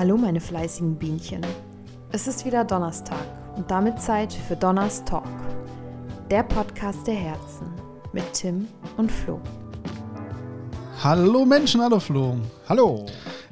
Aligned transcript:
Hallo 0.00 0.16
meine 0.16 0.40
fleißigen 0.40 0.96
Bienchen. 0.96 1.42
Es 2.10 2.26
ist 2.26 2.46
wieder 2.46 2.64
Donnerstag 2.64 3.20
und 3.54 3.70
damit 3.70 4.00
Zeit 4.00 4.32
für 4.32 4.56
Donners 4.56 5.04
Talk. 5.04 5.28
Der 6.30 6.42
Podcast 6.42 7.06
der 7.06 7.16
Herzen 7.16 7.66
mit 8.14 8.24
Tim 8.32 8.66
und 8.96 9.12
Flo. 9.12 9.38
Hallo 11.04 11.44
Menschen, 11.44 11.82
hallo 11.82 12.00
Flo. 12.00 12.38
Hallo. 12.66 13.04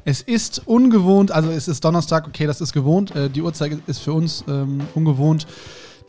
Es 0.07 0.23
ist 0.23 0.67
ungewohnt, 0.67 1.33
also 1.33 1.51
es 1.51 1.69
ist 1.69 1.85
Donnerstag, 1.85 2.27
okay, 2.27 2.47
das 2.47 2.63
ist 2.63 2.73
gewohnt. 2.73 3.15
Äh, 3.15 3.29
die 3.29 3.43
Uhrzeit 3.43 3.83
ist 3.87 3.99
für 3.99 4.15
uns 4.15 4.43
ähm, 4.49 4.81
ungewohnt, 4.95 5.47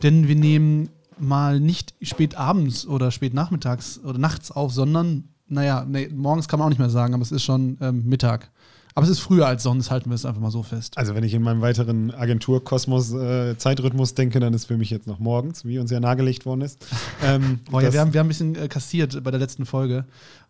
denn 0.02 0.26
wir 0.26 0.36
nehmen 0.36 0.88
mal 1.18 1.60
nicht 1.60 1.92
spät 2.00 2.38
abends 2.38 2.86
oder 2.86 3.10
spät 3.10 3.34
nachmittags 3.34 4.00
oder 4.02 4.18
nachts 4.18 4.50
auf, 4.50 4.72
sondern, 4.72 5.28
naja, 5.48 5.84
nee, 5.86 6.08
morgens 6.08 6.48
kann 6.48 6.60
man 6.60 6.64
auch 6.64 6.70
nicht 6.70 6.78
mehr 6.78 6.88
sagen, 6.88 7.12
aber 7.12 7.24
es 7.24 7.30
ist 7.30 7.42
schon 7.42 7.76
ähm, 7.82 8.06
Mittag. 8.06 8.50
Aber 8.94 9.04
es 9.04 9.10
ist 9.10 9.20
früher 9.20 9.46
als 9.46 9.62
sonst, 9.62 9.90
halten 9.90 10.10
wir 10.10 10.14
es 10.14 10.24
einfach 10.24 10.40
mal 10.40 10.50
so 10.50 10.62
fest. 10.62 10.98
Also 10.98 11.14
wenn 11.14 11.24
ich 11.24 11.34
in 11.34 11.42
meinem 11.42 11.60
weiteren 11.60 12.12
Agenturkosmos-Zeitrhythmus 12.12 14.12
äh, 14.12 14.14
denke, 14.14 14.40
dann 14.40 14.54
ist 14.54 14.66
für 14.66 14.76
mich 14.76 14.90
jetzt 14.90 15.06
noch 15.06 15.18
morgens, 15.18 15.64
wie 15.64 15.78
uns 15.78 15.90
ja 15.90 16.00
nahegelegt 16.00 16.46
worden 16.46 16.62
ist. 16.62 16.86
Ähm, 17.22 17.60
Boah, 17.70 17.82
ja, 17.82 17.92
wir, 17.92 18.00
haben, 18.00 18.14
wir 18.14 18.20
haben 18.20 18.26
ein 18.26 18.28
bisschen 18.28 18.54
äh, 18.54 18.66
kassiert 18.66 19.22
bei 19.22 19.30
der 19.30 19.38
letzten 19.38 19.66
Folge. 19.66 20.06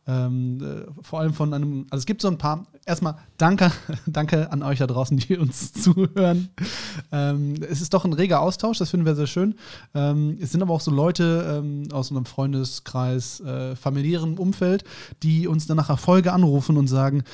Ähm, 0.07 0.61
äh, 0.63 1.03
vor 1.03 1.21
allem 1.21 1.35
von 1.35 1.53
einem, 1.53 1.87
also 1.91 2.01
es 2.01 2.07
gibt 2.07 2.23
so 2.23 2.29
ein 2.29 2.39
paar, 2.39 2.66
erstmal 2.87 3.16
danke, 3.37 3.71
danke 4.07 4.51
an 4.51 4.63
euch 4.63 4.79
da 4.79 4.87
draußen, 4.87 5.19
die 5.19 5.37
uns 5.37 5.73
zuhören. 5.73 6.49
Ähm, 7.13 7.55
es 7.69 7.80
ist 7.80 7.93
doch 7.93 8.05
ein 8.05 8.13
reger 8.13 8.41
Austausch, 8.41 8.79
das 8.79 8.91
finden 8.91 9.07
wir 9.07 9.15
sehr 9.15 9.27
schön. 9.27 9.57
Ähm, 9.95 10.38
es 10.41 10.52
sind 10.52 10.63
aber 10.63 10.73
auch 10.73 10.80
so 10.80 10.91
Leute 10.91 11.59
ähm, 11.59 11.88
aus 11.93 12.11
unserem 12.11 12.27
Freundeskreis, 12.27 13.41
äh, 13.41 13.77
familiären 13.77 14.38
Umfeld, 14.38 14.85
die 15.23 15.47
uns 15.47 15.66
dann 15.66 15.77
nach 15.77 15.91
Erfolge 15.91 16.33
anrufen 16.33 16.77
und 16.77 16.87
sagen, 16.87 17.25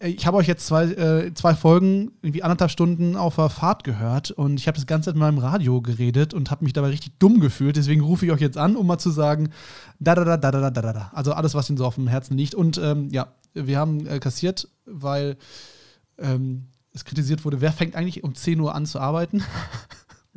ich 0.00 0.26
habe 0.26 0.36
euch 0.36 0.46
jetzt 0.46 0.66
zwei, 0.66 0.84
äh, 0.84 1.34
zwei 1.34 1.54
Folgen, 1.54 2.12
irgendwie 2.22 2.42
anderthalb 2.42 2.70
Stunden 2.70 3.16
auf 3.16 3.36
der 3.36 3.48
Fahrt 3.48 3.84
gehört 3.84 4.30
und 4.30 4.60
ich 4.60 4.66
habe 4.66 4.76
das 4.76 4.86
Ganze 4.86 5.10
in 5.10 5.18
meinem 5.18 5.38
Radio 5.38 5.80
geredet 5.80 6.34
und 6.34 6.50
habe 6.50 6.64
mich 6.64 6.72
dabei 6.72 6.88
richtig 6.88 7.18
dumm 7.18 7.40
gefühlt. 7.40 7.76
Deswegen 7.76 8.02
rufe 8.02 8.26
ich 8.26 8.32
euch 8.32 8.40
jetzt 8.40 8.58
an, 8.58 8.76
um 8.76 8.86
mal 8.86 8.98
zu 8.98 9.10
sagen, 9.10 9.50
da 9.98 10.14
da 10.14 10.24
da 10.24 10.36
da 10.36 10.50
da 10.50 10.70
da 10.70 10.82
da 10.82 10.92
da. 10.92 11.10
Also 11.14 11.32
alles, 11.32 11.54
was 11.54 11.70
Ihnen 11.70 11.78
so 11.78 11.86
auf 11.86 11.94
dem 11.94 12.08
Herzen 12.08 12.36
liegt. 12.36 12.54
Und 12.54 12.78
ähm, 12.78 13.08
ja, 13.10 13.28
wir 13.54 13.78
haben 13.78 14.06
äh, 14.06 14.18
kassiert, 14.18 14.68
weil 14.84 15.36
ähm, 16.18 16.66
es 16.92 17.04
kritisiert 17.04 17.44
wurde, 17.44 17.60
wer 17.60 17.72
fängt 17.72 17.96
eigentlich 17.96 18.24
um 18.24 18.34
10 18.34 18.60
Uhr 18.60 18.74
an 18.74 18.86
zu 18.86 19.00
arbeiten? 19.00 19.42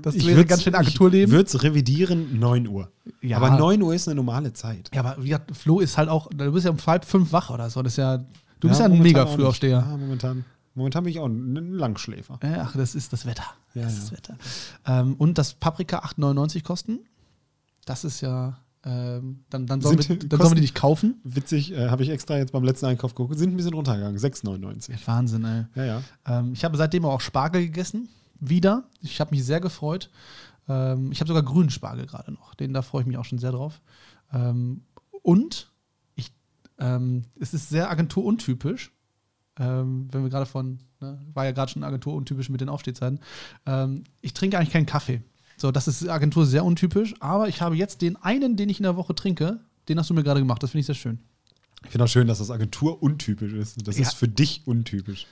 Das 0.02 0.16
ich 0.16 0.26
wäre 0.26 0.46
ganz 0.46 0.64
schön 0.64 0.76
Agenturleben. 0.76 1.30
Ich 1.30 1.36
würde 1.36 1.48
es 1.50 1.62
revidieren, 1.62 2.40
9 2.40 2.70
Uhr. 2.70 2.90
Ja. 3.22 3.36
Aber 3.36 3.50
9 3.50 3.82
Uhr 3.82 3.94
ist 3.94 4.08
eine 4.08 4.16
normale 4.16 4.54
Zeit. 4.54 4.90
Ja, 4.94 5.02
aber 5.02 5.22
wie 5.22 5.28
gesagt, 5.28 5.54
Flo 5.58 5.82
ist 5.82 5.98
halt 5.98 6.08
auch, 6.08 6.30
du 6.30 6.52
bist 6.54 6.66
ja 6.66 6.72
um 6.72 6.78
halb 6.88 7.04
fünf 7.04 7.34
wach 7.34 7.50
oder 7.50 7.70
so. 7.70 7.84
Das 7.84 7.94
ist 7.94 7.98
ja 7.98 8.23
Du 8.60 8.68
ja, 8.68 8.72
bist 8.72 8.80
ja 8.80 8.86
ein 8.86 9.00
mega 9.00 9.26
Frühaufsteher. 9.26 9.86
Ja, 9.90 9.98
momentan. 9.98 10.46
Momentan 10.76 11.04
bin 11.04 11.12
ich 11.12 11.20
auch 11.20 11.28
ein 11.28 11.74
Langschläfer. 11.74 12.40
Ach, 12.42 12.76
das 12.76 12.96
ist 12.96 13.12
das 13.12 13.26
Wetter. 13.26 13.44
Ja, 13.74 13.84
das 13.84 13.94
ist 13.94 14.04
das 14.04 14.12
Wetter. 14.12 14.38
Ähm, 14.86 15.16
und 15.16 15.38
das 15.38 15.54
Paprika 15.54 16.00
8,99 16.00 16.64
kosten. 16.64 17.00
Das 17.86 18.04
ist 18.04 18.22
ja. 18.22 18.60
Ähm, 18.86 19.44
dann, 19.50 19.68
dann, 19.68 19.82
sollen 19.82 20.00
wir, 20.00 20.20
dann 20.20 20.40
sollen 20.40 20.52
wir 20.52 20.56
die 20.56 20.62
nicht 20.62 20.76
kaufen. 20.76 21.20
Witzig, 21.26 21.74
äh, 21.74 21.90
habe 21.90 22.04
ich 22.04 22.10
extra 22.10 22.38
jetzt 22.38 22.54
beim 22.54 22.64
letzten 22.64 22.86
Einkauf 22.86 23.14
geguckt. 23.14 23.38
Sind 23.38 23.54
ein 23.54 23.58
bisschen 23.58 23.74
runtergegangen. 23.74 24.18
6,99. 24.18 24.96
Wahnsinn, 25.06 25.44
ey. 25.44 25.66
Ja, 25.76 25.84
ja. 25.84 26.04
Ähm, 26.26 26.54
ich 26.54 26.64
habe 26.64 26.78
seitdem 26.78 27.04
auch 27.04 27.20
Spargel 27.20 27.62
gegessen. 27.66 28.08
Wieder. 28.40 28.86
Ich 29.02 29.20
habe 29.20 29.32
mich 29.32 29.44
sehr 29.44 29.60
gefreut. 29.60 30.10
Ähm, 30.70 31.12
ich 31.12 31.20
habe 31.20 31.28
sogar 31.28 31.44
grünen 31.44 31.70
Spargel 31.70 32.06
gerade 32.06 32.32
noch. 32.32 32.54
Den 32.56 32.72
da 32.73 32.82
freue 32.82 33.02
ich 33.02 33.08
mich 33.08 33.18
auch 33.18 33.26
schon 33.26 33.40
sehr 33.40 33.52
drauf. 33.52 33.82
Ähm, 34.32 34.84
und 35.23 35.69
ähm, 36.80 37.24
es 37.40 37.54
ist 37.54 37.70
sehr 37.70 37.90
agenturuntypisch. 37.90 38.92
Ähm, 39.58 40.08
wenn 40.12 40.24
wir 40.24 40.30
gerade 40.30 40.46
von, 40.46 40.80
ne, 41.02 41.20
war 41.34 41.46
ja 41.46 41.52
gerade 41.52 41.72
schon 41.72 41.84
agenturuntypisch 41.84 42.50
mit 42.50 42.62
den 42.62 42.70
Aufstehzeiten. 42.70 43.20
Ähm, 43.66 44.06
ich 44.22 44.34
trinke 44.34 44.58
eigentlich 44.58 44.72
keinen 44.72 44.86
Kaffee. 44.86 45.22
So, 45.58 45.72
das 45.72 45.89
ist 45.89 46.08
Agentur 46.08 46.45
sehr 46.45 46.64
untypisch, 46.64 47.14
aber 47.20 47.50
ich 47.50 47.62
habe 47.62 47.76
jetzt 47.76 48.02
den 48.02 48.16
einen, 48.16 48.56
den 48.56 48.70
ich 48.70 48.80
in 48.80 48.84
der 48.84 48.95
Woche 48.95 49.14
trinke, 49.14 49.60
den 49.89 50.00
hast 50.00 50.10
du 50.10 50.14
mir 50.14 50.23
gerade 50.23 50.39
gemacht. 50.39 50.64
Das 50.64 50.72
finde 50.72 50.82
ich 50.82 50.86
sehr 50.86 50.95
schön. 50.95 51.20
Ich 51.84 51.92
finde 51.92 52.06
auch 52.06 52.10
schön, 52.10 52.28
dass 52.28 52.38
das 52.38 52.52
Agentur 52.52 53.04
untypisch 53.04 53.54
ist. 53.54 53.86
Das 53.86 53.98
ja. 53.98 54.04
ist 54.04 54.14
für 54.14 54.30
dich 54.30 54.62
untypisch. 54.66 55.28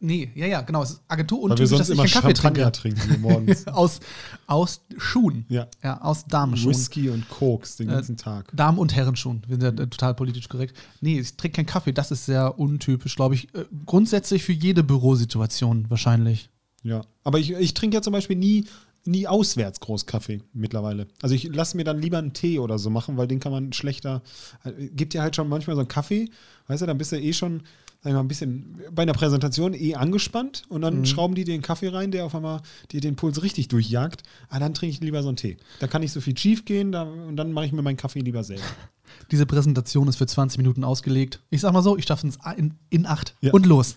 Nee, 0.00 0.30
ja, 0.34 0.46
ja, 0.46 0.60
genau. 0.62 0.82
Es 0.82 0.90
ist 0.90 1.02
Agentur 1.08 1.42
und 1.42 1.50
Weil 1.50 1.58
wir 1.58 1.66
sonst 1.66 1.90
immer 1.90 2.06
Kaffee 2.06 2.34
Champagner 2.34 2.72
trinken 2.72 3.20
morgens. 3.20 3.66
aus, 3.66 4.00
aus 4.46 4.80
Schuhen. 4.96 5.44
Ja. 5.48 5.66
ja 5.82 6.00
aus 6.00 6.26
Damenschuhen. 6.26 6.74
Whisky 6.74 7.10
und 7.10 7.28
Koks 7.28 7.76
den 7.76 7.88
ganzen 7.88 8.14
äh, 8.14 8.18
Tag. 8.18 8.50
Damen- 8.54 8.78
und 8.78 8.94
Herrenschuhen. 8.94 9.42
Wir 9.46 9.58
sind 9.58 9.78
ja 9.78 9.84
äh, 9.84 9.86
total 9.88 10.14
politisch 10.14 10.48
korrekt. 10.48 10.76
Nee, 11.00 11.20
ich 11.20 11.36
trinke 11.36 11.56
keinen 11.56 11.66
Kaffee. 11.66 11.92
Das 11.92 12.10
ist 12.10 12.26
sehr 12.26 12.58
untypisch, 12.58 13.16
glaube 13.16 13.34
ich. 13.34 13.54
Äh, 13.54 13.64
grundsätzlich 13.84 14.42
für 14.42 14.52
jede 14.52 14.82
Bürosituation 14.82 15.86
wahrscheinlich. 15.88 16.50
Ja. 16.82 17.02
Aber 17.24 17.38
ich, 17.38 17.52
ich 17.52 17.74
trinke 17.74 17.96
ja 17.96 18.02
zum 18.02 18.12
Beispiel 18.12 18.36
nie 18.36 18.66
nie 19.06 19.26
auswärts 19.26 19.80
groß 19.80 20.06
Kaffee 20.06 20.42
mittlerweile. 20.52 21.06
Also 21.22 21.34
ich 21.34 21.44
lasse 21.44 21.76
mir 21.76 21.84
dann 21.84 22.00
lieber 22.00 22.18
einen 22.18 22.32
Tee 22.32 22.58
oder 22.58 22.78
so 22.78 22.90
machen, 22.90 23.16
weil 23.16 23.28
den 23.28 23.40
kann 23.40 23.52
man 23.52 23.72
schlechter. 23.72 24.22
Äh, 24.64 24.88
gibt 24.88 25.14
dir 25.14 25.22
halt 25.22 25.36
schon 25.36 25.48
manchmal 25.48 25.76
so 25.76 25.80
einen 25.80 25.88
Kaffee, 25.88 26.28
weißt 26.66 26.82
du, 26.82 26.86
dann 26.86 26.98
bist 26.98 27.12
du 27.12 27.20
eh 27.20 27.32
schon 27.32 27.62
sag 28.06 28.10
ich 28.10 28.14
mal, 28.14 28.20
ein 28.20 28.28
bisschen 28.28 28.80
bei 28.92 29.02
einer 29.02 29.14
Präsentation 29.14 29.74
eh 29.74 29.96
angespannt 29.96 30.62
und 30.68 30.82
dann 30.82 31.00
mhm. 31.00 31.06
schrauben 31.06 31.34
die 31.34 31.42
den 31.42 31.60
Kaffee 31.60 31.88
rein, 31.88 32.12
der 32.12 32.24
auf 32.24 32.36
einmal 32.36 32.60
dir 32.92 33.00
den 33.00 33.16
Puls 33.16 33.42
richtig 33.42 33.66
durchjagt. 33.66 34.22
Ah, 34.48 34.60
dann 34.60 34.74
trinke 34.74 34.94
ich 34.94 35.00
lieber 35.00 35.24
so 35.24 35.28
einen 35.28 35.36
Tee. 35.36 35.56
Da 35.80 35.88
kann 35.88 36.02
nicht 36.02 36.12
so 36.12 36.20
viel 36.20 36.38
schief 36.38 36.64
gehen 36.64 36.92
da, 36.92 37.02
und 37.02 37.34
dann 37.34 37.50
mache 37.50 37.66
ich 37.66 37.72
mir 37.72 37.82
meinen 37.82 37.96
Kaffee 37.96 38.20
lieber 38.20 38.44
selber. 38.44 38.62
Diese 39.32 39.44
Präsentation 39.44 40.06
ist 40.06 40.16
für 40.16 40.26
20 40.26 40.58
Minuten 40.58 40.84
ausgelegt. 40.84 41.40
Ich 41.50 41.62
sag 41.62 41.72
mal 41.72 41.82
so, 41.82 41.96
ich 41.96 42.04
schaffe 42.04 42.28
es 42.28 42.38
in, 42.56 42.74
in 42.90 43.06
acht 43.06 43.34
ja. 43.40 43.52
und 43.52 43.66
los. 43.66 43.96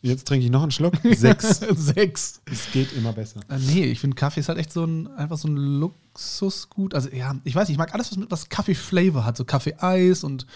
Jetzt 0.00 0.26
trinke 0.26 0.46
ich 0.46 0.50
noch 0.50 0.62
einen 0.62 0.70
Schluck. 0.70 0.94
Sechs. 1.10 1.60
Sechs. 1.76 2.40
Es 2.50 2.72
geht 2.72 2.94
immer 2.94 3.12
besser. 3.12 3.40
Äh, 3.50 3.58
nee, 3.58 3.84
ich 3.84 4.00
finde 4.00 4.14
Kaffee 4.14 4.40
ist 4.40 4.48
halt 4.48 4.58
echt 4.58 4.72
so 4.72 4.84
ein, 4.84 5.08
einfach 5.08 5.36
so 5.36 5.48
ein 5.48 5.56
Luxusgut. 5.56 6.94
Also 6.94 7.10
ja, 7.10 7.34
ich 7.44 7.54
weiß 7.54 7.68
nicht, 7.68 7.74
ich 7.74 7.78
mag 7.78 7.92
alles, 7.92 8.12
was, 8.12 8.16
mit, 8.16 8.30
was 8.30 8.48
Kaffee-Flavor 8.48 9.26
hat. 9.26 9.36
So 9.36 9.44
Kaffee-Eis 9.44 10.24
und 10.24 10.46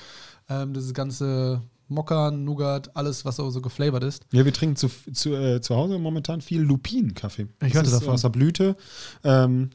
ähm, 0.48 0.72
dieses 0.72 0.94
ganze 0.94 1.62
Mokka, 1.88 2.30
Nougat, 2.30 2.96
alles, 2.96 3.24
was 3.24 3.36
so, 3.36 3.48
so 3.50 3.60
geflavored 3.60 4.02
ist. 4.02 4.26
Ja, 4.32 4.44
wir 4.44 4.52
trinken 4.52 4.76
zu, 4.76 4.88
zu, 5.12 5.34
äh, 5.34 5.60
zu 5.60 5.76
Hause 5.76 5.98
momentan 5.98 6.40
viel 6.40 6.60
Lupin-Kaffee. 6.60 7.48
Ich 7.64 7.74
hörte 7.74 7.90
davon. 7.90 8.14
Aus 8.14 8.22
der 8.22 8.30
Blüte. 8.30 8.76
Ähm, 9.22 9.70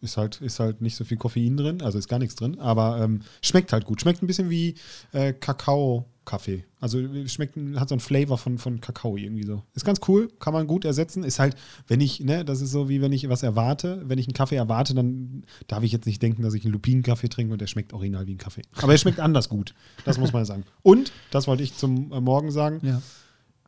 ist, 0.00 0.16
halt, 0.16 0.40
ist 0.40 0.60
halt 0.60 0.80
nicht 0.80 0.96
so 0.96 1.04
viel 1.04 1.16
Koffein 1.16 1.56
drin, 1.56 1.82
also 1.82 1.98
ist 1.98 2.08
gar 2.08 2.18
nichts 2.18 2.34
drin, 2.34 2.58
aber 2.58 3.00
ähm, 3.00 3.22
schmeckt 3.42 3.72
halt 3.72 3.84
gut. 3.84 4.00
Schmeckt 4.00 4.22
ein 4.22 4.26
bisschen 4.26 4.50
wie 4.50 4.74
äh, 5.12 5.32
Kakao. 5.32 6.06
Kaffee. 6.26 6.64
Also 6.80 6.98
schmeckt, 7.26 7.56
hat 7.76 7.88
so 7.88 7.94
einen 7.94 8.00
Flavor 8.00 8.36
von, 8.36 8.58
von 8.58 8.80
Kakao 8.80 9.16
irgendwie 9.16 9.44
so. 9.44 9.62
Ist 9.74 9.86
ganz 9.86 10.00
cool, 10.08 10.28
kann 10.40 10.52
man 10.52 10.66
gut 10.66 10.84
ersetzen. 10.84 11.24
Ist 11.24 11.38
halt, 11.38 11.56
wenn 11.86 12.00
ich, 12.02 12.20
ne, 12.20 12.44
das 12.44 12.60
ist 12.60 12.72
so 12.72 12.88
wie 12.90 13.00
wenn 13.00 13.12
ich 13.12 13.26
was 13.30 13.42
erwarte. 13.42 14.02
Wenn 14.04 14.18
ich 14.18 14.26
einen 14.26 14.34
Kaffee 14.34 14.56
erwarte, 14.56 14.92
dann 14.92 15.44
darf 15.68 15.82
ich 15.84 15.92
jetzt 15.92 16.04
nicht 16.04 16.20
denken, 16.20 16.42
dass 16.42 16.52
ich 16.52 16.64
einen 16.64 16.74
Lupinenkaffee 16.74 17.28
trinke 17.28 17.52
und 17.54 17.60
der 17.60 17.68
schmeckt 17.68 17.94
original 17.94 18.26
wie 18.26 18.34
ein 18.34 18.38
Kaffee. 18.38 18.62
Aber 18.74 18.92
er 18.92 18.98
schmeckt 18.98 19.20
anders 19.20 19.48
gut. 19.48 19.74
Das 20.04 20.18
muss 20.18 20.32
man 20.32 20.44
sagen. 20.44 20.64
Und, 20.82 21.12
das 21.30 21.46
wollte 21.46 21.62
ich 21.62 21.76
zum 21.76 22.12
äh, 22.12 22.20
Morgen 22.20 22.50
sagen, 22.50 22.80
ja. 22.82 23.00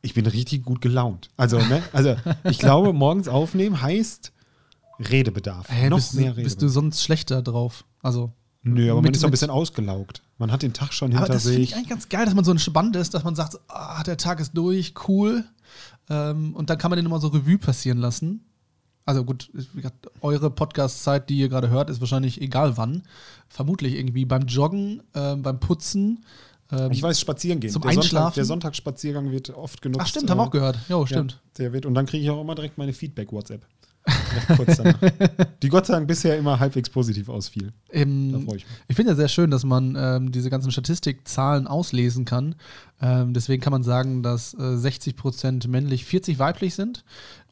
ich 0.03 0.15
bin 0.15 0.27
richtig 0.27 0.65
gut 0.65 0.81
gelaunt. 0.81 1.31
Also, 1.37 1.59
ne, 1.59 1.83
also 1.93 2.17
ich 2.45 2.59
glaube, 2.59 2.93
morgens 2.93 3.29
aufnehmen 3.29 3.81
heißt 3.81 4.33
Redebedarf. 4.99 5.69
Hey, 5.69 5.91
Noch 5.91 5.99
bist, 5.99 6.15
mehr 6.15 6.25
Redebedarf. 6.25 6.45
Bist 6.45 6.63
du 6.63 6.69
sonst 6.69 7.03
schlechter 7.03 7.43
drauf? 7.43 7.85
Also 8.03 8.33
Nö, 8.63 8.91
aber 8.91 9.01
mit, 9.01 9.07
man 9.07 9.15
ist 9.15 9.21
so 9.21 9.27
ein 9.27 9.31
bisschen 9.31 9.51
ausgelaugt. 9.51 10.23
Man 10.37 10.53
hat 10.53 10.63
den 10.63 10.73
Tag 10.73 10.93
schon 10.93 11.11
hinter 11.11 11.25
aber 11.25 11.35
das 11.35 11.45
sich. 11.45 11.51
Das 11.51 11.55
finde 11.55 11.65
ich 11.65 11.75
eigentlich 11.77 11.89
ganz 11.89 12.09
geil, 12.09 12.25
dass 12.25 12.35
man 12.35 12.45
so 12.45 12.51
entspannt 12.51 12.97
ist, 12.97 13.15
dass 13.15 13.25
man 13.25 13.35
sagt, 13.35 13.59
ah, 13.69 14.03
der 14.03 14.17
Tag 14.17 14.41
ist 14.41 14.57
durch, 14.57 14.95
cool. 15.09 15.45
Ähm, 16.11 16.55
und 16.55 16.71
dann 16.71 16.79
kann 16.79 16.91
man 16.91 16.97
den 16.97 17.07
immer 17.07 17.21
so 17.21 17.29
Revue 17.29 17.59
passieren 17.59 17.99
lassen. 17.99 18.45
Also 19.05 19.25
gut, 19.25 19.51
eure 20.21 20.51
Podcast-Zeit, 20.51 21.31
die 21.31 21.39
ihr 21.39 21.49
gerade 21.49 21.71
hört, 21.71 21.89
ist 21.89 22.01
wahrscheinlich 22.01 22.43
egal 22.43 22.77
wann. 22.77 23.05
Vermutlich 23.49 23.95
irgendwie 23.95 24.27
beim 24.27 24.43
Joggen, 24.43 25.03
äh, 25.15 25.35
beim 25.37 25.61
Putzen. 25.61 26.25
Ähm, 26.71 26.91
ich 26.91 27.03
weiß, 27.03 27.19
spazieren 27.19 27.61
gehen. 27.61 27.71
Zum 27.71 27.81
der 27.83 27.93
Einschlafen. 27.93 28.11
Sonntag, 28.11 28.35
der 28.35 28.45
Sonntagsspaziergang 28.45 29.31
wird 29.31 29.51
oft 29.51 29.81
genutzt. 29.81 30.03
Ach 30.03 30.09
stimmt, 30.09 30.29
haben 30.29 30.39
wir 30.39 30.43
auch 30.43 30.51
gehört. 30.51 30.79
Jo, 30.91 31.07
stimmt. 31.07 31.33
Ja, 31.33 31.39
der 31.59 31.73
wird, 31.73 31.87
und 31.87 31.95
dann 31.95 32.05
kriege 32.05 32.23
ich 32.23 32.31
auch 32.31 32.41
immer 32.41 32.55
direkt 32.55 32.77
meine 32.77 32.93
Feedback-WhatsApp. 32.93 33.65
Kurz 34.57 34.81
Die 35.63 35.69
Gott 35.69 35.87
sei 35.87 35.95
Dank 35.95 36.09
bisher 36.09 36.39
immer 36.39 36.59
halbwegs 36.61 36.91
positiv 36.91 37.29
ausfiel. 37.29 37.73
Ähm, 37.91 38.47
ich. 38.55 38.67
Ich 38.89 38.97
finde 38.97 39.13
ja 39.13 39.17
sehr 39.17 39.29
schön, 39.29 39.51
dass 39.51 39.65
man 39.65 39.97
ähm, 39.99 40.33
diese 40.33 40.51
ganzen 40.51 40.71
Statistikzahlen 40.71 41.67
auslesen 41.67 42.25
kann. 42.25 42.55
Ähm, 43.01 43.35
deswegen 43.35 43.63
kann 43.63 43.73
man 43.73 43.83
sagen, 43.83 44.23
dass 44.23 44.55
äh, 44.55 44.59
60% 44.59 45.69
männlich, 45.69 46.05
40 46.05 46.39
weiblich 46.39 46.75
sind. 46.75 47.05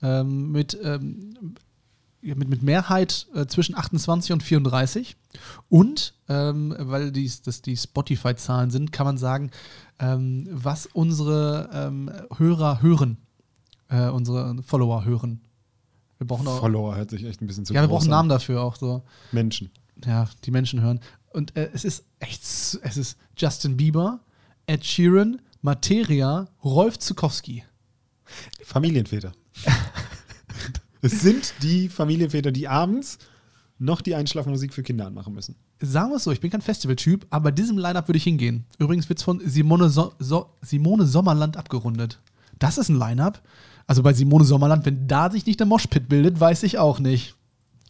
Ähm, 0.03 0.53
mit, 0.53 0.79
ähm, 0.83 1.55
mit, 2.21 2.49
mit 2.49 2.63
Mehrheit 2.63 3.27
äh, 3.35 3.47
zwischen 3.47 3.77
28 3.77 4.33
und 4.33 4.43
34. 4.43 5.17
Und, 5.69 6.15
ähm, 6.29 6.75
weil 6.79 7.13
dies, 7.13 7.43
das 7.43 7.63
die 7.63 7.77
Spotify-Zahlen 7.77 8.71
sind, 8.71 8.93
kann 8.93 9.07
man 9.07 9.19
sagen, 9.19 9.51
was 9.99 10.85
unsere 10.85 12.29
Hörer 12.37 12.83
hören. 12.83 13.17
Äh, 13.89 14.09
unsere 14.09 14.63
Follower 14.65 15.05
hören. 15.05 15.41
Wir 16.19 16.27
brauchen 16.27 16.47
auch, 16.49 16.61
Follower 16.61 16.97
hört 16.97 17.11
sich 17.11 17.25
echt 17.25 17.43
ein 17.43 17.47
bisschen 17.47 17.65
zu 17.65 17.75
Ja, 17.75 17.83
wir 17.83 17.89
brauchen 17.89 18.05
einen 18.05 18.11
Namen 18.11 18.29
dafür 18.29 18.63
auch 18.63 18.77
so. 18.77 19.03
Menschen. 19.33 19.71
Ja, 20.05 20.29
die 20.45 20.51
Menschen 20.51 20.81
hören. 20.81 21.01
Und 21.31 21.57
äh, 21.57 21.71
es 21.73 21.85
ist 21.85 22.05
echt, 22.19 22.43
es 22.43 22.97
ist 22.97 23.19
Justin 23.37 23.77
Bieber, 23.77 24.21
Ed 24.67 24.85
Sheeran, 24.85 25.41
Materia, 25.63 26.49
Rolf 26.65 26.99
Zukowski. 26.99 27.65
Familienväter. 28.65 29.33
es 31.03 31.21
sind 31.21 31.55
die 31.63 31.89
Familienväter, 31.89 32.53
die 32.53 32.69
abends 32.69 33.19
noch 33.79 34.01
die 34.01 34.15
Einschlafmusik 34.15 34.73
für 34.73 34.83
Kinder 34.83 35.07
anmachen 35.07 35.35
müssen. 35.35 35.57
Sagen 35.79 36.11
wir 36.11 36.17
es 36.17 36.25
so, 36.25 36.33
ich 36.33 36.41
bin 36.41 36.51
kein 36.51 36.63
Festivaltyp, 36.63 37.27
aber 37.31 37.53
diesem 37.53 37.77
Line-Up 37.77 38.09
würde 38.09 38.17
ich 38.17 38.25
hingehen. 38.25 38.65
Übrigens 38.79 39.09
wird 39.09 39.19
es 39.19 39.25
von 39.25 39.41
Simone, 39.47 39.91
so 39.91 40.15
so 40.19 40.51
Simone 40.63 41.07
Sommerland 41.07 41.57
abgerundet. 41.57 42.19
Das 42.59 42.79
ist 42.79 42.89
ein 42.89 42.99
Line-Up. 42.99 43.43
Also 43.87 44.03
bei 44.03 44.13
Simone 44.13 44.45
Sommerland, 44.45 44.85
wenn 44.85 45.07
da 45.07 45.31
sich 45.31 45.47
nicht 45.47 45.61
der 45.61 45.67
Moshpit 45.67 46.09
bildet, 46.09 46.41
weiß 46.41 46.65
ich 46.65 46.79
auch 46.79 46.99
nicht. 46.99 47.37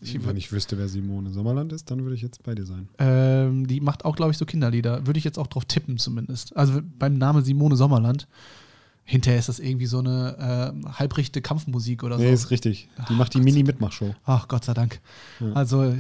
Ich, 0.01 0.27
Wenn 0.27 0.37
ich 0.37 0.53
wüsste, 0.53 0.77
wer 0.77 0.89
Simone 0.89 1.31
Sommerland 1.31 1.73
ist, 1.73 1.91
dann 1.91 2.03
würde 2.03 2.15
ich 2.15 2.23
jetzt 2.23 2.43
bei 2.43 2.55
dir 2.55 2.67
sein. 2.67 2.89
Ähm, 2.99 3.67
die 3.67 3.81
macht 3.81 4.05
auch, 4.05 4.15
glaube 4.15 4.31
ich, 4.31 4.37
so 4.37 4.45
Kinderlieder. 4.45 5.07
Würde 5.07 5.19
ich 5.19 5.25
jetzt 5.25 5.39
auch 5.39 5.47
drauf 5.47 5.65
tippen, 5.65 5.97
zumindest. 5.97 6.55
Also 6.55 6.81
beim 6.99 7.17
Namen 7.17 7.43
Simone 7.43 7.77
Sommerland. 7.77 8.29
Hinterher 9.05 9.39
ist 9.39 9.49
das 9.49 9.59
irgendwie 9.59 9.87
so 9.87 10.01
eine 10.01 10.75
äh, 10.85 10.89
halbrichte 10.91 11.41
Kampfmusik 11.41 12.03
oder 12.03 12.19
so. 12.19 12.25
Nee, 12.25 12.33
ist 12.33 12.51
richtig. 12.51 12.89
Die 12.99 13.03
Ach, 13.03 13.11
macht 13.11 13.35
die 13.35 13.41
Mini-Mitmachshow. 13.41 14.15
Ach, 14.25 14.49
Gott 14.49 14.65
sei 14.65 14.75
Dank. 14.75 15.01
Ja. 15.41 15.53
Also, 15.53 15.95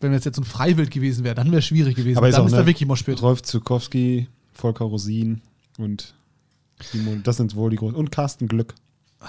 wenn 0.00 0.12
es 0.12 0.24
jetzt 0.24 0.36
so 0.36 0.42
ein 0.42 0.44
Freiwild 0.44 0.90
gewesen 0.90 1.24
wäre, 1.24 1.36
dann 1.36 1.46
wäre 1.46 1.60
es 1.60 1.66
schwierig 1.66 1.96
gewesen. 1.96 2.18
Aber 2.18 2.30
dann 2.30 2.46
ist, 2.46 2.52
ist 2.52 2.58
da 2.58 2.66
wirklich 2.66 2.86
Moshpit. 2.86 3.22
Rolf 3.22 3.42
Zukowski, 3.42 4.28
Volker 4.52 4.84
Rosin 4.84 5.40
und 5.78 6.14
Simone, 6.82 7.20
das 7.20 7.36
sind 7.36 7.54
wohl 7.54 7.70
die 7.70 7.76
großen. 7.76 7.96
Und 7.96 8.10
Carsten 8.10 8.48
Glück. 8.48 8.74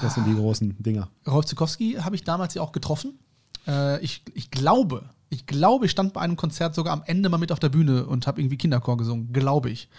Das 0.02 0.16
sind 0.16 0.28
die 0.28 0.36
großen 0.36 0.76
Dinger. 0.80 1.10
Rolf 1.28 1.46
Zukowski 1.46 1.94
habe 2.00 2.16
ich 2.16 2.24
damals 2.24 2.54
ja 2.54 2.62
auch 2.62 2.72
getroffen. 2.72 3.20
Äh, 3.68 4.04
ich, 4.04 4.24
ich 4.34 4.52
glaube, 4.52 5.10
ich 5.30 5.46
glaube, 5.46 5.86
ich 5.86 5.92
stand 5.92 6.14
bei 6.14 6.22
einem 6.22 6.36
Konzert 6.36 6.76
sogar 6.76 6.94
am 6.94 7.04
Ende 7.06 7.30
mal 7.30 7.38
mit 7.38 7.52
auf 7.52 7.60
der 7.60 7.70
Bühne 7.70 8.06
und 8.06 8.28
habe 8.28 8.42
irgendwie 8.42 8.58
Kinderchor 8.58 8.98
gesungen. 8.98 9.34
Glaube 9.34 9.70
ich. 9.70 9.90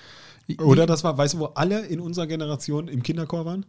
Oder 0.58 0.86
das 0.86 1.04
war, 1.04 1.16
weißt 1.16 1.34
du, 1.34 1.38
wo 1.38 1.44
alle 1.46 1.80
in 1.86 2.00
unserer 2.00 2.26
Generation 2.26 2.88
im 2.88 3.02
Kinderchor 3.02 3.44
waren? 3.44 3.66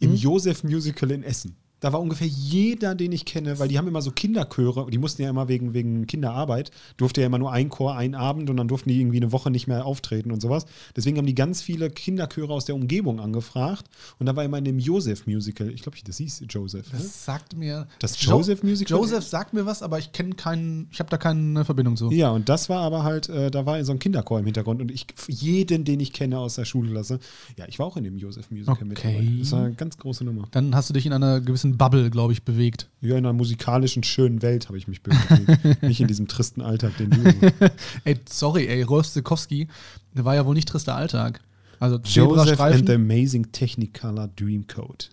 Im 0.00 0.10
mhm. 0.10 0.16
Josef 0.16 0.64
Musical 0.64 1.10
in 1.10 1.22
Essen 1.22 1.56
da 1.80 1.92
war 1.92 2.00
ungefähr 2.00 2.26
jeder, 2.26 2.94
den 2.94 3.12
ich 3.12 3.24
kenne, 3.24 3.58
weil 3.58 3.68
die 3.68 3.78
haben 3.78 3.88
immer 3.88 4.02
so 4.02 4.10
Kinderchöre, 4.10 4.90
die 4.90 4.98
mussten 4.98 5.22
ja 5.22 5.30
immer 5.30 5.48
wegen, 5.48 5.74
wegen 5.74 6.06
Kinderarbeit, 6.06 6.70
durfte 6.96 7.20
ja 7.20 7.26
immer 7.26 7.38
nur 7.38 7.52
ein 7.52 7.68
Chor, 7.68 7.96
einen 7.96 8.14
Abend 8.14 8.50
und 8.50 8.56
dann 8.56 8.68
durften 8.68 8.88
die 8.88 9.00
irgendwie 9.00 9.18
eine 9.18 9.32
Woche 9.32 9.50
nicht 9.50 9.66
mehr 9.66 9.86
auftreten 9.86 10.32
und 10.32 10.40
sowas. 10.40 10.66
Deswegen 10.96 11.18
haben 11.18 11.26
die 11.26 11.34
ganz 11.34 11.62
viele 11.62 11.90
Kinderchöre 11.90 12.52
aus 12.52 12.64
der 12.64 12.74
Umgebung 12.74 13.20
angefragt 13.20 13.86
und 14.18 14.26
da 14.26 14.34
war 14.34 14.44
immer 14.44 14.58
in 14.58 14.64
dem 14.64 14.78
Joseph-Musical, 14.78 15.70
ich 15.70 15.82
glaube, 15.82 15.98
das 16.04 16.16
hieß 16.18 16.44
Joseph. 16.48 16.90
Das 16.90 17.02
ne? 17.02 17.08
sagt 17.08 17.56
mir. 17.56 17.86
Das 18.00 18.20
Joseph-Musical? 18.22 18.98
Joseph 18.98 19.24
sagt 19.24 19.54
mir 19.54 19.66
was, 19.66 19.82
aber 19.82 19.98
ich 19.98 20.12
kenne 20.12 20.34
keinen, 20.34 20.88
ich 20.90 21.00
habe 21.00 21.10
da 21.10 21.16
keine 21.16 21.64
Verbindung 21.64 21.96
zu. 21.96 22.10
Ja, 22.10 22.30
und 22.30 22.48
das 22.48 22.68
war 22.68 22.80
aber 22.80 23.04
halt, 23.04 23.28
äh, 23.28 23.50
da 23.50 23.66
war 23.66 23.82
so 23.84 23.92
ein 23.92 23.98
Kinderchor 23.98 24.40
im 24.40 24.46
Hintergrund 24.46 24.80
und 24.80 24.90
ich, 24.90 25.06
jeden, 25.28 25.84
den 25.84 26.00
ich 26.00 26.12
kenne 26.12 26.38
aus 26.38 26.54
der 26.54 26.64
Schulklasse, 26.64 27.20
ja, 27.56 27.66
ich 27.68 27.78
war 27.78 27.86
auch 27.86 27.96
in 27.96 28.04
dem 28.04 28.18
Joseph-Musical 28.18 28.74
okay. 28.74 28.84
mit 28.84 28.98
dabei. 28.98 29.28
Das 29.38 29.52
war 29.52 29.64
eine 29.64 29.74
ganz 29.74 29.96
große 29.96 30.24
Nummer. 30.24 30.48
Dann 30.50 30.74
hast 30.74 30.88
du 30.88 30.94
dich 30.94 31.06
in 31.06 31.12
einer 31.12 31.40
gewissen 31.40 31.67
gewissen 31.68 31.78
Bubble, 31.78 32.10
glaube 32.10 32.32
ich, 32.32 32.42
bewegt. 32.42 32.88
Ja, 33.00 33.16
in 33.16 33.18
einer 33.18 33.32
musikalischen, 33.32 34.02
schönen 34.02 34.42
Welt 34.42 34.68
habe 34.68 34.78
ich 34.78 34.88
mich 34.88 35.02
bewegt. 35.02 35.82
nicht 35.82 36.00
in 36.00 36.06
diesem 36.06 36.28
tristen 36.28 36.62
Alltag, 36.62 36.96
den 36.96 37.10
du. 37.10 37.52
ey, 38.04 38.18
sorry, 38.28 38.66
ey, 38.66 38.82
Rostekowski, 38.82 39.68
der 40.14 40.24
war 40.24 40.34
ja 40.34 40.46
wohl 40.46 40.54
nicht 40.54 40.68
trister 40.68 40.94
Alltag. 40.94 41.40
Also 41.80 41.98
Joseph 42.02 42.60
and 42.60 42.88
the 42.88 42.94
Amazing 42.94 43.52
Technicolor 43.52 44.28
Dreamcoat. 44.28 45.10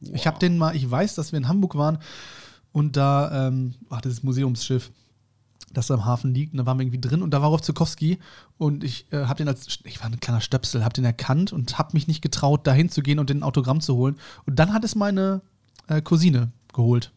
Wow. 0.00 0.14
Ich 0.14 0.26
habe 0.26 0.38
den 0.38 0.56
mal, 0.56 0.74
ich 0.74 0.88
weiß, 0.90 1.14
dass 1.16 1.32
wir 1.32 1.38
in 1.38 1.48
Hamburg 1.48 1.74
waren 1.74 1.98
und 2.72 2.96
da, 2.96 3.48
ähm, 3.48 3.74
ach, 3.90 4.00
das 4.00 4.22
Museumsschiff 4.22 4.90
das 5.72 5.90
am 5.90 6.04
Hafen 6.06 6.32
liegt. 6.32 6.52
Und 6.52 6.58
da 6.58 6.66
waren 6.66 6.78
wir 6.78 6.84
irgendwie 6.84 7.00
drin 7.00 7.22
und 7.22 7.30
da 7.30 7.42
war 7.42 7.50
Rowzikowski 7.50 8.18
und 8.56 8.84
ich 8.84 9.06
äh, 9.12 9.24
habe 9.24 9.36
den 9.36 9.48
als, 9.48 9.80
ich 9.84 10.00
war 10.00 10.06
ein 10.06 10.20
kleiner 10.20 10.40
Stöpsel, 10.40 10.82
habe 10.82 10.94
den 10.94 11.04
erkannt 11.04 11.52
und 11.52 11.78
habe 11.78 11.90
mich 11.92 12.08
nicht 12.08 12.22
getraut, 12.22 12.66
dahin 12.66 12.88
zu 12.88 13.02
gehen 13.02 13.18
und 13.18 13.28
den 13.28 13.42
Autogramm 13.42 13.80
zu 13.80 13.94
holen. 13.96 14.16
Und 14.46 14.58
dann 14.58 14.72
hat 14.72 14.84
es 14.84 14.94
meine 14.94 15.42
äh, 15.88 16.00
Cousine 16.02 16.52
geholt. 16.72 17.12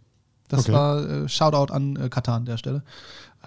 Das 0.48 0.62
okay. 0.62 0.74
war 0.74 1.10
äh, 1.10 1.30
Shoutout 1.30 1.74
an 1.74 1.96
äh, 1.96 2.10
Katar 2.10 2.36
an 2.36 2.46
der 2.46 2.58
Stelle. 2.58 2.84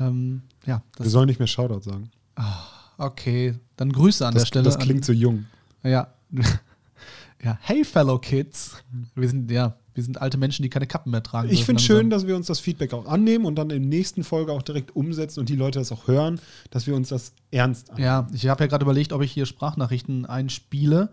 Ähm, 0.01 0.43
ja, 0.67 0.83
Wir 0.99 1.11
sollen 1.11 1.27
nicht 1.27 1.39
mehr 1.39 1.47
Shoutout 1.47 1.83
sagen. 1.83 2.11
Ah, 2.37 2.63
okay, 2.99 3.59
dann 3.77 3.93
Grüße 3.93 4.27
an 4.27 4.35
das, 4.35 4.45
der 4.45 4.47
Stelle. 4.47 4.65
Das 4.65 4.79
klingt 4.79 5.01
an, 5.01 5.05
so 5.05 5.13
jung. 5.13 5.47
Ja. 5.83 6.09
ja, 7.43 7.59
hey 7.61 7.85
fellow 7.85 8.19
kids. 8.19 8.77
Wir 9.15 9.29
sind, 9.29 9.51
ja, 9.51 9.77
wir 9.95 10.03
sind 10.03 10.21
alte 10.21 10.39
Menschen, 10.39 10.63
die 10.63 10.71
keine 10.71 10.87
Kappen 10.87 11.13
mehr 11.13 11.23
tragen. 11.23 11.51
Ich 11.51 11.65
finde 11.65 11.83
schön, 11.83 12.11
dass 12.11 12.27
wir 12.27 12.35
uns 12.35 12.47
das 12.47 12.59
Feedback 12.59 12.93
auch 12.93 13.07
annehmen 13.07 13.45
und 13.45 13.57
dann 13.57 13.71
in 13.71 13.83
der 13.83 13.99
nächsten 13.99 14.25
Folge 14.25 14.53
auch 14.53 14.63
direkt 14.63 14.97
umsetzen 14.97 15.41
und 15.41 15.49
die 15.49 15.57
Leute 15.57 15.79
das 15.79 15.93
auch 15.93 16.09
hören, 16.09 16.41
dass 16.71 16.87
wir 16.87 16.97
uns 16.97 17.11
das 17.11 17.33
ernst 17.51 17.91
annehmen. 17.91 18.05
Ja, 18.05 18.27
ich 18.33 18.49
habe 18.49 18.65
ja 18.65 18.69
gerade 18.69 18.85
überlegt, 18.85 19.13
ob 19.13 19.23
ich 19.23 19.31
hier 19.31 19.47
Sprachnachrichten 19.47 20.27
einspiele 20.27 21.11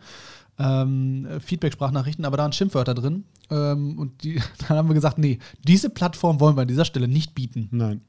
ähm, 0.60 1.28
Feedback-Sprachnachrichten, 1.40 2.26
aber 2.26 2.38
da 2.38 2.44
waren 2.44 2.54
Schimpfwörter 2.54 2.94
drin. 2.94 3.26
Ähm, 3.50 3.98
und 3.98 4.24
die, 4.24 4.42
dann 4.68 4.78
haben 4.78 4.90
wir 4.90 4.94
gesagt, 4.94 5.18
nee, 5.18 5.40
diese 5.66 5.90
Plattform 5.90 6.40
wollen 6.40 6.56
wir 6.56 6.62
an 6.62 6.68
dieser 6.68 6.86
Stelle 6.86 7.08
nicht 7.08 7.36
bieten. 7.36 7.68
Nein. 7.72 8.02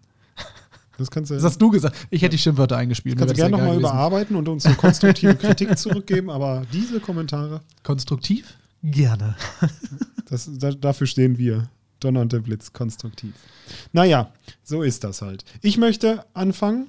Das, 0.98 1.10
kannst 1.10 1.30
du, 1.30 1.34
das 1.34 1.42
hast 1.42 1.58
du 1.58 1.70
gesagt. 1.70 1.96
Ich 2.10 2.22
hätte 2.22 2.32
die 2.32 2.38
Schimpfwörter 2.38 2.76
eingespielt. 2.76 3.18
Kannst 3.18 3.32
du 3.32 3.36
gerne 3.36 3.56
nochmal 3.56 3.76
überarbeiten 3.76 4.36
und 4.36 4.46
uns 4.48 4.66
eine 4.66 4.76
konstruktive 4.76 5.34
Kritik 5.34 5.76
zurückgeben, 5.78 6.30
aber 6.30 6.64
diese 6.72 7.00
Kommentare. 7.00 7.62
Konstruktiv? 7.82 8.56
Gerne. 8.82 9.34
das, 10.28 10.50
da, 10.58 10.70
dafür 10.72 11.06
stehen 11.06 11.38
wir. 11.38 11.68
Donner 12.00 12.20
und 12.20 12.32
der 12.32 12.40
Blitz, 12.40 12.72
konstruktiv. 12.72 13.32
Naja, 13.92 14.32
so 14.64 14.82
ist 14.82 15.04
das 15.04 15.22
halt. 15.22 15.44
Ich 15.60 15.78
möchte 15.78 16.24
anfangen 16.34 16.88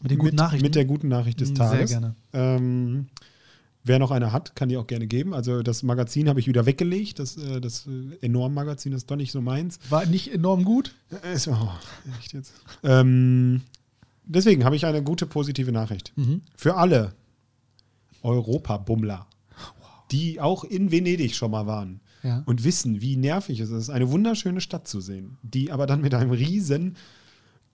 mit, 0.00 0.22
mit, 0.22 0.62
mit 0.62 0.74
der 0.74 0.84
guten 0.84 1.08
Nachricht 1.08 1.40
des 1.40 1.54
Tages. 1.54 1.90
Sehr 1.90 2.00
gerne. 2.00 2.16
Ähm, 2.32 3.06
Wer 3.86 4.00
noch 4.00 4.10
eine 4.10 4.32
hat, 4.32 4.56
kann 4.56 4.68
die 4.68 4.76
auch 4.76 4.88
gerne 4.88 5.06
geben. 5.06 5.32
Also 5.32 5.62
das 5.62 5.84
Magazin 5.84 6.28
habe 6.28 6.40
ich 6.40 6.48
wieder 6.48 6.66
weggelegt. 6.66 7.20
Das, 7.20 7.36
äh, 7.36 7.60
das 7.60 7.86
äh, 7.86 8.16
Enorm-Magazin 8.20 8.92
ist 8.92 9.08
doch 9.08 9.14
nicht 9.14 9.30
so 9.30 9.40
meins. 9.40 9.78
War 9.90 10.04
nicht 10.06 10.34
enorm 10.34 10.64
gut? 10.64 10.96
Es, 11.22 11.46
oh, 11.46 11.70
echt 12.18 12.32
jetzt. 12.32 12.52
Ähm, 12.82 13.62
deswegen 14.24 14.64
habe 14.64 14.74
ich 14.74 14.86
eine 14.86 15.04
gute 15.04 15.24
positive 15.24 15.70
Nachricht. 15.70 16.12
Mhm. 16.16 16.42
Für 16.56 16.74
alle 16.74 17.14
Europa-Bummler, 18.22 19.28
die 20.10 20.40
auch 20.40 20.64
in 20.64 20.90
Venedig 20.90 21.36
schon 21.36 21.52
mal 21.52 21.68
waren 21.68 22.00
ja. 22.24 22.42
und 22.46 22.64
wissen, 22.64 23.00
wie 23.00 23.16
nervig 23.16 23.60
es 23.60 23.70
ist, 23.70 23.88
eine 23.88 24.10
wunderschöne 24.10 24.60
Stadt 24.60 24.88
zu 24.88 25.00
sehen, 25.00 25.38
die 25.44 25.70
aber 25.70 25.86
dann 25.86 26.00
mit 26.00 26.12
einem 26.12 26.32
riesen 26.32 26.96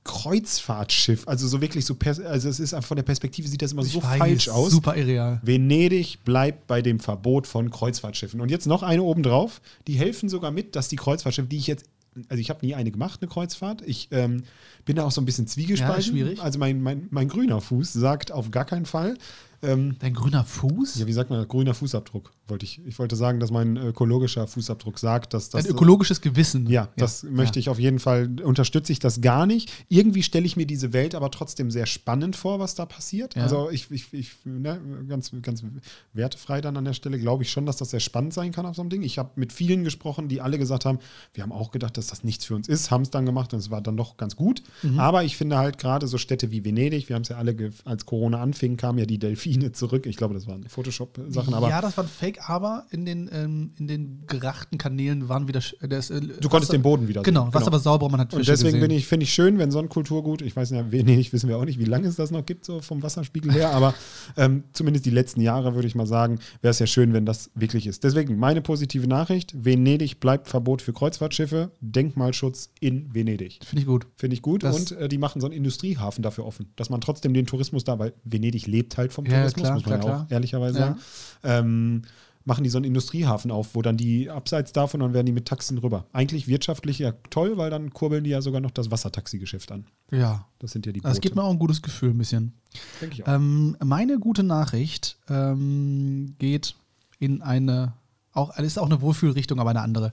Kreuzfahrtschiff, 0.05 1.29
also 1.29 1.47
so 1.47 1.61
wirklich 1.61 1.85
so, 1.85 1.97
also 2.25 2.49
es 2.49 2.59
ist 2.59 2.75
von 2.85 2.97
der 2.97 3.05
Perspektive 3.05 3.47
sieht 3.47 3.63
das 3.63 3.73
immer 3.73 3.83
ich 3.83 3.93
so 3.93 4.03
weiß, 4.03 4.19
falsch 4.19 4.49
aus. 4.49 4.73
Super 4.73 4.97
irreal. 4.97 5.41
Venedig 5.43 6.25
bleibt 6.25 6.67
bei 6.67 6.83
dem 6.83 6.99
Verbot 6.99 7.47
von 7.47 7.71
Kreuzfahrtschiffen. 7.71 8.41
Und 8.41 8.51
jetzt 8.51 8.67
noch 8.67 8.83
eine 8.83 9.05
obendrauf, 9.05 9.61
die 9.87 9.95
helfen 9.95 10.29
sogar 10.29 10.51
mit, 10.51 10.75
dass 10.75 10.89
die 10.89 10.97
Kreuzfahrtschiffe, 10.97 11.47
die 11.49 11.59
ich 11.59 11.69
jetzt, 11.69 11.87
also 12.29 12.41
ich 12.41 12.51
habe 12.51 12.67
nie 12.67 12.75
eine 12.75 12.91
gemacht, 12.91 13.23
eine 13.23 13.31
Kreuzfahrt. 13.31 13.83
Ich 13.87 14.09
ähm, 14.11 14.43
bin 14.85 14.97
da 14.97 15.05
auch 15.05 15.13
so 15.13 15.21
ein 15.21 15.25
bisschen 15.25 15.47
zwiegespalten. 15.47 16.03
Ja, 16.03 16.11
schwierig. 16.11 16.43
Also 16.43 16.59
mein, 16.59 16.83
mein, 16.83 17.07
mein 17.11 17.29
grüner 17.29 17.61
Fuß 17.61 17.93
sagt 17.93 18.33
auf 18.33 18.51
gar 18.51 18.65
keinen 18.65 18.87
Fall. 18.87 19.17
Ähm, 19.63 19.95
Dein 20.01 20.15
grüner 20.15 20.45
Fuß? 20.45 20.99
Ja, 20.99 21.07
wie 21.07 21.13
sagt 21.13 21.31
man, 21.31 21.47
grüner 21.47 21.75
Fußabdruck, 21.75 22.33
wollte 22.49 22.65
ich. 22.65 22.81
Ich 22.85 22.99
wollte 22.99 23.17
sagen, 23.17 23.41
dass 23.41 23.51
mein 23.51 23.77
ökologischer 23.77 24.47
Fußabdruck 24.47 24.99
sagt, 24.99 25.35
dass 25.35 25.51
das. 25.51 25.65
Ein 25.65 25.71
ökologisches 25.71 26.21
Gewissen. 26.21 26.67
Ja, 26.69 26.89
das 26.97 27.23
ja. 27.23 27.31
möchte 27.31 27.59
ich 27.59 27.69
auf 27.69 27.79
jeden 27.79 27.99
Fall, 27.99 28.31
unterstütze 28.43 28.93
ich 28.93 28.99
das 28.99 29.21
gar 29.21 29.47
nicht. 29.47 29.73
Irgendwie 29.89 30.23
stelle 30.23 30.47
ich 30.47 30.57
mir 30.57 30.67
diese 30.67 30.93
Welt 30.93 31.15
aber 31.15 31.31
trotzdem 31.31 31.71
sehr 31.71 31.87
spannend 31.87 32.37
vor, 32.37 32.59
was 32.59 32.75
da 32.75 32.87
passiert. 32.87 33.37
Ja. 33.37 33.43
Also 33.43 33.71
ich, 33.71 33.91
ich, 33.91 34.13
ich 34.13 34.33
ne, 34.45 34.81
ganz, 35.09 35.33
ganz 35.43 35.65
wertefrei 36.13 36.61
dann 36.61 36.77
an 36.77 36.85
der 36.85 36.95
Stelle, 36.95 37.19
glaube 37.19 37.43
ich 37.43 37.51
schon, 37.51 37.67
dass 37.67 37.77
das 37.77 37.91
sehr 37.91 38.01
spannend 38.01 38.35
sein 38.35 38.53
kann 38.53 38.67
auf 38.67 38.77
so 38.77 38.83
einem 38.83 38.91
Ding. 38.91 39.03
Ich 39.03 39.19
habe 39.19 39.31
mit 39.37 39.53
vielen 39.53 39.85
gesprochen, 39.85 40.29
die 40.29 40.41
alle 40.41 40.59
gesagt 40.59 40.85
haben, 40.85 40.99
wir 41.35 41.43
haben 41.43 41.53
auch 41.53 41.71
gedacht, 41.71 41.97
dass 41.97 42.09
das 42.09 42.25
nichts 42.25 42.45
für 42.45 42.55
uns 42.55 42.69
ist, 42.69 42.91
haben 42.91 43.03
es 43.03 43.11
dann 43.11 43.27
gemacht 43.27 43.53
und 43.53 43.61
es 43.61 43.71
war 43.71 43.81
dann 43.81 43.97
doch 43.97 44.17
ganz 44.17 44.37
gut. 44.37 44.63
Mhm. 44.83 44.99
Aber 44.99 45.25
ich 45.25 45.37
finde 45.37 45.59
halt 45.59 45.79
gerade 45.79 46.07
so 46.07 46.19
Städte 46.19 46.51
wie 46.51 46.65
Venedig, 46.65 47.09
wir 47.09 47.17
haben 47.17 47.23
es 47.23 47.29
ja 47.29 47.37
alle, 47.37 47.73
als 47.85 48.07
Corona 48.07 48.43
anfing, 48.43 48.77
kamen 48.77 48.99
ja 48.99 49.07
die 49.07 49.19
Delfine 49.19 49.73
zurück. 49.73 50.07
Ich 50.07 50.17
glaube, 50.17 50.35
das 50.35 50.47
waren 50.47 50.65
Photoshop-Sachen. 50.65 51.53
Ja, 51.53 51.81
das 51.81 51.97
waren 51.97 52.09
Fake, 52.09 52.32
aber 52.41 52.87
in 52.91 53.05
den, 53.05 53.29
ähm, 53.33 53.73
in 53.79 53.87
den 53.87 54.25
gerachten 54.27 54.79
Kanälen 54.79 55.29
waren 55.29 55.49
wieder. 55.49 55.61
Das, 55.81 56.11
äh, 56.11 56.21
du 56.21 56.49
konntest 56.49 56.53
Wasser, 56.53 56.73
den 56.73 56.83
Boden 56.83 57.09
wieder 57.09 57.23
Genau, 57.23 57.45
sehen. 57.45 57.55
was 57.55 57.61
genau. 57.61 57.67
aber 57.69 57.79
sauber, 57.79 58.09
man 58.09 58.21
hat 58.21 58.31
Fische 58.31 58.41
Und 58.41 58.49
deswegen 58.49 58.81
bin 58.81 58.91
ich, 58.91 59.07
finde 59.07 59.25
ich 59.25 59.33
schön, 59.33 59.59
wenn 59.59 59.71
so 59.71 59.79
ein 59.79 59.89
Kulturgut, 59.89 60.43
ich 60.43 60.55
weiß 60.55 60.71
nicht, 60.71 60.93
Venedig 60.93 61.33
wissen 61.33 61.49
wir 61.49 61.59
auch 61.59 61.65
nicht, 61.65 61.79
wie 61.79 61.85
lange 61.85 62.09
es 62.09 62.17
das 62.17 62.31
noch 62.31 62.45
gibt, 62.45 62.65
so 62.65 62.81
vom 62.81 63.03
Wasserspiegel 63.03 63.53
her, 63.53 63.71
aber 63.71 63.95
ähm, 64.37 64.65
zumindest 64.73 65.07
die 65.07 65.11
letzten 65.11 65.41
Jahre 65.41 65.75
würde 65.75 65.89
ich 65.89 65.95
mal 65.95 66.07
sagen, 66.07 66.39
wäre 66.61 66.71
es 66.71 66.79
ja 66.79 66.87
schön, 66.87 67.13
wenn 67.13 67.27
das 67.27 67.51
wirklich 67.55 67.87
ist. 67.87 68.05
Deswegen 68.05 68.39
meine 68.39 68.63
positive 68.63 69.07
Nachricht: 69.07 69.55
Venedig 69.65 70.21
bleibt 70.21 70.49
Verbot 70.49 70.83
für 70.83 70.93
Kreuzfahrtschiffe, 70.93 71.71
Denkmalschutz 71.81 72.71
in 72.81 73.15
Venedig. 73.15 73.61
Finde 73.65 73.83
ich 73.83 73.87
gut. 73.87 74.07
Finde 74.17 74.35
ich 74.35 74.43
gut. 74.43 74.63
Das 74.63 74.77
Und 74.77 74.93
äh, 74.93 75.09
die 75.09 75.19
machen 75.19 75.41
so 75.41 75.47
einen 75.47 75.55
Industriehafen 75.55 76.23
dafür 76.23 76.47
offen, 76.47 76.73
dass 76.77 76.91
man 76.91 77.01
trotzdem 77.01 77.35
den 77.35 77.47
Tourismus 77.47 77.85
da, 77.85 77.99
weil 77.99 78.13
Venedig 78.25 78.67
lebt 78.67 78.97
halt 78.97 79.13
vom 79.13 79.25
ja, 79.27 79.39
Tourismus, 79.39 79.63
klar, 79.63 79.75
muss 79.75 79.87
man 79.87 80.01
klar, 80.01 80.11
ja 80.11 80.15
auch 80.15 80.27
klar. 80.27 80.31
ehrlicherweise 80.31 80.79
ja. 80.79 80.87
sagen. 80.87 81.01
Ähm, 81.45 82.03
machen 82.45 82.65
die 82.65 82.71
so 82.71 82.79
einen 82.79 82.85
Industriehafen 82.85 83.51
auf, 83.51 83.75
wo 83.75 83.83
dann 83.83 83.97
die 83.97 84.31
abseits 84.31 84.73
davon, 84.73 85.01
dann 85.01 85.15
werden 85.15 85.27
die 85.27 85.33
mit 85.33 85.47
Taxen 85.47 85.79
rüber. 85.79 86.07
Eigentlich 86.13 86.49
wirtschaftlich 86.49 86.99
ja 86.99 87.13
toll, 87.31 87.57
weil 87.57 87.71
dann 87.71 87.93
kurbeln 87.93 88.25
die 88.25 88.31
ja 88.31 88.43
sogar 88.43 88.61
noch 88.61 88.71
das 88.71 88.91
Wassertaxigeschäft 88.91 89.71
an. 89.73 89.87
Ja. 90.11 90.47
Das 90.59 90.73
sind 90.73 90.87
ja 90.87 90.93
die 90.93 91.01
Boote. 91.01 91.11
Das 91.11 91.21
gibt 91.21 91.37
mir 91.37 91.43
auch 91.43 91.51
ein 91.51 91.59
gutes 91.59 91.83
Gefühl, 91.83 92.11
ein 92.11 92.19
bisschen. 92.19 92.53
Denke 93.01 93.15
ich 93.17 93.25
auch. 93.25 93.35
Ähm, 93.35 93.77
meine 93.85 94.19
gute 94.19 94.43
Nachricht 94.43 95.19
ähm, 95.29 96.35
geht 96.39 96.77
in 97.19 97.43
eine 97.43 97.95
auch, 98.35 98.57
ist 98.59 98.79
auch 98.79 98.87
eine 98.87 99.03
Wohlfühlrichtung, 99.03 99.61
aber 99.61 99.71
eine 99.71 99.83
andere. 99.83 100.11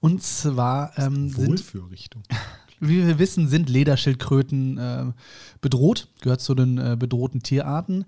Und 0.00 0.22
zwar 0.22 0.96
ähm, 0.96 1.28
sind, 1.28 1.48
Wohlfühlrichtung. 1.48 2.22
wie 2.80 3.06
wir 3.06 3.18
wissen, 3.18 3.48
sind 3.48 3.68
Lederschildkröten 3.68 4.78
äh, 4.78 5.04
bedroht, 5.60 6.08
gehört 6.20 6.40
zu 6.40 6.54
den 6.54 6.78
äh, 6.78 6.96
bedrohten 6.98 7.42
Tierarten. 7.42 8.04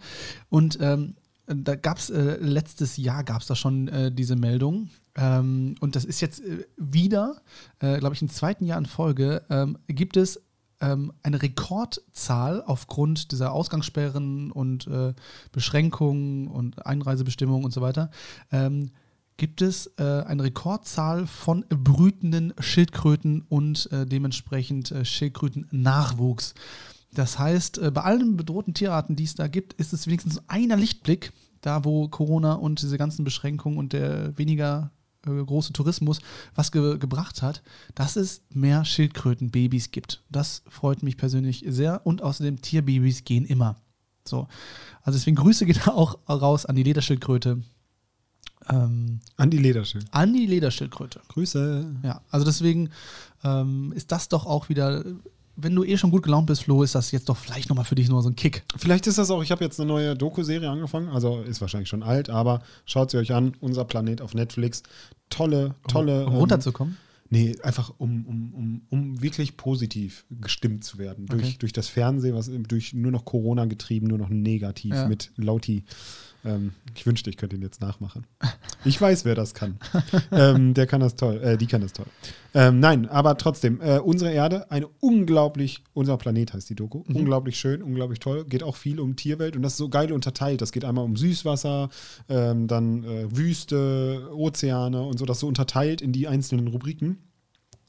Und 0.48 0.78
ähm, 0.80 1.14
da 1.54 1.74
gab 1.76 1.98
es 1.98 2.10
äh, 2.10 2.36
letztes 2.40 2.96
Jahr 2.96 3.24
gab 3.24 3.40
es 3.40 3.46
da 3.46 3.54
schon 3.54 3.88
äh, 3.88 4.12
diese 4.12 4.36
Meldung. 4.36 4.90
Ähm, 5.16 5.74
und 5.80 5.96
das 5.96 6.04
ist 6.04 6.20
jetzt 6.20 6.40
äh, 6.40 6.66
wieder, 6.76 7.42
äh, 7.80 7.98
glaube 7.98 8.14
ich, 8.14 8.22
im 8.22 8.28
zweiten 8.28 8.64
Jahr 8.64 8.78
in 8.78 8.86
Folge, 8.86 9.42
ähm, 9.50 9.78
gibt 9.88 10.16
es 10.16 10.40
ähm, 10.80 11.12
eine 11.22 11.42
Rekordzahl 11.42 12.62
aufgrund 12.62 13.32
dieser 13.32 13.52
Ausgangssperren 13.52 14.50
und 14.52 14.86
äh, 14.86 15.14
Beschränkungen 15.52 16.48
und 16.48 16.86
Einreisebestimmungen 16.86 17.64
und 17.64 17.72
so 17.72 17.80
weiter. 17.80 18.10
Ähm, 18.52 18.90
gibt 19.36 19.62
es 19.62 19.90
äh, 19.98 20.02
eine 20.02 20.44
Rekordzahl 20.44 21.26
von 21.26 21.64
brütenden 21.70 22.52
Schildkröten 22.60 23.46
und 23.48 23.88
dementsprechend 23.90 24.92
Schildkröten-Nachwuchs. 25.02 26.54
Das 27.12 27.38
heißt, 27.38 27.78
äh, 27.78 27.90
bei 27.90 28.02
allen 28.02 28.36
bedrohten 28.36 28.74
Tierarten, 28.74 29.16
die 29.16 29.24
es 29.24 29.34
da 29.34 29.48
gibt, 29.48 29.72
ist 29.74 29.92
es 29.92 30.06
wenigstens 30.06 30.40
einer 30.48 30.76
Lichtblick, 30.76 31.32
da 31.60 31.84
wo 31.84 32.08
Corona 32.08 32.54
und 32.54 32.80
diese 32.80 32.98
ganzen 32.98 33.24
Beschränkungen 33.24 33.78
und 33.78 33.92
der 33.92 34.36
weniger 34.38 34.92
äh, 35.26 35.44
große 35.44 35.72
Tourismus 35.72 36.20
was 36.54 36.72
ge 36.72 36.98
gebracht 36.98 37.42
hat, 37.42 37.62
dass 37.94 38.16
es 38.16 38.42
mehr 38.50 38.84
Schildkrötenbabys 38.84 39.90
gibt. 39.90 40.22
Das 40.30 40.62
freut 40.68 41.02
mich 41.02 41.16
persönlich 41.16 41.64
sehr 41.66 42.06
und 42.06 42.22
außerdem 42.22 42.62
Tierbabys 42.62 43.24
gehen 43.24 43.44
immer. 43.44 43.76
So. 44.24 44.48
Also 45.02 45.18
deswegen 45.18 45.36
Grüße 45.36 45.66
geht 45.66 45.88
auch 45.88 46.18
raus 46.28 46.64
an 46.64 46.76
die 46.76 46.84
Lederschildkröte. 46.84 47.62
Ähm, 48.68 49.20
an 49.36 49.50
die 49.50 49.58
Lederschild. 49.58 50.06
An 50.10 50.32
die 50.32 50.46
Lederschildkröte. 50.46 51.20
Grüße. 51.28 51.96
Ja, 52.02 52.22
also 52.30 52.44
deswegen 52.44 52.90
ähm, 53.42 53.92
ist 53.96 54.12
das 54.12 54.28
doch 54.28 54.46
auch 54.46 54.68
wieder 54.68 55.04
wenn 55.62 55.74
du 55.74 55.84
eh 55.84 55.96
schon 55.96 56.10
gut 56.10 56.22
gelaunt 56.22 56.46
bist, 56.46 56.64
Flo, 56.64 56.82
ist 56.82 56.94
das 56.94 57.12
jetzt 57.12 57.28
doch 57.28 57.36
vielleicht 57.36 57.68
nochmal 57.68 57.84
für 57.84 57.94
dich 57.94 58.08
nur 58.08 58.22
so 58.22 58.28
ein 58.28 58.36
Kick. 58.36 58.64
Vielleicht 58.76 59.06
ist 59.06 59.18
das 59.18 59.30
auch, 59.30 59.42
ich 59.42 59.50
habe 59.50 59.64
jetzt 59.64 59.80
eine 59.80 59.88
neue 59.88 60.14
Doku-Serie 60.16 60.70
angefangen, 60.70 61.08
also 61.08 61.40
ist 61.40 61.60
wahrscheinlich 61.60 61.88
schon 61.88 62.02
alt, 62.02 62.30
aber 62.30 62.62
schaut 62.86 63.10
sie 63.10 63.18
euch 63.18 63.32
an, 63.32 63.54
Unser 63.60 63.84
Planet 63.84 64.20
auf 64.22 64.34
Netflix. 64.34 64.82
Tolle, 65.28 65.74
tolle. 65.88 66.26
Um, 66.26 66.32
um 66.32 66.38
runterzukommen? 66.38 66.94
Ähm, 66.94 67.10
Nee, 67.32 67.54
einfach 67.62 67.92
um, 67.98 68.26
um, 68.26 68.54
um, 68.54 68.82
um 68.88 69.22
wirklich 69.22 69.56
positiv 69.56 70.24
gestimmt 70.40 70.82
zu 70.82 70.98
werden. 70.98 71.26
Durch, 71.26 71.44
okay. 71.44 71.56
durch 71.60 71.72
das 71.72 71.86
Fernsehen, 71.86 72.34
was 72.34 72.50
durch 72.66 72.92
nur 72.92 73.12
noch 73.12 73.24
Corona 73.24 73.66
getrieben, 73.66 74.08
nur 74.08 74.18
noch 74.18 74.28
negativ 74.28 74.94
ja. 74.94 75.06
mit 75.06 75.30
Lauti. 75.36 75.84
Ähm, 76.44 76.72
ich 76.94 77.06
wünschte, 77.06 77.30
ich 77.30 77.36
könnte 77.36 77.56
ihn 77.56 77.62
jetzt 77.62 77.80
nachmachen. 77.80 78.26
Ich 78.84 78.98
weiß, 78.98 79.24
wer 79.24 79.34
das 79.34 79.52
kann. 79.52 79.78
ähm, 80.32 80.72
der 80.74 80.86
kann 80.86 81.00
das 81.00 81.14
toll, 81.14 81.40
äh, 81.42 81.58
die 81.58 81.66
kann 81.66 81.82
das 81.82 81.92
toll. 81.92 82.06
Ähm, 82.54 82.80
nein, 82.80 83.08
aber 83.08 83.36
trotzdem, 83.36 83.80
äh, 83.80 83.98
unsere 83.98 84.32
Erde, 84.32 84.70
eine 84.70 84.88
unglaublich, 85.00 85.84
unser 85.92 86.16
Planet 86.16 86.54
heißt 86.54 86.70
die 86.70 86.74
Doku, 86.74 87.04
mhm. 87.06 87.16
unglaublich 87.16 87.58
schön, 87.58 87.82
unglaublich 87.82 88.20
toll, 88.20 88.44
geht 88.44 88.62
auch 88.62 88.76
viel 88.76 88.98
um 88.98 89.16
Tierwelt 89.16 89.54
und 89.54 89.62
das 89.62 89.72
ist 89.72 89.78
so 89.78 89.88
geil 89.88 90.12
unterteilt. 90.12 90.60
Das 90.62 90.72
geht 90.72 90.84
einmal 90.84 91.04
um 91.04 91.16
Süßwasser, 91.16 91.90
ähm, 92.28 92.66
dann 92.68 93.04
äh, 93.04 93.36
Wüste, 93.36 94.30
Ozeane 94.32 95.02
und 95.02 95.18
so, 95.18 95.26
das 95.26 95.40
so 95.40 95.46
unterteilt 95.46 96.00
in 96.00 96.12
die 96.12 96.26
einzelnen 96.26 96.68
Rubriken. 96.68 97.18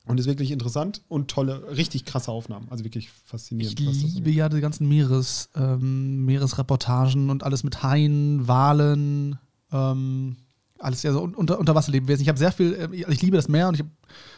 Und 0.06 0.20
ist 0.20 0.26
wirklich 0.26 0.52
interessant 0.52 1.04
und 1.08 1.30
tolle, 1.30 1.76
richtig 1.78 2.06
krasse 2.06 2.32
Aufnahmen. 2.32 2.68
Also 2.72 2.84
wirklich 2.84 3.10
faszinierend. 3.12 3.80
Ich 3.80 4.16
liebe 4.16 4.32
ja 4.32 4.50
die 4.50 4.60
ganzen 4.60 4.88
Meeres, 4.88 5.50
ähm, 5.56 6.26
Meeresreportagen 6.26 7.30
und 7.30 7.44
alles 7.44 7.64
mit 7.64 7.84
Haien, 7.84 8.48
Walen, 8.48 9.38
ähm, 9.72 10.38
alles 10.80 11.04
ja 11.04 11.14
so 11.14 11.22
unter, 11.22 11.60
unter 11.60 11.76
Wasserlebewesen. 11.76 12.24
Ich 12.24 12.30
habe 12.30 12.40
sehr 12.40 12.52
viel, 12.52 12.74
äh, 12.74 13.12
ich 13.12 13.22
liebe 13.22 13.38
das 13.38 13.48
Meer 13.48 13.68
und 13.68 13.76
ich, 13.76 13.86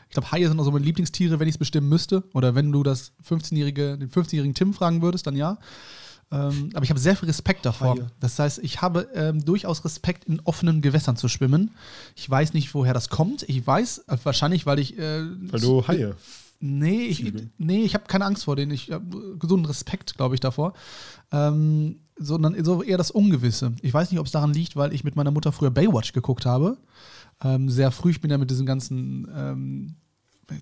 ich 0.09 0.13
glaube, 0.13 0.31
Haie 0.31 0.47
sind 0.47 0.59
auch 0.59 0.65
so 0.65 0.71
meine 0.71 0.85
Lieblingstiere, 0.85 1.39
wenn 1.39 1.47
ich 1.47 1.55
es 1.55 1.59
bestimmen 1.59 1.87
müsste. 1.87 2.23
Oder 2.33 2.55
wenn 2.55 2.71
du 2.71 2.83
das 2.83 3.13
15-jährige, 3.27 3.97
den 3.97 4.09
15-jährigen 4.09 4.53
Tim 4.53 4.73
fragen 4.73 5.01
würdest, 5.01 5.25
dann 5.27 5.35
ja. 5.35 5.57
Ähm, 6.33 6.71
aber 6.73 6.83
ich 6.83 6.89
habe 6.89 6.99
sehr 6.99 7.15
viel 7.15 7.27
Respekt 7.27 7.63
davor. 7.63 7.95
Das 8.19 8.39
heißt, 8.39 8.59
ich 8.63 8.81
habe 8.81 9.07
ähm, 9.13 9.45
durchaus 9.45 9.85
Respekt, 9.85 10.25
in 10.25 10.39
offenen 10.39 10.81
Gewässern 10.81 11.15
zu 11.15 11.27
schwimmen. 11.27 11.71
Ich 12.15 12.27
weiß 12.27 12.53
nicht, 12.53 12.73
woher 12.73 12.93
das 12.93 13.09
kommt. 13.09 13.43
Ich 13.43 13.65
weiß, 13.65 14.05
äh, 14.07 14.17
wahrscheinlich, 14.23 14.65
weil 14.65 14.79
ich. 14.79 14.97
Äh, 14.97 15.25
weil 15.51 15.59
du 15.59 15.87
Haie. 15.87 16.15
Nee, 16.59 17.03
ich, 17.07 17.33
nee, 17.57 17.83
ich 17.83 17.93
habe 17.93 18.05
keine 18.07 18.25
Angst 18.25 18.45
vor 18.45 18.55
denen. 18.55 18.71
Ich 18.71 18.89
habe 18.89 19.37
gesunden 19.37 19.65
Respekt, 19.65 20.15
glaube 20.15 20.33
ich, 20.33 20.39
davor. 20.39 20.73
Ähm, 21.31 21.99
sondern 22.17 22.63
so 22.63 22.81
eher 22.81 22.97
das 22.97 23.11
Ungewisse. 23.11 23.73
Ich 23.81 23.93
weiß 23.93 24.09
nicht, 24.09 24.19
ob 24.19 24.25
es 24.25 24.31
daran 24.31 24.53
liegt, 24.53 24.75
weil 24.75 24.93
ich 24.93 25.03
mit 25.03 25.15
meiner 25.15 25.31
Mutter 25.31 25.51
früher 25.51 25.71
Baywatch 25.71 26.13
geguckt 26.13 26.45
habe. 26.45 26.77
Ähm, 27.43 27.69
sehr 27.69 27.91
früh, 27.91 28.11
ich 28.11 28.21
bin 28.21 28.31
ja 28.31 28.37
mit 28.37 28.49
diesen 28.49 28.65
ganzen 28.65 29.27
ähm, 29.35 29.95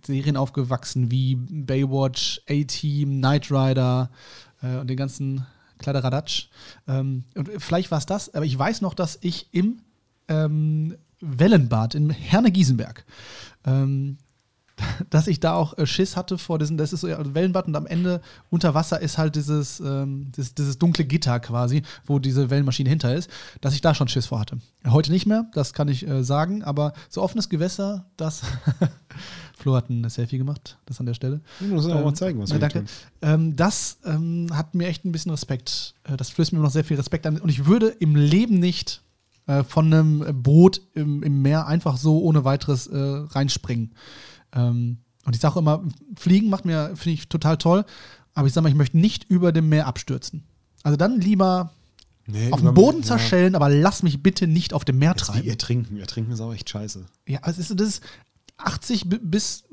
Serien 0.04 0.38
aufgewachsen 0.38 1.12
wie 1.12 1.36
Baywatch, 1.36 2.42
A-Team, 2.50 3.20
Knight 3.20 3.52
Rider 3.52 4.10
äh, 4.64 4.78
und 4.78 4.90
den 4.90 4.98
ganzen 4.98 5.46
Kladderadatsch. 5.82 6.48
Ähm, 6.88 7.26
und 7.36 7.50
vielleicht 7.58 7.92
war 7.92 7.98
es 7.98 8.06
das, 8.06 8.34
aber 8.34 8.46
ich 8.46 8.58
weiß 8.58 8.82
noch, 8.82 8.94
dass 8.94 9.18
ich 9.22 9.50
im 9.52 9.82
ähm, 10.28 10.96
Wellenbad 11.20 11.96
in 11.96 12.10
Herne-Giesenberg 12.10 13.06
ähm, 13.66 14.18
dass 15.10 15.28
ich 15.28 15.40
da 15.40 15.54
auch 15.54 15.78
äh, 15.78 15.86
Schiss 15.86 16.16
hatte 16.16 16.38
vor 16.38 16.60
diesem, 16.60 16.78
das 16.78 16.94
ist 16.94 17.02
so 17.02 17.08
ja, 17.08 17.18
Wellenbad 17.34 17.68
und 17.68 17.76
am 17.76 17.86
Ende 17.86 18.22
unter 18.50 18.74
Wasser 18.74 19.02
ist 19.02 19.18
halt 19.18 19.36
dieses, 19.36 19.80
ähm, 19.80 20.32
dieses, 20.36 20.56
dieses, 20.56 20.78
dunkle 20.78 21.06
Gitter 21.06 21.40
quasi, 21.40 21.84
wo 22.06 22.20
diese 22.20 22.50
Wellenmaschine 22.50 22.90
hinter 22.90 23.14
ist, 23.16 23.30
dass 23.62 23.74
ich 23.74 23.82
da 23.82 23.94
schon 23.94 24.08
Schiss 24.08 24.28
vor 24.28 24.40
hatte. 24.40 24.58
Heute 24.88 25.12
nicht 25.12 25.26
mehr, 25.26 25.46
das 25.54 25.74
kann 25.74 25.88
ich 25.88 26.08
äh, 26.08 26.24
sagen, 26.24 26.64
aber 26.64 26.94
so 27.10 27.22
offenes 27.22 27.50
Gewässer, 27.50 28.06
das. 28.18 28.42
Flo 29.62 29.76
hat 29.76 29.90
ein 29.90 30.10
Selfie 30.10 30.40
gemacht, 30.40 30.80
das 30.86 31.00
an 31.00 31.06
der 31.06 31.14
Stelle. 31.14 31.42
Musst 31.60 31.88
ähm, 31.88 31.96
auch 31.96 32.04
mal 32.04 32.14
zeigen, 32.16 32.40
was 32.40 32.50
ja, 32.50 32.58
danke. 32.58 32.86
Ähm, 33.22 33.56
das 33.56 34.00
ähm, 34.06 34.48
hat 34.52 34.74
mir 34.74 34.88
echt 34.88 35.06
ein 35.06 35.12
bisschen 35.12 35.32
Respekt. 35.32 35.94
Äh, 36.04 36.18
das 36.18 36.32
flößt 36.32 36.54
mir 36.54 36.60
noch 36.60 36.72
sehr 36.72 36.84
viel 36.84 36.98
Respekt 36.98 37.28
an. 37.28 37.38
Und 37.38 37.50
ich 37.50 37.68
würde 37.68 37.88
im 37.88 38.16
Leben 38.16 38.60
nicht 38.60 39.04
äh, 39.48 39.64
von 39.64 39.94
einem 39.94 40.44
Boot 40.44 40.82
im, 40.94 41.24
im, 41.24 41.42
Meer 41.42 41.68
einfach 41.68 41.98
so 41.98 42.22
ohne 42.22 42.44
weiteres 42.44 42.88
äh, 42.88 42.98
reinspringen. 42.98 43.92
Ähm, 44.54 45.00
und 45.26 45.36
ich 45.36 45.42
sage 45.42 45.60
immer, 45.60 45.84
Fliegen 46.16 46.50
macht 46.50 46.66
mir, 46.66 46.96
finde 46.96 47.12
ich, 47.12 47.30
total 47.30 47.58
toll. 47.58 47.86
Aber 48.34 48.48
ich 48.48 48.54
sage 48.54 48.64
mal, 48.64 48.70
ich 48.70 48.76
möchte 48.76 48.98
nicht 48.98 49.30
über 49.30 49.52
dem 49.52 49.70
Meer 49.70 49.88
abstürzen. 49.88 50.44
Also 50.84 50.98
dann 50.98 51.20
lieber 51.20 51.72
nee, 52.26 52.52
auf 52.52 52.62
dem 52.62 52.74
Boden 52.74 53.04
zerschellen, 53.04 53.54
ja. 53.54 53.60
aber 53.60 53.70
lass 53.70 54.04
mich 54.04 54.24
bitte 54.24 54.48
nicht 54.48 54.74
auf 54.74 54.86
dem 54.86 55.00
Meer 55.00 55.12
Jetzt 55.12 55.26
treiben. 55.26 55.44
Wie 55.44 55.50
ertrinken. 55.50 55.98
Ertrinken 55.98 56.32
ist 56.32 56.42
auch 56.42 56.54
echt 56.54 56.70
scheiße. 56.70 57.06
Ja, 57.28 57.40
also 57.42 57.76
das 57.76 57.88
ist 57.88 58.04
80 58.58 59.06
bis, 59.10 59.64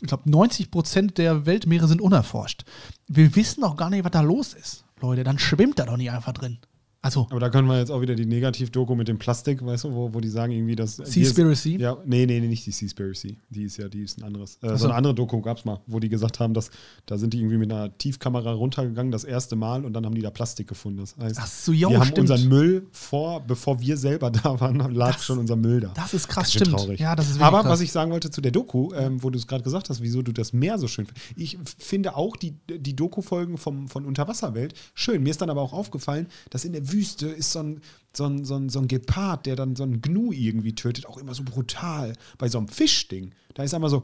ich 0.00 0.06
glaube, 0.06 0.30
90 0.30 0.70
Prozent 0.70 1.18
der 1.18 1.46
Weltmeere 1.46 1.88
sind 1.88 2.00
unerforscht. 2.00 2.64
Wir 3.08 3.34
wissen 3.36 3.64
auch 3.64 3.76
gar 3.76 3.90
nicht, 3.90 4.04
was 4.04 4.12
da 4.12 4.20
los 4.20 4.54
ist. 4.54 4.84
Leute, 5.00 5.24
dann 5.24 5.38
schwimmt 5.38 5.78
da 5.78 5.86
doch 5.86 5.96
nicht 5.96 6.10
einfach 6.10 6.32
drin. 6.32 6.58
Also. 7.02 7.26
Aber 7.30 7.40
da 7.40 7.48
können 7.48 7.66
wir 7.66 7.78
jetzt 7.78 7.90
auch 7.90 8.02
wieder 8.02 8.14
die 8.14 8.26
Negativ-Doku 8.26 8.94
mit 8.94 9.08
dem 9.08 9.18
Plastik, 9.18 9.64
weißt 9.64 9.84
du, 9.84 9.94
wo, 9.94 10.12
wo 10.12 10.20
die 10.20 10.28
sagen 10.28 10.52
irgendwie, 10.52 10.76
dass. 10.76 10.96
Seaspiracy? 10.96 11.78
Ja, 11.78 11.96
nee, 12.04 12.26
nee, 12.26 12.40
nee, 12.40 12.48
nicht 12.48 12.66
die 12.66 12.72
Seaspiracy. 12.72 13.38
Die 13.48 13.62
ist 13.64 13.78
ja, 13.78 13.88
die 13.88 14.02
ist 14.02 14.18
ein 14.18 14.24
anderes. 14.24 14.58
Äh, 14.62 14.70
so. 14.70 14.76
so 14.76 14.84
eine 14.86 14.96
andere 14.96 15.14
Doku 15.14 15.40
gab 15.40 15.56
es 15.56 15.64
mal, 15.64 15.80
wo 15.86 15.98
die 15.98 16.10
gesagt 16.10 16.40
haben, 16.40 16.52
dass 16.52 16.70
da 17.06 17.16
sind 17.16 17.32
die 17.32 17.38
irgendwie 17.38 17.56
mit 17.56 17.72
einer 17.72 17.96
Tiefkamera 17.96 18.52
runtergegangen, 18.52 19.10
das 19.12 19.24
erste 19.24 19.56
Mal, 19.56 19.86
und 19.86 19.94
dann 19.94 20.04
haben 20.04 20.14
die 20.14 20.20
da 20.20 20.30
Plastik 20.30 20.68
gefunden. 20.68 20.98
Das 20.98 21.16
heißt, 21.16 21.38
Ach 21.40 21.46
so, 21.46 21.72
jo, 21.72 21.88
wir 21.88 22.00
haben 22.00 22.12
unseren 22.18 22.48
Müll 22.48 22.86
vor, 22.92 23.40
bevor 23.46 23.80
wir 23.80 23.96
selber 23.96 24.30
da 24.30 24.60
waren, 24.60 24.76
lag 24.94 25.14
das, 25.14 25.24
schon 25.24 25.38
unser 25.38 25.56
Müll 25.56 25.80
da. 25.80 25.92
Das 25.94 26.12
ist 26.12 26.28
krass, 26.28 26.52
das 26.52 26.52
stimmt. 26.52 26.76
Traurig. 26.76 27.00
Ja, 27.00 27.16
das 27.16 27.30
ist 27.30 27.40
Aber 27.40 27.62
krass. 27.62 27.70
was 27.70 27.80
ich 27.80 27.92
sagen 27.92 28.10
wollte 28.10 28.30
zu 28.30 28.42
der 28.42 28.52
Doku, 28.52 28.92
ähm, 28.92 29.22
wo 29.22 29.30
du 29.30 29.38
es 29.38 29.46
gerade 29.46 29.64
gesagt 29.64 29.88
hast, 29.88 30.02
wieso 30.02 30.20
du 30.20 30.32
das 30.32 30.52
Meer 30.52 30.78
so 30.78 30.86
schön 30.86 31.06
findest. 31.06 31.26
Ich 31.36 31.58
finde 31.78 32.14
auch 32.14 32.36
die, 32.36 32.56
die 32.68 32.94
Doku-Folgen 32.94 33.56
von 33.56 34.04
Unterwasserwelt 34.04 34.74
schön. 34.92 35.22
Mir 35.22 35.30
ist 35.30 35.40
dann 35.40 35.48
aber 35.48 35.62
auch 35.62 35.72
aufgefallen, 35.72 36.26
dass 36.50 36.66
in 36.66 36.74
der 36.74 36.89
Wüste 36.92 37.28
ist 37.28 37.52
so 37.52 37.60
ein 37.60 37.80
so 38.12 38.26
ein, 38.26 38.44
so, 38.44 38.56
ein, 38.56 38.68
so 38.68 38.80
ein 38.80 38.88
Gepard, 38.88 39.46
der 39.46 39.56
dann 39.56 39.76
so 39.76 39.84
ein 39.84 40.00
Gnu 40.02 40.32
irgendwie 40.32 40.74
tötet, 40.74 41.06
auch 41.06 41.16
immer 41.16 41.34
so 41.34 41.44
brutal. 41.44 42.12
Bei 42.38 42.48
so 42.48 42.58
einem 42.58 42.68
Fischding, 42.68 43.32
da 43.54 43.62
ist 43.62 43.74
einmal 43.74 43.90
so, 43.90 44.02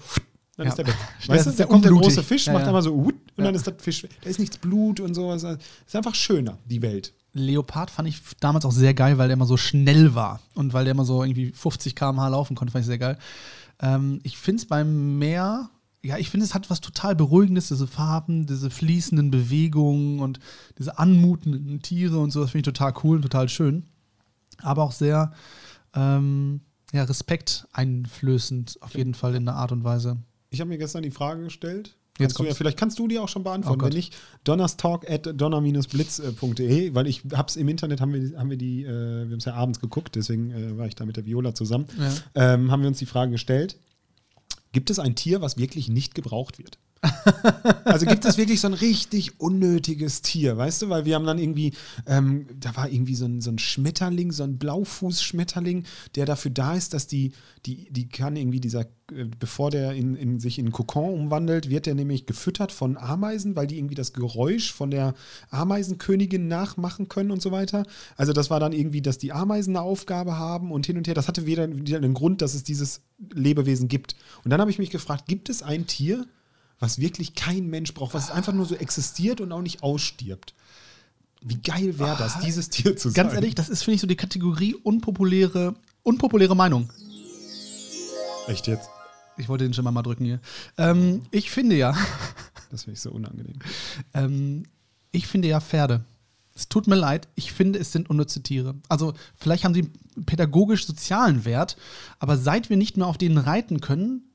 dann 0.56 0.66
ja. 0.66 0.70
ist 0.70 0.76
der 0.76 0.86
weg. 0.86 0.94
Weißt 1.26 1.46
du, 1.46 1.50
da 1.50 1.64
kommt 1.64 1.84
der 1.84 1.92
große 1.92 2.22
Fisch, 2.22 2.46
ja, 2.46 2.52
macht 2.52 2.62
ja. 2.62 2.68
einmal 2.68 2.82
so, 2.82 2.94
und 2.94 3.14
dann 3.36 3.54
ist 3.54 3.66
das 3.66 3.74
Fisch, 3.78 4.06
da 4.22 4.30
ist 4.30 4.38
nichts 4.38 4.58
Blut 4.58 5.00
und 5.00 5.14
so. 5.14 5.32
Es 5.32 5.42
ist 5.42 5.96
einfach 5.96 6.14
schöner, 6.14 6.58
die 6.66 6.82
Welt. 6.82 7.12
Leopard 7.32 7.90
fand 7.90 8.08
ich 8.08 8.22
damals 8.40 8.64
auch 8.64 8.72
sehr 8.72 8.94
geil, 8.94 9.18
weil 9.18 9.28
der 9.28 9.34
immer 9.34 9.46
so 9.46 9.58
schnell 9.58 10.14
war 10.14 10.40
und 10.54 10.72
weil 10.72 10.84
der 10.84 10.92
immer 10.92 11.04
so 11.04 11.22
irgendwie 11.22 11.50
50 11.50 11.94
km/h 11.94 12.28
laufen 12.28 12.56
konnte, 12.56 12.72
fand 12.72 12.82
ich 12.82 12.86
sehr 12.86 12.98
geil. 12.98 13.18
Ähm, 13.80 14.20
ich 14.22 14.38
finde 14.38 14.60
es 14.62 14.66
beim 14.66 15.18
Meer 15.18 15.68
ja, 16.06 16.18
ich 16.18 16.30
finde, 16.30 16.46
es 16.46 16.54
hat 16.54 16.70
was 16.70 16.80
total 16.80 17.16
Beruhigendes, 17.16 17.68
diese 17.68 17.86
Farben, 17.86 18.46
diese 18.46 18.70
fließenden 18.70 19.30
Bewegungen 19.30 20.20
und 20.20 20.38
diese 20.78 20.98
anmutenden 20.98 21.82
Tiere 21.82 22.18
und 22.18 22.30
so. 22.30 22.40
Das 22.40 22.50
finde 22.52 22.70
ich 22.70 22.74
total 22.74 22.94
cool 23.02 23.16
und 23.16 23.22
total 23.22 23.48
schön. 23.48 23.84
Aber 24.62 24.84
auch 24.84 24.92
sehr 24.92 25.32
ähm, 25.94 26.60
ja, 26.92 27.04
Respekt 27.04 27.66
einflößend, 27.72 28.78
auf 28.80 28.94
jeden 28.96 29.14
Fall 29.14 29.34
in 29.34 29.48
einer 29.48 29.58
Art 29.58 29.72
und 29.72 29.84
Weise. 29.84 30.18
Ich 30.50 30.60
habe 30.60 30.68
mir 30.68 30.78
gestern 30.78 31.02
die 31.02 31.10
Frage 31.10 31.42
gestellt, 31.44 31.96
Kannst 32.18 32.38
du 32.38 32.44
ja, 32.44 32.54
vielleicht 32.54 32.78
kannst 32.78 32.98
du 32.98 33.08
die 33.08 33.18
auch 33.18 33.28
schon 33.28 33.44
beantworten. 33.44 33.80
Oh 33.82 33.84
Wenn 33.84 33.92
nicht, 33.92 34.16
donnerstalk 34.44 35.10
at 35.10 35.28
donner-blitz.de, 35.38 36.94
weil 36.94 37.06
ich 37.06 37.22
hab's 37.32 37.56
im 37.56 37.68
Internet, 37.68 38.00
haben 38.00 38.14
wir, 38.14 38.38
haben 38.38 38.48
wir 38.48 38.56
die, 38.56 38.84
äh, 38.84 38.88
wir 38.88 39.32
haben 39.32 39.38
es 39.38 39.44
ja 39.44 39.54
abends 39.54 39.80
geguckt, 39.80 40.14
deswegen 40.14 40.50
äh, 40.50 40.78
war 40.78 40.86
ich 40.86 40.94
da 40.94 41.04
mit 41.04 41.16
der 41.16 41.26
Viola 41.26 41.54
zusammen, 41.54 41.86
ja. 41.98 42.54
ähm, 42.54 42.70
haben 42.70 42.80
wir 42.80 42.88
uns 42.88 42.98
die 42.98 43.06
Frage 43.06 43.32
gestellt, 43.32 43.78
gibt 44.72 44.90
es 44.90 44.98
ein 44.98 45.14
Tier, 45.14 45.40
was 45.40 45.58
wirklich 45.58 45.88
nicht 45.88 46.14
gebraucht 46.14 46.58
wird? 46.58 46.78
Also 47.84 48.06
gibt 48.06 48.24
es 48.24 48.38
wirklich 48.38 48.60
so 48.60 48.68
ein 48.68 48.74
richtig 48.74 49.40
unnötiges 49.40 50.22
Tier, 50.22 50.56
weißt 50.56 50.82
du? 50.82 50.88
Weil 50.88 51.04
wir 51.04 51.14
haben 51.14 51.26
dann 51.26 51.38
irgendwie, 51.38 51.72
ähm, 52.06 52.46
da 52.58 52.74
war 52.76 52.88
irgendwie 52.90 53.14
so 53.14 53.26
ein, 53.26 53.40
so 53.40 53.50
ein 53.50 53.58
Schmetterling, 53.58 54.32
so 54.32 54.42
ein 54.42 54.58
Blaufußschmetterling, 54.58 55.84
der 56.14 56.26
dafür 56.26 56.50
da 56.50 56.74
ist, 56.74 56.94
dass 56.94 57.06
die, 57.06 57.32
die, 57.66 57.90
die 57.90 58.08
kann 58.08 58.36
irgendwie 58.36 58.60
dieser, 58.60 58.82
äh, 59.12 59.24
bevor 59.38 59.70
der 59.70 59.92
in, 59.92 60.16
in, 60.16 60.40
sich 60.40 60.58
in 60.58 60.72
Kokon 60.72 61.12
umwandelt, 61.12 61.68
wird 61.68 61.86
der 61.86 61.94
nämlich 61.94 62.26
gefüttert 62.26 62.72
von 62.72 62.96
Ameisen, 62.96 63.56
weil 63.56 63.66
die 63.66 63.78
irgendwie 63.78 63.94
das 63.94 64.12
Geräusch 64.12 64.72
von 64.72 64.90
der 64.90 65.14
Ameisenkönigin 65.50 66.48
nachmachen 66.48 67.08
können 67.08 67.30
und 67.30 67.42
so 67.42 67.52
weiter. 67.52 67.84
Also 68.16 68.32
das 68.32 68.50
war 68.50 68.60
dann 68.60 68.72
irgendwie, 68.72 69.02
dass 69.02 69.18
die 69.18 69.32
Ameisen 69.32 69.76
eine 69.76 69.84
Aufgabe 69.84 70.38
haben 70.38 70.72
und 70.72 70.86
hin 70.86 70.96
und 70.96 71.06
her. 71.06 71.14
Das 71.14 71.28
hatte 71.28 71.46
wieder, 71.46 71.68
wieder 71.70 71.98
einen 71.98 72.14
Grund, 72.14 72.42
dass 72.42 72.54
es 72.54 72.64
dieses 72.64 73.02
Lebewesen 73.32 73.88
gibt. 73.88 74.16
Und 74.44 74.50
dann 74.50 74.60
habe 74.60 74.70
ich 74.70 74.78
mich 74.78 74.90
gefragt, 74.90 75.26
gibt 75.26 75.48
es 75.48 75.62
ein 75.62 75.86
Tier, 75.86 76.26
was 76.78 77.00
wirklich 77.00 77.34
kein 77.34 77.68
Mensch 77.68 77.94
braucht, 77.94 78.14
was 78.14 78.30
einfach 78.30 78.52
nur 78.52 78.66
so 78.66 78.74
existiert 78.74 79.40
und 79.40 79.52
auch 79.52 79.62
nicht 79.62 79.82
ausstirbt. 79.82 80.54
Wie 81.42 81.56
geil 81.56 81.98
wäre 81.98 82.16
das, 82.18 82.36
ah, 82.36 82.40
dieses 82.44 82.70
Tier 82.70 82.96
zu 82.96 83.08
sein? 83.08 83.24
Ganz 83.24 83.34
ehrlich, 83.34 83.54
das 83.54 83.68
ist, 83.68 83.82
finde 83.82 83.96
ich, 83.96 84.00
so 84.00 84.06
die 84.06 84.16
Kategorie 84.16 84.74
unpopuläre, 84.74 85.74
unpopuläre 86.02 86.56
Meinung. 86.56 86.90
Echt 88.48 88.66
jetzt? 88.66 88.88
Ich 89.36 89.48
wollte 89.48 89.64
den 89.64 89.74
schon 89.74 89.84
mal 89.84 90.02
drücken 90.02 90.24
hier. 90.24 90.40
Ähm, 90.78 91.22
ich 91.30 91.50
finde 91.50 91.76
ja. 91.76 91.96
Das 92.68 92.82
finde 92.82 92.94
ich 92.94 93.00
so 93.00 93.12
unangenehm. 93.12 93.60
ähm, 94.12 94.64
ich 95.12 95.28
finde 95.28 95.46
ja 95.46 95.60
Pferde. 95.60 96.04
Es 96.52 96.68
tut 96.68 96.88
mir 96.88 96.96
leid, 96.96 97.28
ich 97.36 97.52
finde, 97.52 97.78
es 97.78 97.92
sind 97.92 98.10
unnütze 98.10 98.42
Tiere. 98.42 98.74
Also, 98.88 99.14
vielleicht 99.36 99.64
haben 99.64 99.72
sie 99.72 99.88
einen 100.16 100.26
pädagogisch-sozialen 100.26 101.44
Wert, 101.44 101.76
aber 102.18 102.36
seit 102.36 102.68
wir 102.68 102.76
nicht 102.76 102.96
mehr 102.96 103.06
auf 103.06 103.18
denen 103.18 103.38
reiten 103.38 103.80
können, 103.80 104.32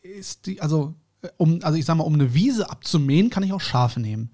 ist 0.00 0.46
die, 0.46 0.62
also 0.62 0.94
um, 1.36 1.60
also 1.62 1.78
ich 1.78 1.84
sag 1.84 1.96
mal, 1.96 2.04
um 2.04 2.14
eine 2.14 2.34
Wiese 2.34 2.70
abzumähen, 2.70 3.30
kann 3.30 3.42
ich 3.42 3.52
auch 3.52 3.60
Schafe 3.60 4.00
nehmen. 4.00 4.30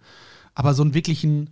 Aber 0.54 0.74
so 0.74 0.82
einen 0.82 0.94
wirklichen, 0.94 1.50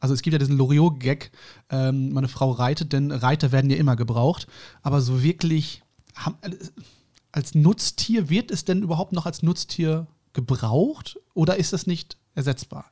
also 0.00 0.14
es 0.14 0.22
gibt 0.22 0.32
ja 0.32 0.38
diesen 0.38 0.56
Loriot-Gag, 0.56 1.30
ähm, 1.70 2.12
meine 2.12 2.28
Frau 2.28 2.50
reitet, 2.52 2.92
denn 2.92 3.10
Reiter 3.10 3.52
werden 3.52 3.70
ja 3.70 3.76
immer 3.76 3.96
gebraucht. 3.96 4.46
Aber 4.82 5.00
so 5.00 5.22
wirklich, 5.22 5.82
als 7.32 7.54
Nutztier, 7.54 8.28
wird 8.30 8.50
es 8.50 8.64
denn 8.64 8.82
überhaupt 8.82 9.12
noch 9.12 9.26
als 9.26 9.42
Nutztier 9.42 10.06
gebraucht 10.32 11.18
oder 11.34 11.56
ist 11.56 11.72
das 11.72 11.86
nicht 11.86 12.16
ersetzbar? 12.34 12.86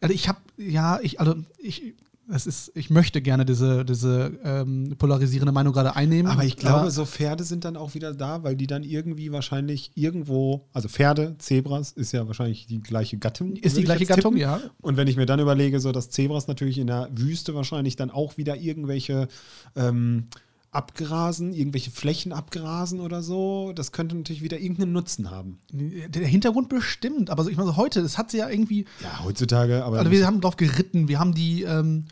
Also 0.00 0.14
ich 0.14 0.28
habe, 0.28 0.40
ja, 0.56 0.98
ich, 1.00 1.20
also 1.20 1.36
ich, 1.58 1.94
es 2.32 2.46
ist, 2.46 2.72
ich 2.74 2.90
möchte 2.90 3.20
gerne 3.20 3.44
diese, 3.44 3.84
diese 3.84 4.38
ähm, 4.44 4.94
polarisierende 4.98 5.52
Meinung 5.52 5.72
gerade 5.72 5.96
einnehmen. 5.96 6.30
Aber 6.30 6.44
ich 6.44 6.56
glaube, 6.56 6.80
aber 6.80 6.90
so 6.90 7.04
Pferde 7.04 7.44
sind 7.44 7.64
dann 7.64 7.76
auch 7.76 7.94
wieder 7.94 8.14
da, 8.14 8.42
weil 8.42 8.56
die 8.56 8.66
dann 8.66 8.82
irgendwie 8.82 9.32
wahrscheinlich 9.32 9.92
irgendwo, 9.94 10.68
also 10.72 10.88
Pferde, 10.88 11.36
Zebras 11.38 11.92
ist 11.92 12.12
ja 12.12 12.26
wahrscheinlich 12.26 12.66
die 12.66 12.80
gleiche 12.80 13.18
Gattung. 13.18 13.56
Ist 13.56 13.76
die 13.76 13.84
gleiche 13.84 14.06
Gattung, 14.06 14.34
tippen. 14.34 14.40
ja. 14.40 14.60
Und 14.80 14.96
wenn 14.96 15.08
ich 15.08 15.16
mir 15.16 15.26
dann 15.26 15.40
überlege, 15.40 15.80
so 15.80 15.92
dass 15.92 16.10
Zebras 16.10 16.46
natürlich 16.46 16.78
in 16.78 16.86
der 16.86 17.08
Wüste 17.14 17.54
wahrscheinlich 17.54 17.96
dann 17.96 18.10
auch 18.10 18.36
wieder 18.36 18.56
irgendwelche 18.56 19.28
ähm, 19.76 20.28
abgrasen, 20.72 21.52
irgendwelche 21.52 21.90
Flächen 21.90 22.32
abgrasen 22.32 23.00
oder 23.00 23.22
so. 23.22 23.72
Das 23.74 23.92
könnte 23.92 24.14
natürlich 24.14 24.42
wieder 24.42 24.60
irgendeinen 24.60 24.92
Nutzen 24.92 25.30
haben. 25.30 25.58
Der 25.72 26.26
Hintergrund 26.26 26.68
bestimmt, 26.68 27.30
aber 27.30 27.42
so, 27.42 27.50
ich 27.50 27.56
meine, 27.56 27.68
so 27.68 27.76
heute, 27.76 28.02
das 28.02 28.18
hat 28.18 28.30
sie 28.30 28.38
ja 28.38 28.48
irgendwie. 28.48 28.84
Ja, 29.02 29.24
heutzutage, 29.24 29.84
aber. 29.84 29.98
Also 29.98 30.10
wir 30.10 30.26
haben 30.26 30.40
drauf 30.40 30.56
geritten, 30.56 31.08
wir 31.08 31.18
haben 31.18 31.34
die, 31.34 31.62
ähm, 31.62 32.04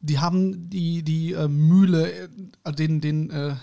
die 0.00 0.18
haben 0.18 0.70
die, 0.70 1.02
die 1.02 1.32
äh, 1.32 1.48
Mühle, 1.48 2.10
äh, 2.64 2.72
den, 2.72 3.00
den, 3.00 3.30
äh, 3.30 3.54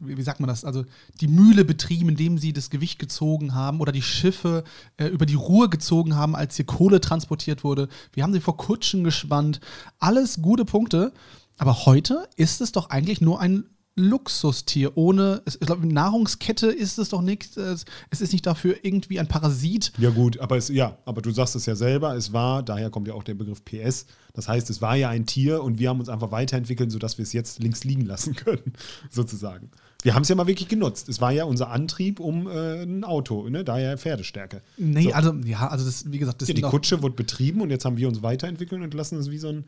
wie 0.00 0.22
sagt 0.22 0.40
man 0.40 0.48
das? 0.48 0.64
Also 0.64 0.84
die 1.20 1.28
Mühle 1.28 1.64
betrieben, 1.64 2.08
indem 2.08 2.38
sie 2.38 2.52
das 2.52 2.70
Gewicht 2.70 2.98
gezogen 2.98 3.54
haben 3.54 3.80
oder 3.80 3.92
die 3.92 4.02
Schiffe 4.02 4.64
äh, 4.96 5.06
über 5.06 5.26
die 5.26 5.34
Ruhr 5.34 5.70
gezogen 5.70 6.16
haben, 6.16 6.34
als 6.34 6.56
hier 6.56 6.66
Kohle 6.66 7.00
transportiert 7.00 7.62
wurde. 7.62 7.88
Wir 8.12 8.24
haben 8.24 8.32
sie 8.32 8.40
vor 8.40 8.56
Kutschen 8.56 9.04
gespannt. 9.04 9.60
Alles 10.00 10.42
gute 10.42 10.64
Punkte. 10.64 11.12
Aber 11.60 11.84
heute 11.84 12.26
ist 12.36 12.62
es 12.62 12.72
doch 12.72 12.88
eigentlich 12.88 13.20
nur 13.20 13.38
ein 13.38 13.64
Luxustier. 13.94 14.96
Ohne, 14.96 15.42
ich 15.44 15.60
glaube, 15.60 15.86
Nahrungskette 15.86 16.68
ist 16.68 16.98
es 16.98 17.10
doch 17.10 17.20
nichts. 17.20 17.58
Es 17.58 17.84
ist 18.22 18.32
nicht 18.32 18.46
dafür 18.46 18.76
irgendwie 18.82 19.20
ein 19.20 19.28
Parasit. 19.28 19.92
Ja, 19.98 20.08
gut, 20.08 20.38
aber 20.40 20.56
es, 20.56 20.70
ja, 20.70 20.96
aber 21.04 21.20
du 21.20 21.30
sagst 21.32 21.56
es 21.56 21.66
ja 21.66 21.76
selber, 21.76 22.16
es 22.16 22.32
war, 22.32 22.62
daher 22.62 22.88
kommt 22.88 23.08
ja 23.08 23.14
auch 23.14 23.24
der 23.24 23.34
Begriff 23.34 23.62
PS. 23.62 24.06
Das 24.32 24.48
heißt, 24.48 24.70
es 24.70 24.80
war 24.80 24.96
ja 24.96 25.10
ein 25.10 25.26
Tier 25.26 25.62
und 25.62 25.78
wir 25.78 25.90
haben 25.90 26.00
uns 26.00 26.08
einfach 26.08 26.30
weiterentwickelt, 26.30 26.90
sodass 26.90 27.18
wir 27.18 27.24
es 27.24 27.34
jetzt 27.34 27.62
links 27.62 27.84
liegen 27.84 28.06
lassen 28.06 28.34
können, 28.36 28.72
sozusagen. 29.10 29.70
Wir 30.02 30.14
haben 30.14 30.22
es 30.22 30.30
ja 30.30 30.36
mal 30.36 30.46
wirklich 30.46 30.68
genutzt. 30.68 31.10
Es 31.10 31.20
war 31.20 31.30
ja 31.30 31.44
unser 31.44 31.68
Antrieb 31.68 32.20
um 32.20 32.46
äh, 32.46 32.84
ein 32.84 33.04
Auto, 33.04 33.50
ne? 33.50 33.64
daher 33.64 33.98
Pferdestärke. 33.98 34.62
Nee, 34.78 35.02
so. 35.02 35.12
also, 35.12 35.34
ja, 35.44 35.68
also 35.68 35.84
das, 35.84 36.10
wie 36.10 36.18
gesagt, 36.18 36.40
das 36.40 36.48
ja, 36.48 36.54
Die 36.54 36.62
Kutsche 36.62 37.02
wurde 37.02 37.16
betrieben 37.16 37.60
und 37.60 37.68
jetzt 37.68 37.84
haben 37.84 37.98
wir 37.98 38.08
uns 38.08 38.22
weiterentwickelt 38.22 38.80
und 38.80 38.94
lassen 38.94 39.18
es 39.18 39.30
wie 39.30 39.36
so 39.36 39.48
ein 39.48 39.64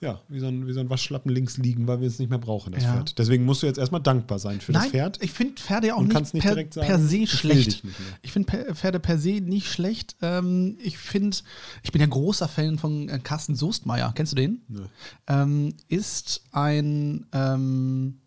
ja, 0.00 0.20
wie 0.28 0.38
so, 0.38 0.46
ein, 0.46 0.66
wie 0.66 0.72
so 0.72 0.78
ein 0.78 0.90
Waschlappen 0.90 1.30
links 1.32 1.56
liegen, 1.56 1.88
weil 1.88 2.00
wir 2.00 2.06
es 2.06 2.20
nicht 2.20 2.28
mehr 2.28 2.38
brauchen, 2.38 2.72
das 2.72 2.84
ja. 2.84 2.94
Pferd. 2.94 3.18
Deswegen 3.18 3.44
musst 3.44 3.62
du 3.62 3.66
jetzt 3.66 3.78
erstmal 3.78 4.00
dankbar 4.00 4.38
sein 4.38 4.60
für 4.60 4.70
Nein, 4.70 4.82
das 4.82 4.90
Pferd. 4.92 5.22
Ich 5.22 5.32
finde 5.32 5.60
Pferde 5.60 5.88
ja 5.88 5.94
auch 5.94 6.02
nicht, 6.02 6.34
nicht 6.34 6.42
per, 6.42 6.54
sagen, 6.54 6.70
per, 6.70 6.98
se 7.00 7.26
schlecht. 7.26 7.82
Ich 8.22 8.32
finde 8.32 8.74
Pferde 8.74 9.00
per 9.00 9.18
se 9.18 9.40
nicht 9.40 9.66
schlecht. 9.66 10.14
Ähm, 10.22 10.78
ich 10.80 10.98
finde, 10.98 11.36
ich 11.82 11.90
bin 11.90 12.00
ja 12.00 12.06
großer 12.06 12.46
Fan 12.46 12.78
von 12.78 13.08
äh, 13.08 13.18
Carsten 13.18 13.56
Soestmeier. 13.56 14.12
Kennst 14.14 14.32
du 14.32 14.36
den? 14.36 14.62
Nö. 14.68 14.82
Ähm, 15.26 15.74
ist 15.88 16.42
ein 16.52 17.26
ähm, 17.32 18.18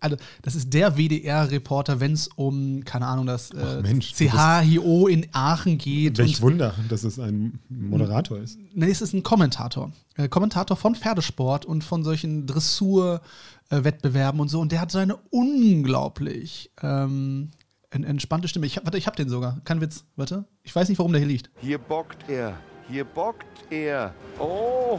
also 0.00 0.16
das 0.42 0.54
ist 0.54 0.72
der 0.72 0.96
WDR-Reporter, 0.96 2.00
wenn 2.00 2.12
es 2.12 2.28
um, 2.28 2.84
keine 2.84 3.06
Ahnung, 3.06 3.26
das 3.26 3.50
äh, 3.50 3.82
CHIO 4.00 5.08
in 5.08 5.26
Aachen 5.32 5.78
geht. 5.78 6.18
Welch 6.18 6.40
Wunder, 6.42 6.74
dass 6.88 7.04
es 7.04 7.18
ein 7.18 7.58
Moderator 7.68 8.38
ist. 8.38 8.58
Nee, 8.74 8.90
es 8.90 9.02
ist 9.02 9.12
ein 9.12 9.22
Kommentator. 9.22 9.92
Äh, 10.16 10.28
Kommentator 10.28 10.76
von 10.76 10.94
Pferdesport 10.94 11.64
und 11.64 11.82
von 11.84 12.04
solchen 12.04 12.46
Dressur-Wettbewerben 12.46 14.40
und 14.40 14.48
so. 14.48 14.60
Und 14.60 14.72
der 14.72 14.80
hat 14.80 14.90
so 14.90 14.98
eine 14.98 15.16
unglaublich 15.30 16.70
ähm, 16.82 17.50
entspannte 17.90 18.48
Stimme. 18.48 18.66
Ich, 18.66 18.76
warte, 18.76 18.98
ich 18.98 19.06
hab 19.06 19.16
den 19.16 19.28
sogar. 19.28 19.60
Kein 19.64 19.80
Witz. 19.80 20.04
Warte. 20.16 20.44
Ich 20.62 20.74
weiß 20.74 20.88
nicht, 20.88 20.98
warum 20.98 21.12
der 21.12 21.20
hier 21.20 21.28
liegt. 21.28 21.50
Hier 21.60 21.78
bockt 21.78 22.28
er. 22.28 22.56
Hier 22.88 23.04
bockt 23.04 23.46
er. 23.70 24.14
Oh. 24.38 24.98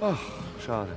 Ach, 0.00 0.18
schade. 0.64 0.90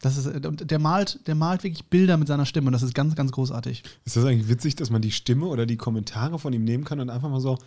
Das 0.00 0.16
ist, 0.16 0.26
und 0.46 0.70
der 0.70 0.78
malt, 0.78 1.26
der 1.26 1.34
malt 1.34 1.64
wirklich 1.64 1.86
Bilder 1.86 2.16
mit 2.16 2.28
seiner 2.28 2.46
Stimme 2.46 2.68
und 2.68 2.72
das 2.72 2.82
ist 2.82 2.94
ganz, 2.94 3.16
ganz 3.16 3.32
großartig. 3.32 3.82
Ist 4.04 4.16
das 4.16 4.24
eigentlich 4.24 4.48
witzig, 4.48 4.76
dass 4.76 4.90
man 4.90 5.02
die 5.02 5.10
Stimme 5.10 5.46
oder 5.46 5.66
die 5.66 5.76
Kommentare 5.76 6.38
von 6.38 6.52
ihm 6.52 6.64
nehmen 6.64 6.84
kann 6.84 7.00
und 7.00 7.10
einfach 7.10 7.28
mal 7.28 7.40
so, 7.40 7.58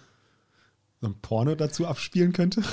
so 1.01 1.07
ein 1.07 1.15
Porno 1.21 1.55
dazu 1.55 1.87
abspielen 1.87 2.31
könnte? 2.31 2.61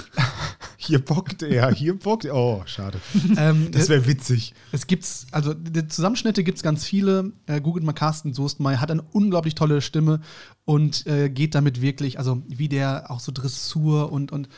Hier 0.81 1.05
bockt 1.05 1.43
er, 1.43 1.73
hier 1.73 1.99
bockt 1.99 2.25
er. 2.25 2.35
Oh, 2.37 2.63
schade. 2.65 3.01
Ähm, 3.37 3.71
das 3.73 3.89
wäre 3.89 4.07
witzig. 4.07 4.55
Es 4.71 4.87
gibt's, 4.87 5.27
also 5.33 5.53
die 5.53 5.87
Zusammenschnitte 5.89 6.45
gibt 6.45 6.57
es 6.57 6.63
ganz 6.63 6.85
viele. 6.85 7.33
Äh, 7.47 7.61
googelt 7.61 7.85
mal 7.85 7.93
Carsten 7.93 8.33
Soestmeier, 8.33 8.81
hat 8.81 8.91
eine 8.91 9.03
unglaublich 9.03 9.55
tolle 9.57 9.83
Stimme 9.83 10.21
und 10.65 11.07
äh, 11.07 11.29
geht 11.31 11.57
damit 11.57 11.83
wirklich, 11.83 12.19
also 12.19 12.43
wie 12.47 12.69
der 12.69 13.11
auch 13.11 13.21
so 13.21 13.33
Dressur 13.33 14.13
und, 14.13 14.31
und 14.31 14.49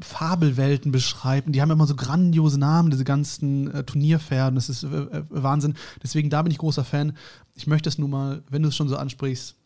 Fabelwelten 0.00 0.92
beschreibt. 0.92 1.46
Und 1.46 1.54
die 1.54 1.62
haben 1.62 1.70
immer 1.70 1.86
so 1.86 1.96
grandiose 1.96 2.60
Namen, 2.60 2.90
diese 2.90 3.04
ganzen 3.04 3.72
äh, 3.72 3.82
Turnierpferden. 3.82 4.56
Das 4.56 4.68
ist 4.68 4.84
äh, 4.84 4.86
äh, 4.86 5.24
Wahnsinn. 5.30 5.74
Deswegen, 6.02 6.28
da 6.28 6.42
bin 6.42 6.52
ich 6.52 6.58
großer 6.58 6.84
Fan. 6.84 7.16
Ich 7.54 7.66
möchte 7.66 7.88
es 7.88 7.98
nur 7.98 8.08
mal, 8.08 8.42
wenn 8.50 8.62
du 8.62 8.68
es 8.68 8.76
schon 8.76 8.88
so 8.88 8.96
ansprichst, 8.96 9.56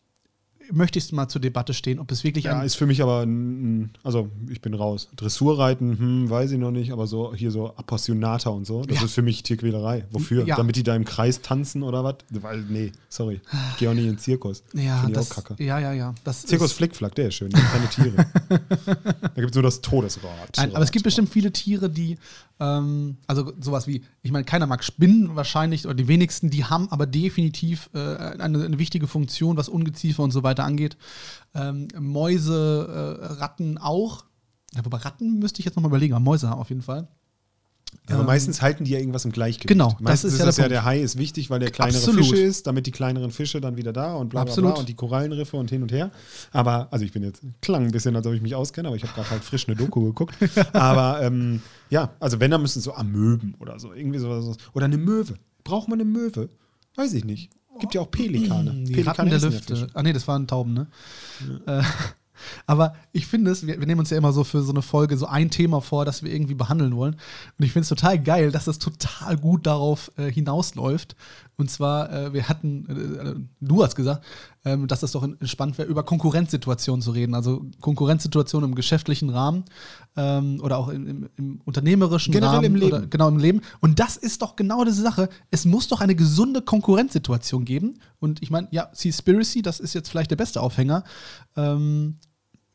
möchte 0.71 0.99
ich 0.99 1.05
es 1.05 1.11
mal 1.11 1.27
zur 1.27 1.41
Debatte 1.41 1.73
stehen, 1.73 1.99
ob 1.99 2.11
es 2.11 2.23
wirklich 2.23 2.45
Ja, 2.45 2.61
ist 2.63 2.75
für 2.75 2.85
mich 2.85 3.01
aber 3.01 3.21
ein, 3.21 3.91
also 4.03 4.29
ich 4.49 4.61
bin 4.61 4.73
raus. 4.73 5.09
Dressurreiten, 5.15 5.97
hm, 5.97 6.29
weiß 6.29 6.51
ich 6.51 6.59
noch 6.59 6.71
nicht, 6.71 6.91
aber 6.91 7.07
so 7.07 7.33
hier 7.33 7.51
so 7.51 7.75
Appassionata 7.75 8.49
und 8.49 8.65
so, 8.65 8.83
das 8.83 8.97
ja. 8.97 9.05
ist 9.05 9.13
für 9.13 9.21
mich 9.21 9.43
Tierquälerei. 9.43 10.05
Wofür? 10.11 10.45
Ja. 10.45 10.55
Damit 10.55 10.75
die 10.75 10.83
da 10.83 10.95
im 10.95 11.05
Kreis 11.05 11.41
tanzen 11.41 11.83
oder 11.83 12.03
was? 12.03 12.15
Weil, 12.29 12.61
nee, 12.69 12.91
sorry. 13.09 13.41
Ich 13.71 13.77
gehe 13.79 13.89
auch 13.89 13.93
nicht 13.93 14.05
in 14.05 14.11
den 14.11 14.19
Zirkus. 14.19 14.63
Ja, 14.73 15.07
das, 15.09 15.31
auch 15.31 15.35
kacke. 15.35 15.63
Ja, 15.63 15.79
ja, 15.79 15.93
ja. 15.93 16.13
Das 16.23 16.45
Zirkus 16.45 16.71
Flickflack, 16.73 17.15
der 17.15 17.29
ist 17.29 17.35
schön, 17.35 17.51
keine 17.51 17.89
Tiere. 17.89 18.25
da 18.49 19.41
gibt 19.41 19.49
es 19.49 19.55
nur 19.55 19.63
das 19.63 19.81
Todesrad. 19.81 20.57
Nein, 20.57 20.75
aber 20.75 20.83
es 20.83 20.91
gibt 20.91 21.03
bestimmt 21.03 21.29
viele 21.29 21.51
Tiere, 21.51 21.89
die 21.89 22.17
ähm, 22.59 23.17
also 23.27 23.51
sowas 23.59 23.85
wie, 23.85 24.03
ich 24.21 24.31
meine, 24.31 24.45
keiner 24.45 24.65
mag 24.65 24.83
Spinnen 24.83 25.35
wahrscheinlich, 25.35 25.85
oder 25.85 25.93
die 25.93 26.07
wenigsten, 26.07 26.49
die 26.49 26.63
haben 26.63 26.89
aber 26.89 27.05
definitiv 27.05 27.89
äh, 27.93 27.99
eine, 27.99 28.63
eine, 28.63 28.79
wichtige 28.79 29.07
Funktion, 29.07 29.57
was 29.57 29.67
Ungeziefer 29.67 30.23
und 30.23 30.31
so 30.31 30.43
weiter 30.43 30.54
angeht. 30.63 30.97
Ähm, 31.53 31.87
Mäuse, 31.99 33.19
äh, 33.21 33.25
Ratten 33.33 33.77
auch. 33.77 34.25
Ja, 34.75 34.83
wobei 34.83 34.97
Ratten 34.97 35.39
müsste 35.39 35.59
ich 35.59 35.65
jetzt 35.65 35.75
nochmal 35.75 35.89
überlegen, 35.89 36.13
aber 36.13 36.23
Mäuse 36.23 36.49
haben 36.49 36.59
auf 36.59 36.69
jeden 36.69 36.81
Fall. 36.81 37.07
Ja, 38.09 38.15
aber 38.15 38.21
Ähm, 38.21 38.27
meistens 38.27 38.61
halten 38.61 38.83
die 38.83 38.91
ja 38.91 38.99
irgendwas 38.99 39.25
im 39.25 39.31
Gleichgewicht. 39.31 39.67
Genau, 39.67 39.91
das 39.91 40.01
meistens 40.01 40.27
ist 40.27 40.33
ist, 40.33 40.39
ja 40.39 40.45
das 40.45 40.55
der 40.55 40.65
ja, 40.65 40.69
der. 40.69 40.85
Hai 40.85 41.01
ist 41.01 41.17
wichtig, 41.17 41.49
weil 41.49 41.59
der 41.59 41.71
kleinere 41.71 41.97
Absolut. 41.97 42.25
Fische 42.25 42.41
ist, 42.41 42.67
damit 42.67 42.85
die 42.85 42.91
kleineren 42.91 43.31
Fische 43.31 43.61
dann 43.61 43.77
wieder 43.77 43.93
da 43.93 44.15
und 44.15 44.29
bla 44.29 44.43
bla 44.43 44.51
Absolut. 44.51 44.73
bla 44.73 44.79
und 44.81 44.89
die 44.89 44.93
Korallenriffe 44.93 45.57
und 45.57 45.69
hin 45.69 45.81
und 45.81 45.91
her. 45.91 46.11
Aber, 46.51 46.87
also 46.91 47.05
ich 47.05 47.11
bin 47.11 47.23
jetzt, 47.23 47.41
klang 47.61 47.85
ein 47.85 47.91
bisschen, 47.91 48.15
als 48.15 48.27
ob 48.27 48.33
ich 48.33 48.41
mich 48.41 48.53
auskenne, 48.53 48.89
aber 48.89 48.97
ich 48.97 49.03
habe 49.03 49.13
gerade 49.13 49.29
halt 49.29 49.43
frisch 49.43 49.67
eine 49.67 49.75
Doku 49.75 50.01
geguckt. 50.03 50.35
aber 50.73 51.21
ähm, 51.21 51.61
ja, 51.89 52.13
also 52.19 52.39
wenn, 52.39 52.51
dann 52.51 52.61
müssen 52.61 52.81
so 52.81 52.93
Amöben 52.93 53.55
oder 53.59 53.79
so, 53.79 53.93
irgendwie 53.93 54.19
sowas. 54.19 54.57
Oder 54.73 54.85
eine 54.85 54.97
Möwe. 54.97 55.35
Braucht 55.63 55.87
man 55.87 55.99
eine 55.99 56.09
Möwe? 56.09 56.49
Weiß 56.95 57.13
ich 57.13 57.25
nicht. 57.25 57.49
Gibt 57.79 57.93
ja 57.93 58.01
auch 58.01 58.11
Pelikane. 58.11 58.71
Die 58.71 58.93
Pelikane 58.93 59.07
Ratten 59.07 59.29
der 59.29 59.39
ja 59.39 59.45
Lüfte. 59.45 59.87
Ah 59.93 60.03
nee, 60.03 60.13
das 60.13 60.27
waren 60.27 60.47
Tauben, 60.47 60.73
ne? 60.73 60.87
Äh, 61.65 61.81
aber 62.67 62.95
ich 63.11 63.27
finde 63.27 63.51
es, 63.51 63.65
wir, 63.65 63.79
wir 63.79 63.87
nehmen 63.87 63.99
uns 63.99 64.09
ja 64.09 64.17
immer 64.17 64.33
so 64.33 64.43
für 64.43 64.61
so 64.61 64.71
eine 64.71 64.81
Folge 64.81 65.17
so 65.17 65.25
ein 65.25 65.49
Thema 65.49 65.81
vor, 65.81 66.05
das 66.05 66.23
wir 66.23 66.31
irgendwie 66.31 66.53
behandeln 66.53 66.95
wollen. 66.95 67.15
Und 67.57 67.65
ich 67.65 67.71
finde 67.71 67.83
es 67.83 67.89
total 67.89 68.19
geil, 68.19 68.51
dass 68.51 68.65
das 68.65 68.79
total 68.79 69.37
gut 69.37 69.65
darauf 69.65 70.11
äh, 70.17 70.31
hinausläuft. 70.31 71.15
Und 71.57 71.71
zwar, 71.71 72.11
äh, 72.11 72.33
wir 72.33 72.49
hatten, 72.49 72.85
äh, 72.89 73.35
du 73.61 73.83
hast 73.83 73.95
gesagt, 73.95 74.25
ähm, 74.65 74.87
dass 74.87 74.99
das 74.99 75.11
doch 75.11 75.27
spannend 75.43 75.77
wäre, 75.77 75.87
über 75.87 76.03
Konkurrenzsituationen 76.03 77.01
zu 77.01 77.11
reden. 77.11 77.33
Also 77.33 77.65
Konkurrenzsituationen 77.79 78.69
im 78.69 78.75
geschäftlichen 78.75 79.29
Rahmen 79.29 79.63
ähm, 80.17 80.59
oder 80.61 80.77
auch 80.77 80.89
im, 80.89 81.07
im, 81.07 81.29
im 81.37 81.61
unternehmerischen 81.63 82.33
Generell 82.33 82.55
Rahmen. 82.55 82.65
im 82.65 82.75
Leben. 82.75 82.93
Oder, 82.93 83.07
genau, 83.07 83.29
im 83.29 83.37
Leben. 83.37 83.61
Und 83.79 83.99
das 83.99 84.17
ist 84.17 84.41
doch 84.41 84.55
genau 84.55 84.83
diese 84.83 85.01
Sache. 85.01 85.29
Es 85.51 85.65
muss 85.65 85.87
doch 85.87 86.01
eine 86.01 86.15
gesunde 86.15 86.61
Konkurrenzsituation 86.61 87.63
geben. 87.63 87.99
Und 88.19 88.41
ich 88.41 88.51
meine, 88.51 88.67
ja, 88.71 88.89
Seaspiracy, 88.91 89.61
das 89.61 89.79
ist 89.79 89.93
jetzt 89.93 90.09
vielleicht 90.09 90.31
der 90.31 90.37
beste 90.37 90.61
Aufhänger. 90.61 91.03
Ähm, 91.55 92.17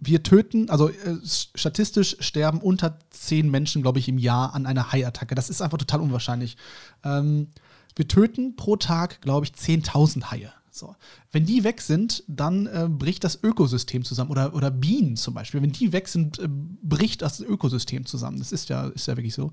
wir 0.00 0.22
töten, 0.22 0.70
also 0.70 0.88
äh, 0.88 1.18
statistisch 1.22 2.16
sterben 2.20 2.60
unter 2.60 2.98
zehn 3.10 3.50
Menschen, 3.50 3.82
glaube 3.82 3.98
ich, 3.98 4.08
im 4.08 4.16
Jahr 4.16 4.54
an 4.54 4.64
einer 4.64 4.92
Haiattacke. 4.92 5.34
Das 5.34 5.50
ist 5.50 5.60
einfach 5.60 5.76
total 5.76 6.00
unwahrscheinlich. 6.00 6.56
Ähm, 7.04 7.48
wir 7.96 8.09
töten 8.09 8.57
pro 8.57 8.76
Tag, 8.76 9.20
glaube 9.20 9.46
ich, 9.46 9.53
10.000 9.53 10.31
Haie. 10.31 10.53
So. 10.70 10.94
Wenn 11.33 11.44
die 11.44 11.64
weg 11.64 11.81
sind, 11.81 12.22
dann 12.29 12.66
äh, 12.66 12.88
bricht 12.88 13.24
das 13.24 13.42
Ökosystem 13.42 14.05
zusammen. 14.05 14.31
Oder, 14.31 14.55
oder 14.55 14.70
Bienen 14.70 15.16
zum 15.16 15.35
Beispiel. 15.35 15.61
Wenn 15.62 15.72
die 15.72 15.92
weg 15.92 16.09
sind, 16.09 16.38
äh, 16.38 16.48
bricht 16.48 17.22
das 17.22 17.40
Ökosystem 17.40 18.07
zusammen. 18.07 18.38
Das 18.38 18.53
ist 18.53 18.68
ja, 18.68 18.88
ist 18.88 19.07
ja 19.07 19.16
wirklich 19.16 19.35
so. 19.35 19.50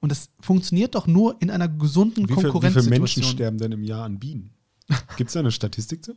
Und 0.00 0.12
das 0.12 0.30
funktioniert 0.40 0.94
doch 0.94 1.06
nur 1.06 1.36
in 1.40 1.50
einer 1.50 1.68
gesunden 1.68 2.28
Wie, 2.28 2.34
viel, 2.34 2.54
wie 2.54 2.70
viele. 2.70 2.82
Menschen 2.90 3.24
sterben 3.24 3.58
denn 3.58 3.72
im 3.72 3.82
Jahr 3.82 4.04
an 4.04 4.18
Bienen? 4.18 4.50
Gibt 5.16 5.28
es 5.28 5.34
da 5.34 5.40
eine 5.40 5.50
Statistik 5.50 6.04
zu? 6.04 6.14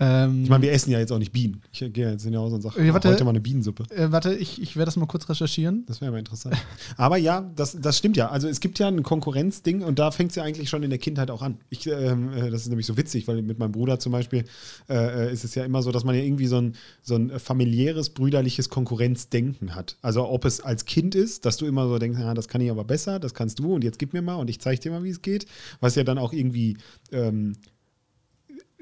Ähm, 0.00 0.44
Ich 0.44 0.48
meine, 0.48 0.62
wir 0.62 0.72
essen 0.72 0.90
ja 0.90 0.98
jetzt 0.98 1.12
auch 1.12 1.18
nicht 1.18 1.30
Bienen. 1.32 1.60
Ich 1.70 1.78
gehe 1.92 2.10
jetzt 2.10 2.24
in 2.24 2.32
die 2.32 2.38
Hause 2.38 2.54
und 2.56 2.62
sage, 2.62 2.80
Äh, 2.80 2.92
warte. 2.92 3.08
heute 3.10 3.22
mal 3.24 3.30
eine 3.30 3.40
Bienensuppe. 3.40 3.84
äh, 3.94 4.10
warte, 4.10 4.34
ich, 4.34 4.60
ich 4.62 4.76
werde 4.76 4.86
das 4.86 4.96
mal 4.96 5.06
kurz 5.06 5.28
recherchieren. 5.28 5.84
Das 5.86 6.00
wäre 6.00 6.10
mal 6.10 6.18
interessant. 6.18 6.56
Aber 6.96 7.18
ja, 7.18 7.50
das, 7.54 7.76
das 7.80 7.98
stimmt 7.98 8.16
ja. 8.16 8.30
Also 8.30 8.48
es 8.48 8.60
gibt 8.60 8.78
ja 8.78 8.88
ein 8.88 9.02
Konkurrenzding 9.02 9.82
und 9.82 9.98
da 9.98 10.10
fängt 10.10 10.30
es 10.30 10.36
ja 10.36 10.42
eigentlich 10.42 10.70
schon 10.70 10.82
in 10.82 10.90
der 10.90 10.98
Kindheit 10.98 11.30
auch 11.30 11.42
an. 11.42 11.58
Ich, 11.68 11.86
ähm, 11.86 12.32
äh, 12.32 12.50
das 12.50 12.62
ist 12.62 12.68
nämlich 12.68 12.86
so 12.86 12.96
witzig, 12.96 13.28
weil 13.28 13.42
mit 13.42 13.58
meinem 13.58 13.72
Bruder 13.72 13.98
zum 13.98 14.12
Beispiel 14.12 14.44
äh, 14.88 15.28
äh, 15.28 15.32
ist 15.32 15.44
es 15.44 15.54
ja 15.54 15.64
immer 15.64 15.82
so, 15.82 15.92
dass 15.92 16.04
man 16.04 16.14
ja 16.14 16.22
irgendwie 16.22 16.46
so 16.46 16.56
ein, 16.60 16.74
so 17.02 17.16
ein 17.16 17.38
familiäres, 17.38 18.10
brüderliches 18.10 18.70
Konkurrenzdenken 18.70 19.74
hat. 19.74 19.96
Also 20.02 20.28
ob 20.28 20.44
es 20.44 20.60
als 20.60 20.84
Kind 20.84 21.14
ist, 21.14 21.44
dass 21.44 21.56
du 21.56 21.66
immer 21.66 21.86
so 21.88 21.98
denkst, 21.98 22.18
ja, 22.18 22.32
das 22.34 22.48
kann 22.48 22.60
ich 22.60 22.70
aber 22.70 22.84
besser, 22.84 23.18
das 23.18 23.34
kannst 23.34 23.58
du 23.58 23.74
und 23.74 23.84
jetzt 23.84 23.98
gib 23.98 24.12
mir 24.12 24.22
mal 24.22 24.36
und 24.36 24.48
ich 24.50 24.60
zeige 24.60 24.80
dir 24.80 24.90
mal, 24.92 25.04
wie 25.04 25.10
es 25.10 25.22
geht. 25.22 25.46
Was 25.80 25.94
ja 25.94 26.04
dann 26.04 26.18
auch 26.18 26.32
irgendwie 26.32 26.76
ähm, 27.12 27.52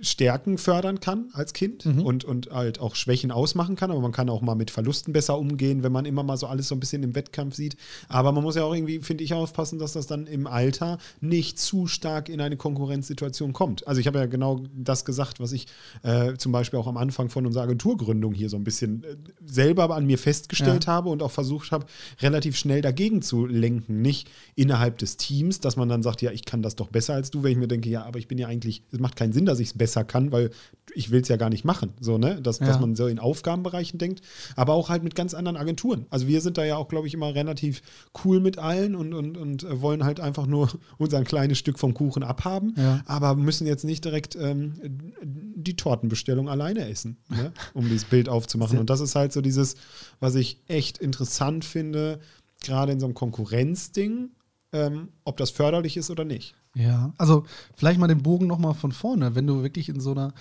Stärken 0.01 0.59
fördern 0.59 1.01
kann 1.01 1.29
als 1.33 1.53
Kind 1.53 1.85
und, 2.05 2.25
und 2.25 2.51
halt 2.51 2.79
auch 2.81 2.95
Schwächen 2.95 3.31
ausmachen 3.31 3.75
kann. 3.77 3.91
Aber 3.91 4.01
man 4.01 4.13
kann 4.13 4.31
auch 4.31 4.43
mal 4.43 4.55
mit 4.55 4.71
Verlusten 4.71 5.13
besser 5.13 5.39
umgehen, 5.39 5.83
wenn 5.83 5.93
man 5.93 6.05
immer 6.05 6.23
mal 6.23 6.37
so 6.37 6.47
alles 6.47 6.69
so 6.69 6.75
ein 6.77 6.81
bisschen 6.81 7.03
im 7.03 7.15
Wettkampf 7.15 7.57
sieht. 7.57 7.77
Aber 8.09 8.31
man 8.33 8.43
muss 8.45 8.55
ja 8.55 8.63
auch 8.65 8.75
irgendwie, 8.75 9.01
finde 9.01 9.25
ich, 9.25 9.35
aufpassen, 9.35 9.79
dass 9.79 9.93
das 9.95 10.07
dann 10.07 10.27
im 10.27 10.47
Alter 10.47 10.99
nicht 11.21 11.59
zu 11.59 11.87
stark 11.89 12.29
in 12.29 12.41
eine 12.41 12.57
Konkurrenzsituation 12.57 13.53
kommt. 13.53 13.87
Also 13.89 14.01
ich 14.01 14.07
habe 14.07 14.19
ja 14.19 14.27
genau 14.27 14.61
das 14.77 15.05
gesagt, 15.05 15.41
was 15.41 15.53
ich 15.53 15.67
äh, 16.03 16.35
zum 16.37 16.53
Beispiel 16.53 16.79
auch 16.79 16.87
am 16.87 16.97
Anfang 16.97 17.29
von 17.29 17.45
unserer 17.45 17.65
Agenturgründung 17.65 18.35
hier 18.35 18.49
so 18.49 18.57
ein 18.57 18.65
bisschen 18.65 19.03
äh, 19.05 19.17
selber 19.45 19.95
an 19.95 20.07
mir 20.07 20.19
festgestellt 20.19 20.87
Ja. 20.87 20.93
habe 20.93 21.09
und 21.09 21.23
auch 21.23 21.31
versucht 21.33 21.73
habe, 21.73 21.87
relativ 22.21 22.57
schnell 22.57 22.83
dagegen 22.83 23.21
zu 23.23 23.47
lenken. 23.47 24.01
Nicht 24.01 24.31
innerhalb 24.55 24.99
des 24.99 25.17
Teams, 25.17 25.59
dass 25.61 25.77
man 25.77 25.89
dann 25.89 26.03
sagt, 26.03 26.23
ja, 26.23 26.31
ich 26.31 26.45
kann 26.45 26.63
das 26.63 26.77
doch 26.77 26.89
besser 26.89 27.15
als 27.15 27.31
du, 27.31 27.43
wenn 27.43 27.53
ich 27.53 27.59
mir 27.59 27.69
denke, 27.69 27.89
ja, 27.91 28.05
aber 28.05 28.19
ich 28.21 28.29
bin 28.29 28.39
ja 28.39 28.47
eigentlich, 28.47 28.83
es 28.93 29.01
macht 29.01 29.17
keinen 29.17 29.33
Sinn, 29.33 29.45
dass 29.47 29.59
ich 29.59 29.69
es 29.69 29.75
besser 29.75 29.88
kann, 30.05 30.33
weil 30.33 30.51
ich 30.95 31.11
will 31.11 31.21
es 31.21 31.29
ja 31.29 31.37
gar 31.37 31.51
nicht 31.51 31.65
machen. 31.67 31.93
So, 32.01 32.17
ne? 32.17 32.41
Dass, 32.41 32.59
dass 32.61 32.69
Ja. 32.77 32.79
man 32.79 32.97
so 32.97 33.07
in 33.09 33.19
Aufgabenbereichen 33.19 33.99
denkt, 33.99 34.23
aber 34.57 34.73
auch 34.73 34.89
halt 34.89 35.05
mit 35.05 35.15
ganz 35.15 35.35
anderen 35.35 35.57
Agenturen. 35.59 36.07
Also 36.09 36.27
wir 36.27 36.41
sind 36.41 36.57
da 36.57 36.65
ja 36.65 36.77
auch, 36.77 36.89
glaube 36.89 37.07
ich, 37.07 37.15
immer 37.15 37.35
relativ 37.35 37.83
cool 38.25 38.41
mit 38.41 38.59
allen 38.59 38.95
und, 38.97 39.13
und, 39.13 39.37
und 39.37 39.65
äh, 39.65 39.81
wollen 39.83 40.03
halt 40.05 40.19
einfach 40.19 40.47
nur 40.47 40.71
unser 40.99 41.23
kleines 41.25 41.59
Stück 41.59 41.79
vom 41.79 41.93
Kuchen 41.93 42.23
abhaben, 42.23 42.75
Ja. 42.77 43.03
aber 43.07 43.35
müssen 43.37 43.67
jetzt 43.67 43.85
nicht 43.85 44.05
direkt 44.05 44.35
ähm, 44.37 44.75
die 45.23 45.77
Tortenbestellung 45.77 46.49
alleine 46.49 46.89
essen, 46.89 47.19
ne? 47.29 47.53
um 47.75 47.85
dieses 47.85 48.07
Bild 48.07 48.29
aufzumachen. 48.31 48.79
Und 48.81 48.89
das 48.89 49.01
ist 49.01 49.15
halt 49.15 49.33
so 49.33 49.41
dieses, 49.43 49.77
was 50.21 50.35
ich 50.37 50.63
echt 50.69 50.99
interessant 50.99 51.65
finde, 51.67 52.19
gerade 52.65 52.93
in 52.93 52.99
so 53.01 53.07
einem 53.07 53.15
Konkurrenzding, 53.15 54.31
ähm, 54.73 55.09
ob 55.25 55.37
das 55.37 55.51
förderlich 55.51 55.97
ist 55.97 56.11
oder 56.11 56.25
nicht. 56.25 56.55
Ja, 56.79 57.13
also 57.19 57.45
vielleicht 57.75 57.99
mal 57.99 58.07
den 58.07 58.23
Bogen 58.23 58.47
nochmal 58.47 58.75
von 58.75 58.93
vorne, 58.93 59.35
wenn 59.35 59.49
du 59.49 59.63
wirklich 59.65 59.89
in 59.89 59.99
so 59.99 60.13
einer 60.13 60.33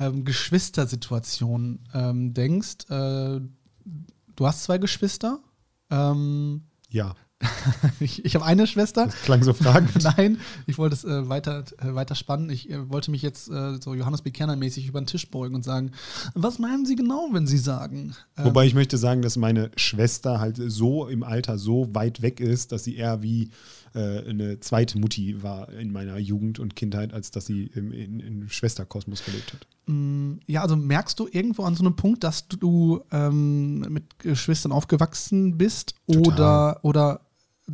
ähm, 0.00 0.24
Geschwistersituation 0.24 1.80
ähm, 1.92 2.32
denkst. 2.32 2.88
Äh, 2.88 3.40
du 4.34 4.46
hast 4.46 4.64
zwei 4.64 4.78
Geschwister. 4.78 5.40
Ähm, 5.90 6.62
Ja, 6.88 7.14
ich 8.00 8.24
ich 8.24 8.34
habe 8.36 8.44
eine 8.46 8.66
Schwester. 8.66 9.06
das 9.06 9.20
klang 9.22 9.42
so 9.42 9.52
fragend. 9.52 10.02
Nein, 10.16 10.38
ich 10.66 10.78
wollte 10.78 10.94
es 10.94 11.04
äh, 11.04 11.28
weiter, 11.28 11.64
äh, 11.78 11.94
weiter 11.94 12.14
spannen. 12.14 12.48
Ich 12.48 12.70
äh, 12.70 12.88
wollte 12.88 13.10
mich 13.10 13.20
jetzt 13.20 13.50
äh, 13.50 13.78
so 13.78 13.94
Johannes 13.94 14.22
B. 14.22 14.30
Kerner-mäßig 14.30 14.86
über 14.86 15.00
den 15.00 15.06
Tisch 15.06 15.28
beugen 15.30 15.54
und 15.54 15.64
sagen, 15.64 15.90
was 16.34 16.58
meinen 16.58 16.86
Sie 16.86 16.96
genau, 16.96 17.28
wenn 17.32 17.46
Sie 17.46 17.58
sagen? 17.58 18.14
Ähm, 18.38 18.44
Wobei 18.46 18.64
ich 18.64 18.74
möchte 18.74 18.96
sagen, 18.96 19.20
dass 19.20 19.36
meine 19.36 19.70
Schwester 19.76 20.40
halt 20.40 20.56
so 20.56 21.06
im 21.08 21.22
Alter 21.22 21.58
so 21.58 21.94
weit 21.94 22.22
weg 22.22 22.40
ist, 22.40 22.72
dass 22.72 22.84
sie 22.84 22.96
eher 22.96 23.22
wie 23.22 23.50
äh, 23.94 24.28
eine 24.28 24.60
zweite 24.60 24.98
Mutti 24.98 25.42
war 25.42 25.68
in 25.70 25.92
meiner 25.92 26.18
Jugend 26.18 26.58
und 26.58 26.76
Kindheit, 26.76 27.12
als 27.12 27.30
dass 27.30 27.46
sie 27.46 27.66
im, 27.74 27.92
in, 27.92 28.20
in 28.20 28.48
Schwesterkosmos 28.48 29.24
gelebt 29.24 29.52
hat. 29.52 29.66
Mm, 29.86 30.34
Ja, 30.46 30.62
also 30.62 30.76
merkst 30.76 31.18
du 31.18 31.28
irgendwo 31.30 31.64
an 31.64 31.74
so 31.74 31.84
einem 31.84 31.96
Punkt, 31.96 32.24
dass 32.24 32.48
du 32.48 33.02
ähm, 33.10 33.80
mit 33.80 34.18
Geschwistern 34.18 34.72
aufgewachsen 34.72 35.58
bist 35.58 35.94
Total. 36.06 36.32
oder 36.32 36.80
oder 36.82 37.20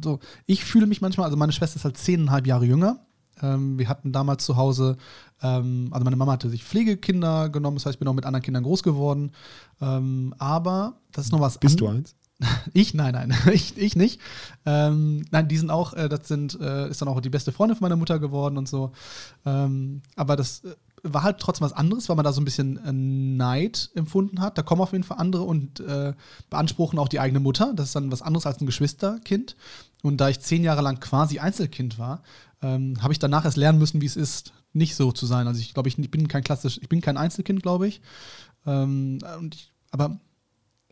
so. 0.03 0.19
Ich 0.47 0.65
fühle 0.65 0.87
mich 0.87 1.01
manchmal, 1.01 1.27
also 1.27 1.37
meine 1.37 1.53
Schwester 1.53 1.77
ist 1.77 1.85
halt 1.85 1.97
zehneinhalb 1.97 2.47
Jahre 2.47 2.65
jünger. 2.65 3.05
Ähm, 3.41 3.79
wir 3.79 3.89
hatten 3.89 4.13
damals 4.13 4.45
zu 4.45 4.57
Hause, 4.57 4.97
ähm, 5.43 5.89
also 5.93 6.05
meine 6.05 6.17
Mama 6.17 6.33
hatte 6.33 6.51
sich 6.51 6.65
Pflegekinder 6.65 7.49
genommen, 7.49 7.77
das 7.77 7.87
heißt, 7.87 7.95
ich 7.95 7.99
bin 7.99 8.09
auch 8.09 8.15
mit 8.15 8.27
anderen 8.27 8.43
Kindern 8.43 8.65
groß 8.65 8.83
geworden. 8.83 9.31
Ähm, 9.81 10.35
aber 10.39 11.01
das 11.13 11.27
ist 11.27 11.33
noch 11.33 11.41
was 11.41 11.59
Bist 11.59 11.81
du 11.81 11.87
eins? 11.89 12.15
ich, 12.73 12.95
nein, 12.95 13.13
nein, 13.13 13.35
ich, 13.53 13.77
ich 13.77 13.97
nicht. 13.97 14.21
Ähm, 14.65 15.25
nein, 15.31 15.49
die 15.49 15.57
sind 15.57 15.71
auch, 15.71 15.95
äh, 15.95 16.09
das 16.09 16.29
sind, 16.29 16.59
äh, 16.61 16.89
ist 16.89 17.01
dann 17.03 17.09
auch 17.09 17.21
die 17.21 17.31
beste 17.31 17.53
Freundin 17.53 17.77
von 17.77 17.85
meiner 17.85 17.97
Mutter 17.97 18.19
geworden 18.19 18.59
und 18.59 18.69
so. 18.69 18.93
Ähm, 19.45 20.03
aber 20.17 20.37
das 20.37 20.65
äh, 20.65 20.75
war 21.03 21.23
halt 21.23 21.39
trotzdem 21.39 21.65
was 21.65 21.73
anderes, 21.73 22.09
weil 22.09 22.17
man 22.17 22.25
da 22.25 22.33
so 22.33 22.41
ein 22.41 22.45
bisschen 22.45 23.37
Neid 23.37 23.91
empfunden 23.95 24.41
hat. 24.41 24.59
Da 24.59 24.63
kommen 24.63 24.83
auf 24.83 24.91
jeden 24.91 25.05
Fall 25.05 25.19
andere 25.19 25.45
und 25.45 25.81
beanspruchen 26.51 26.99
auch 26.99 27.07
die 27.07 27.21
eigene 27.21 27.39
Mutter. 27.39 27.73
Das 27.73 27.87
ist 27.87 27.95
dann 27.95 28.11
was 28.11 28.21
anderes 28.21 28.47
als 28.47 28.61
ein 28.61 28.67
Geschwisterkind. 28.67 29.55
Und 30.03 30.17
da 30.17 30.29
ich 30.29 30.41
zehn 30.41 30.65
Jahre 30.65 30.83
lang 30.83 30.99
quasi 30.99 31.39
Einzelkind 31.39 32.01
war, 32.01 32.25
ähm, 32.63 33.01
habe 33.01 33.13
ich 33.13 33.19
danach 33.19 33.45
erst 33.45 33.57
lernen 33.57 33.79
müssen, 33.79 34.01
wie 34.01 34.07
es 34.07 34.17
ist, 34.17 34.53
nicht 34.73 34.97
so 34.97 35.13
zu 35.13 35.27
sein. 35.27 35.47
Also 35.47 35.61
ich 35.61 35.75
glaube, 35.75 35.89
ich 35.89 35.97
bin 36.11 36.29
kein 36.29 36.45
klassisch, 36.45 36.79
ich 36.81 36.89
bin 36.89 37.01
kein 37.01 37.17
Einzelkind, 37.17 37.63
glaube 37.63 37.89
ich. 37.89 38.01
Ähm, 38.67 39.19
und 39.39 39.55
ich. 39.55 39.73
Aber 39.91 40.19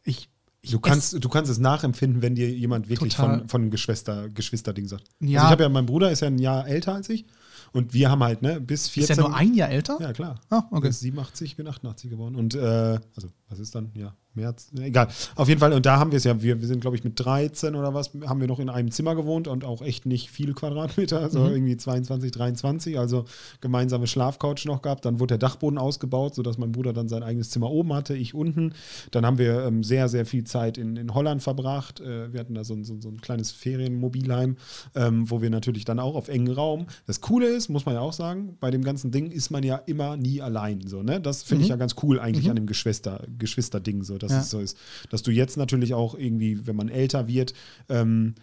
ich. 0.05 0.29
Du 0.71 0.81
kannst, 0.81 1.25
du 1.25 1.29
kannst 1.29 1.51
es 1.51 1.59
nachempfinden, 1.59 2.23
wenn 2.23 2.35
dir 2.35 2.51
jemand 2.51 2.89
wirklich 2.89 3.15
Total. 3.15 3.41
von, 3.41 3.49
von 3.49 3.71
Geschwister, 3.71 4.29
Geschwisterding 4.29 4.87
sagt. 4.87 5.05
Ja. 5.21 5.41
Also 5.41 5.47
ich 5.47 5.53
habe 5.53 5.63
ja, 5.65 5.69
mein 5.69 5.87
Bruder 5.87 6.11
ist 6.11 6.21
ja 6.21 6.29
ein 6.29 6.39
Jahr 6.39 6.67
älter 6.67 6.95
als 6.95 7.09
ich 7.09 7.27
und 7.73 7.95
wir 7.95 8.11
haben 8.11 8.23
halt, 8.23 8.43
ne, 8.43 8.61
bis 8.61 8.89
14. 8.89 9.13
Ist 9.13 9.19
er 9.19 9.29
nur 9.29 9.37
ein 9.37 9.55
Jahr 9.55 9.69
älter? 9.69 9.99
Ja, 10.01 10.13
klar. 10.13 10.41
Ah, 10.51 10.65
okay. 10.71 10.89
Ist 10.89 11.01
87, 11.01 11.51
ich 11.51 11.57
bin 11.57 11.69
88 11.69 12.11
geworden. 12.11 12.37
Und, 12.37 12.55
äh, 12.55 12.59
also, 12.59 13.29
was 13.49 13.59
ist 13.59 13.75
dann? 13.75 13.91
Ja, 13.95 14.15
März. 14.37 14.69
Egal. 14.79 15.09
Auf 15.35 15.49
jeden 15.49 15.61
Fall, 15.61 15.73
und 15.73 15.87
da 15.87 15.99
haben 15.99 16.13
wir 16.13 16.19
es 16.19 16.25
ja, 16.25 16.41
wir, 16.43 16.61
wir 16.61 16.69
sind, 16.69 16.81
glaube 16.81 16.97
ich, 16.97 17.05
mit 17.05 17.19
13 17.19 17.75
oder 17.75 17.95
was, 17.95 18.11
haben 18.27 18.41
wir 18.41 18.49
noch 18.49 18.59
in 18.61 18.69
einem 18.69 18.91
Zimmer 18.91 19.15
gewohnt 19.15 19.49
und 19.49 19.65
auch 19.65 19.83
echt 19.83 20.07
nicht 20.07 20.31
viel 20.31 20.55
Quadratmeter, 20.55 21.29
so 21.31 21.47
irgendwie 21.47 21.77
22, 21.77 22.31
23, 22.31 22.99
also 22.99 23.25
gemeinsame 23.61 24.07
Schlafcouch 24.07 24.65
noch 24.67 24.83
gehabt. 24.83 25.05
Dann 25.05 25.19
wurde 25.21 25.39
der 25.39 25.39
Dachboden 25.39 25.79
ausgebaut, 25.79 26.35
sodass 26.35 26.59
mein 26.59 26.73
Bruder 26.73 26.93
dann 26.93 27.09
sein 27.09 27.23
eigenes 27.23 27.51
Zimmer 27.51 27.71
oben 27.71 27.93
hatte, 27.95 28.15
ich 28.15 28.35
unten. 28.35 28.75
Dann 29.11 29.25
haben 29.25 29.39
wir 29.39 29.65
ähm, 29.65 29.83
sehr, 29.83 30.09
sehr 30.09 30.27
viel 30.27 30.45
Zeit 30.45 30.79
in, 30.79 30.97
in 30.97 31.15
Holland 31.15 31.43
verbracht. 31.43 32.01
Äh, 32.01 32.33
wir 32.33 32.41
hatten 32.41 32.55
da 32.55 32.65
so 32.65 32.75
ein, 32.75 32.85
so, 32.85 33.01
so 33.01 33.09
ein 33.09 33.21
kleines 33.21 33.51
Ferienmobilheim, 33.53 34.57
ähm, 34.95 35.31
wo 35.31 35.43
wir 35.43 35.51
natürlich 35.51 35.85
dann 35.85 35.99
auch 35.99 36.15
auf 36.15 36.29
engen 36.29 36.53
Raum. 36.53 36.87
Das 37.07 37.21
Coole 37.21 37.47
ist, 37.47 37.69
muss 37.69 37.87
man 37.87 37.95
ja 37.95 38.01
auch 38.01 38.13
sagen, 38.13 38.57
bei 38.61 38.71
dem 38.71 38.85
ganzen 38.85 39.11
Ding 39.11 39.31
ist 39.31 39.51
man 39.51 39.63
ja 39.63 39.77
immer 39.77 40.17
nie 40.17 40.43
allein. 40.43 40.87
So, 40.87 41.03
ne? 41.03 41.21
Das 41.21 41.43
finde 41.43 41.65
ich 41.65 41.71
ja 41.71 41.77
ganz 41.77 41.97
cool 42.03 42.21
eigentlich 42.21 42.49
an 42.51 42.57
dem 42.57 42.67
Geschwister, 42.67 43.23
Geschwisterding, 43.39 44.03
so, 44.03 44.19
dass 44.27 44.33
Ja. 44.33 44.41
es 44.41 44.51
so 44.51 44.61
ist. 44.61 44.77
Dass 45.11 45.23
du 45.23 45.31
jetzt 45.31 45.57
natürlich 45.57 45.95
auch 45.95 46.15
irgendwie, 46.15 46.67
wenn 46.67 46.77
man 46.77 46.89
älter 46.89 47.29
wird, 47.29 47.55
ähm, 47.89 48.35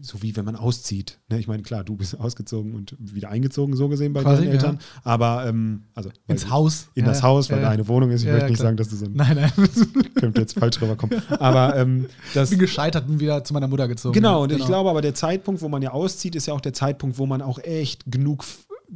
so 0.00 0.22
wie 0.22 0.34
wenn 0.34 0.46
man 0.46 0.56
auszieht. 0.56 1.18
Ne? 1.28 1.38
Ich 1.38 1.46
meine, 1.46 1.62
klar, 1.62 1.84
du 1.84 1.94
bist 1.94 2.18
ausgezogen 2.20 2.74
und 2.74 2.96
wieder 2.98 3.28
eingezogen, 3.28 3.76
so 3.76 3.88
gesehen 3.88 4.12
bei 4.14 4.22
Quasi, 4.22 4.42
deinen 4.44 4.52
Eltern. 4.52 4.78
ja. 4.80 5.00
Aber 5.04 5.46
ähm, 5.46 5.82
also 5.94 6.10
Ins 6.26 6.48
Haus. 6.50 6.88
In 6.94 7.04
Ja, 7.04 7.10
das 7.10 7.22
Haus, 7.22 7.50
weil 7.50 7.58
ja, 7.58 7.62
da 7.64 7.68
ja. 7.68 7.74
eine 7.74 7.86
Wohnung 7.86 8.10
ist. 8.10 8.22
Ich 8.22 8.28
möchte 8.28 8.46
nicht 8.48 8.56
klar. 8.56 8.68
sagen, 8.68 8.76
dass 8.78 8.88
du 8.88 8.96
so 8.96 9.04
ein 9.06 9.12
Nein, 9.12 9.36
nein. 9.36 9.52
könnte 10.14 10.40
jetzt 10.40 10.58
falsch 10.58 10.80
rüberkommen. 10.80 11.20
Aber 11.28 11.76
ähm, 11.76 12.06
das, 12.34 12.50
Ich 12.50 12.58
bin 12.58 12.60
gescheitert, 12.60 13.06
bin 13.06 13.20
wieder 13.20 13.44
zu 13.44 13.52
meiner 13.52 13.68
Mutter 13.68 13.86
gezogen. 13.88 14.14
Genau, 14.14 14.42
und 14.44 14.52
ich 14.52 14.64
glaube 14.64 14.88
aber, 14.90 15.02
der 15.02 15.14
Zeitpunkt, 15.14 15.60
wo 15.60 15.68
man 15.68 15.82
ja 15.82 15.90
auszieht, 15.92 16.34
ist 16.34 16.46
ja 16.46 16.54
auch 16.54 16.60
der 16.62 16.72
Zeitpunkt, 16.72 17.18
wo 17.18 17.26
man 17.26 17.42
auch 17.42 17.58
echt 17.58 18.10
genug, 18.10 18.44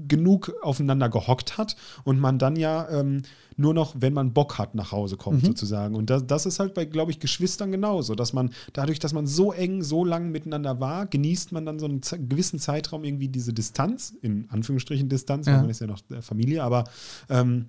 genug 0.09 0.52
aufeinander 0.62 1.09
gehockt 1.09 1.56
hat 1.59 1.76
und 2.04 2.18
man 2.20 2.38
dann 2.38 2.56
ja 2.56 2.88
ähm, 2.90 3.22
nur 3.56 3.72
noch, 3.72 3.94
wenn 3.98 4.12
man 4.12 4.35
Bock 4.35 4.59
hat, 4.59 4.74
nach 4.74 4.92
Hause 4.92 5.16
kommt, 5.16 5.42
Mhm. 5.42 5.46
sozusagen. 5.46 5.94
Und 5.94 6.11
das, 6.11 6.26
das 6.26 6.44
ist 6.44 6.59
halt 6.61 6.74
bei, 6.74 6.85
glaube 6.85 7.11
ich, 7.11 7.20
Geschwistern 7.20 7.72
genauso, 7.72 8.14
dass 8.14 8.35
man 8.35 8.50
dadurch, 8.74 8.98
dass 8.98 9.14
man 9.14 9.26
so 9.26 9.52
eng, 9.52 9.82
so 9.82 10.04
lang 10.04 10.30
miteinander 10.30 10.78
war, 10.80 11.06
genießt 11.06 11.52
man 11.52 11.64
dann 11.64 11.78
so 11.78 11.87
einen 11.87 12.02
gewissen 12.28 12.59
Zeitraum 12.59 13.04
irgendwie 13.04 13.28
diese 13.28 13.54
Distanz, 13.54 14.14
in 14.20 14.46
Anführungsstrichen 14.50 15.09
Distanz, 15.09 15.46
weil 15.46 15.54
Ja. 15.54 15.61
man 15.62 15.70
ist 15.70 15.80
ja 15.80 15.87
noch 15.87 16.00
äh, 16.11 16.20
Familie, 16.20 16.62
aber 16.62 16.85
ähm, 17.30 17.66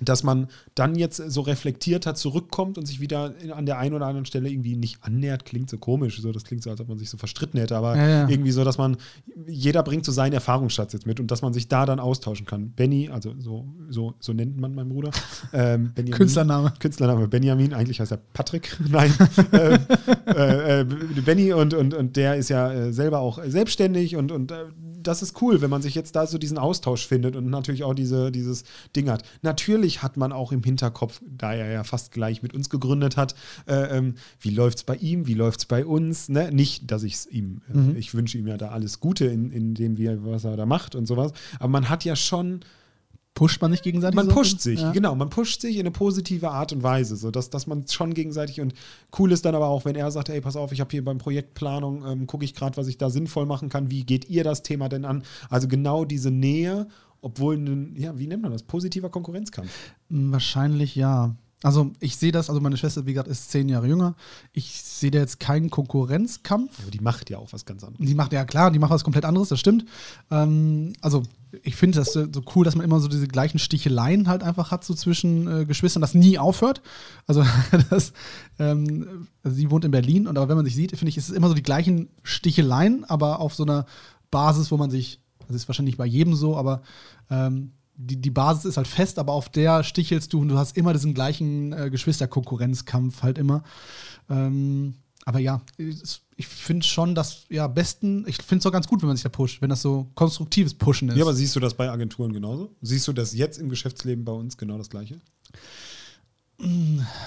dass 0.00 0.22
man 0.22 0.48
dann 0.74 0.94
jetzt 0.94 1.16
so 1.16 1.40
reflektiert 1.40 2.06
hat, 2.06 2.18
zurückkommt 2.18 2.76
und 2.76 2.86
sich 2.86 3.00
wieder 3.00 3.34
an 3.54 3.66
der 3.66 3.78
einen 3.78 3.94
oder 3.94 4.06
anderen 4.06 4.26
Stelle 4.26 4.48
irgendwie 4.50 4.76
nicht 4.76 5.02
annähert, 5.02 5.44
klingt 5.44 5.70
so 5.70 5.78
komisch, 5.78 6.20
so 6.20 6.32
das 6.32 6.44
klingt 6.44 6.62
so, 6.62 6.70
als 6.70 6.80
ob 6.80 6.88
man 6.88 6.98
sich 6.98 7.08
so 7.08 7.16
verstritten 7.16 7.58
hätte, 7.58 7.76
aber 7.76 7.96
Ja, 7.96 8.08
ja. 8.08 8.28
irgendwie 8.28 8.50
so, 8.50 8.64
dass 8.64 8.78
man, 8.78 8.96
jeder 9.46 9.82
bringt 9.82 10.04
so 10.04 10.12
seinen 10.12 10.34
Erfahrungsschatz 10.34 10.92
jetzt 10.92 11.06
mit 11.06 11.18
und 11.18 11.30
dass 11.30 11.42
man 11.42 11.52
sich 11.54 11.68
da 11.68 11.86
dann 11.86 11.98
austauschen 11.98 12.46
kann. 12.46 12.70
Benny, 12.72 13.08
also 13.08 13.34
so, 13.38 13.66
so, 13.88 14.14
so 14.20 14.32
nennt 14.32 14.60
man 14.60 14.74
meinen 14.74 14.90
Bruder. 14.90 15.10
Ähm, 15.52 15.92
Benjamin, 15.94 16.18
Künstlername. 16.18 16.72
Künstlername 16.78 17.28
Benjamin, 17.28 17.72
eigentlich 17.72 18.00
heißt 18.00 18.12
er 18.12 18.18
Patrick. 18.32 18.76
Nein. 18.88 19.12
ähm, 19.52 19.78
äh, 20.26 20.80
äh, 20.80 20.84
Benny 21.24 21.52
und, 21.52 21.72
und, 21.72 21.94
und 21.94 22.16
der 22.16 22.36
ist 22.36 22.50
ja 22.50 22.72
äh, 22.72 22.92
selber 22.92 23.20
auch 23.20 23.42
selbstständig 23.46 24.16
und, 24.16 24.32
und 24.32 24.50
äh, 24.50 24.64
das 25.06 25.22
ist 25.22 25.40
cool, 25.40 25.60
wenn 25.60 25.70
man 25.70 25.82
sich 25.82 25.94
jetzt 25.94 26.16
da 26.16 26.26
so 26.26 26.38
diesen 26.38 26.58
Austausch 26.58 27.06
findet 27.06 27.36
und 27.36 27.48
natürlich 27.48 27.84
auch 27.84 27.94
diese, 27.94 28.32
dieses 28.32 28.64
Ding 28.94 29.10
hat. 29.10 29.22
Natürlich 29.42 30.02
hat 30.02 30.16
man 30.16 30.32
auch 30.32 30.52
im 30.52 30.62
Hinterkopf, 30.62 31.20
da 31.26 31.54
er 31.54 31.70
ja 31.70 31.84
fast 31.84 32.12
gleich 32.12 32.42
mit 32.42 32.54
uns 32.54 32.70
gegründet 32.70 33.16
hat, 33.16 33.34
äh, 33.66 33.96
ähm, 33.96 34.14
wie 34.40 34.50
läuft 34.50 34.78
es 34.78 34.84
bei 34.84 34.96
ihm, 34.96 35.26
wie 35.26 35.34
läuft 35.34 35.60
es 35.60 35.66
bei 35.66 35.84
uns. 35.84 36.28
Ne? 36.28 36.50
Nicht, 36.52 36.90
dass 36.90 37.02
ich 37.02 37.14
es 37.14 37.26
ihm, 37.26 37.60
äh, 37.72 37.98
ich 37.98 38.14
wünsche 38.14 38.38
ihm 38.38 38.46
ja 38.46 38.56
da 38.56 38.68
alles 38.68 39.00
Gute 39.00 39.26
in, 39.26 39.50
in 39.50 39.74
dem, 39.74 39.98
wie 39.98 40.06
er, 40.06 40.24
was 40.24 40.44
er 40.44 40.56
da 40.56 40.66
macht 40.66 40.94
und 40.94 41.06
sowas. 41.06 41.32
Aber 41.58 41.68
man 41.68 41.88
hat 41.88 42.04
ja 42.04 42.16
schon 42.16 42.60
Pusht 43.36 43.60
man 43.60 43.70
nicht 43.70 43.82
gegenseitig? 43.84 44.16
man 44.16 44.26
so? 44.26 44.32
pusht 44.32 44.60
sich, 44.60 44.80
Ja. 44.80 44.92
genau, 44.92 45.14
man 45.14 45.28
pusht 45.28 45.60
sich 45.60 45.74
in 45.76 45.80
eine 45.82 45.90
positive 45.90 46.50
Art 46.50 46.72
und 46.72 46.82
Weise, 46.82 47.16
so 47.16 47.30
dass, 47.30 47.50
dass 47.50 47.66
man 47.66 47.86
schon 47.86 48.14
gegenseitig 48.14 48.62
und 48.62 48.72
cool 49.18 49.30
ist 49.30 49.44
dann 49.44 49.54
aber 49.54 49.66
auch, 49.66 49.84
wenn 49.84 49.94
er 49.94 50.10
sagt, 50.10 50.30
ey, 50.30 50.40
pass 50.40 50.56
auf, 50.56 50.72
ich 50.72 50.80
habe 50.80 50.90
hier 50.90 51.04
beim 51.04 51.18
Projektplanung, 51.18 52.04
ähm, 52.06 52.26
gucke 52.26 52.46
ich 52.46 52.54
gerade, 52.54 52.78
was 52.78 52.88
ich 52.88 52.96
da 52.96 53.10
sinnvoll 53.10 53.44
machen 53.44 53.68
kann, 53.68 53.90
wie 53.90 54.04
geht 54.04 54.28
ihr 54.30 54.42
das 54.42 54.62
Thema 54.62 54.88
denn 54.88 55.04
an? 55.04 55.22
Also 55.50 55.68
genau 55.68 56.06
diese 56.06 56.30
Nähe, 56.30 56.88
obwohl, 57.20 57.56
ein, 57.56 57.94
ja, 57.96 58.18
wie 58.18 58.26
nennt 58.26 58.42
man 58.42 58.52
das? 58.52 58.62
Positiver 58.62 59.10
Konkurrenzkampf. 59.10 59.70
Wahrscheinlich 60.08 60.96
ja. 60.96 61.36
Also 61.66 61.90
ich 61.98 62.16
sehe 62.16 62.30
das, 62.30 62.48
also 62.48 62.60
meine 62.60 62.76
Schwester, 62.76 63.06
wie 63.06 63.12
gesagt, 63.12 63.26
ist 63.26 63.50
zehn 63.50 63.68
Jahre 63.68 63.88
jünger. 63.88 64.14
Ich 64.52 64.80
sehe 64.80 65.10
da 65.10 65.18
jetzt 65.18 65.40
keinen 65.40 65.68
Konkurrenzkampf. 65.68 66.78
Aber 66.80 66.92
die 66.92 67.00
macht 67.00 67.28
ja 67.28 67.38
auch 67.38 67.52
was 67.52 67.64
ganz 67.64 67.82
anderes. 67.82 68.06
Die 68.06 68.14
macht 68.14 68.32
ja 68.32 68.44
klar, 68.44 68.70
die 68.70 68.78
macht 68.78 68.92
was 68.92 69.02
komplett 69.02 69.24
anderes, 69.24 69.48
das 69.48 69.58
stimmt. 69.58 69.84
Ähm, 70.30 70.92
also 71.00 71.24
ich 71.64 71.74
finde 71.74 71.98
das 71.98 72.12
so 72.12 72.28
cool, 72.54 72.64
dass 72.64 72.76
man 72.76 72.84
immer 72.84 73.00
so 73.00 73.08
diese 73.08 73.26
gleichen 73.26 73.58
Sticheleien 73.58 74.28
halt 74.28 74.44
einfach 74.44 74.70
hat 74.70 74.84
so 74.84 74.94
zwischen 74.94 75.62
äh, 75.62 75.64
Geschwistern, 75.64 76.02
das 76.02 76.14
nie 76.14 76.38
aufhört. 76.38 76.82
Also 77.26 77.44
das, 77.90 78.12
ähm, 78.60 79.26
also 79.42 79.56
sie 79.56 79.68
wohnt 79.68 79.84
in 79.84 79.90
Berlin 79.90 80.28
und 80.28 80.38
aber 80.38 80.48
wenn 80.48 80.56
man 80.56 80.66
sich 80.66 80.76
sieht, 80.76 80.96
finde 80.96 81.08
ich, 81.08 81.16
ist 81.16 81.30
es 81.30 81.34
immer 81.34 81.48
so 81.48 81.54
die 81.54 81.64
gleichen 81.64 82.10
Sticheleien, 82.22 83.04
aber 83.06 83.40
auf 83.40 83.56
so 83.56 83.64
einer 83.64 83.86
Basis, 84.30 84.70
wo 84.70 84.76
man 84.76 84.92
sich, 84.92 85.18
das 85.48 85.56
ist 85.56 85.68
wahrscheinlich 85.68 85.96
bei 85.96 86.06
jedem 86.06 86.36
so, 86.36 86.56
aber 86.56 86.82
ähm, 87.28 87.72
die, 87.96 88.16
die 88.20 88.30
Basis 88.30 88.64
ist 88.66 88.76
halt 88.76 88.86
fest, 88.88 89.18
aber 89.18 89.32
auf 89.32 89.48
der 89.48 89.82
stichelst 89.82 90.32
du 90.32 90.40
und 90.40 90.48
du 90.48 90.58
hast 90.58 90.76
immer 90.76 90.92
diesen 90.92 91.14
gleichen 91.14 91.72
äh, 91.72 91.90
Geschwisterkonkurrenzkampf 91.90 93.22
halt 93.22 93.38
immer. 93.38 93.62
Ähm, 94.28 94.94
aber 95.24 95.38
ja, 95.40 95.60
es- 95.78 96.20
ich 96.38 96.46
finde 96.46 96.86
schon, 96.86 97.14
dass, 97.14 97.44
ja, 97.48 97.66
besten, 97.66 98.24
ich 98.28 98.36
finde 98.42 98.60
es 98.60 98.66
auch 98.66 98.72
ganz 98.72 98.86
gut, 98.86 99.00
wenn 99.00 99.06
man 99.08 99.16
sich 99.16 99.22
da 99.22 99.30
pusht, 99.30 99.62
wenn 99.62 99.70
das 99.70 99.80
so 99.80 100.06
konstruktives 100.14 100.74
Pushen 100.74 101.08
ist. 101.08 101.16
Ja, 101.16 101.24
aber 101.24 101.32
siehst 101.32 101.56
du 101.56 101.60
das 101.60 101.72
bei 101.74 101.90
Agenturen 101.90 102.32
genauso? 102.32 102.76
Siehst 102.82 103.08
du 103.08 103.14
das 103.14 103.34
jetzt 103.34 103.58
im 103.58 103.70
Geschäftsleben 103.70 104.24
bei 104.24 104.32
uns 104.32 104.56
genau 104.58 104.76
das 104.76 104.90
Gleiche? 104.90 105.18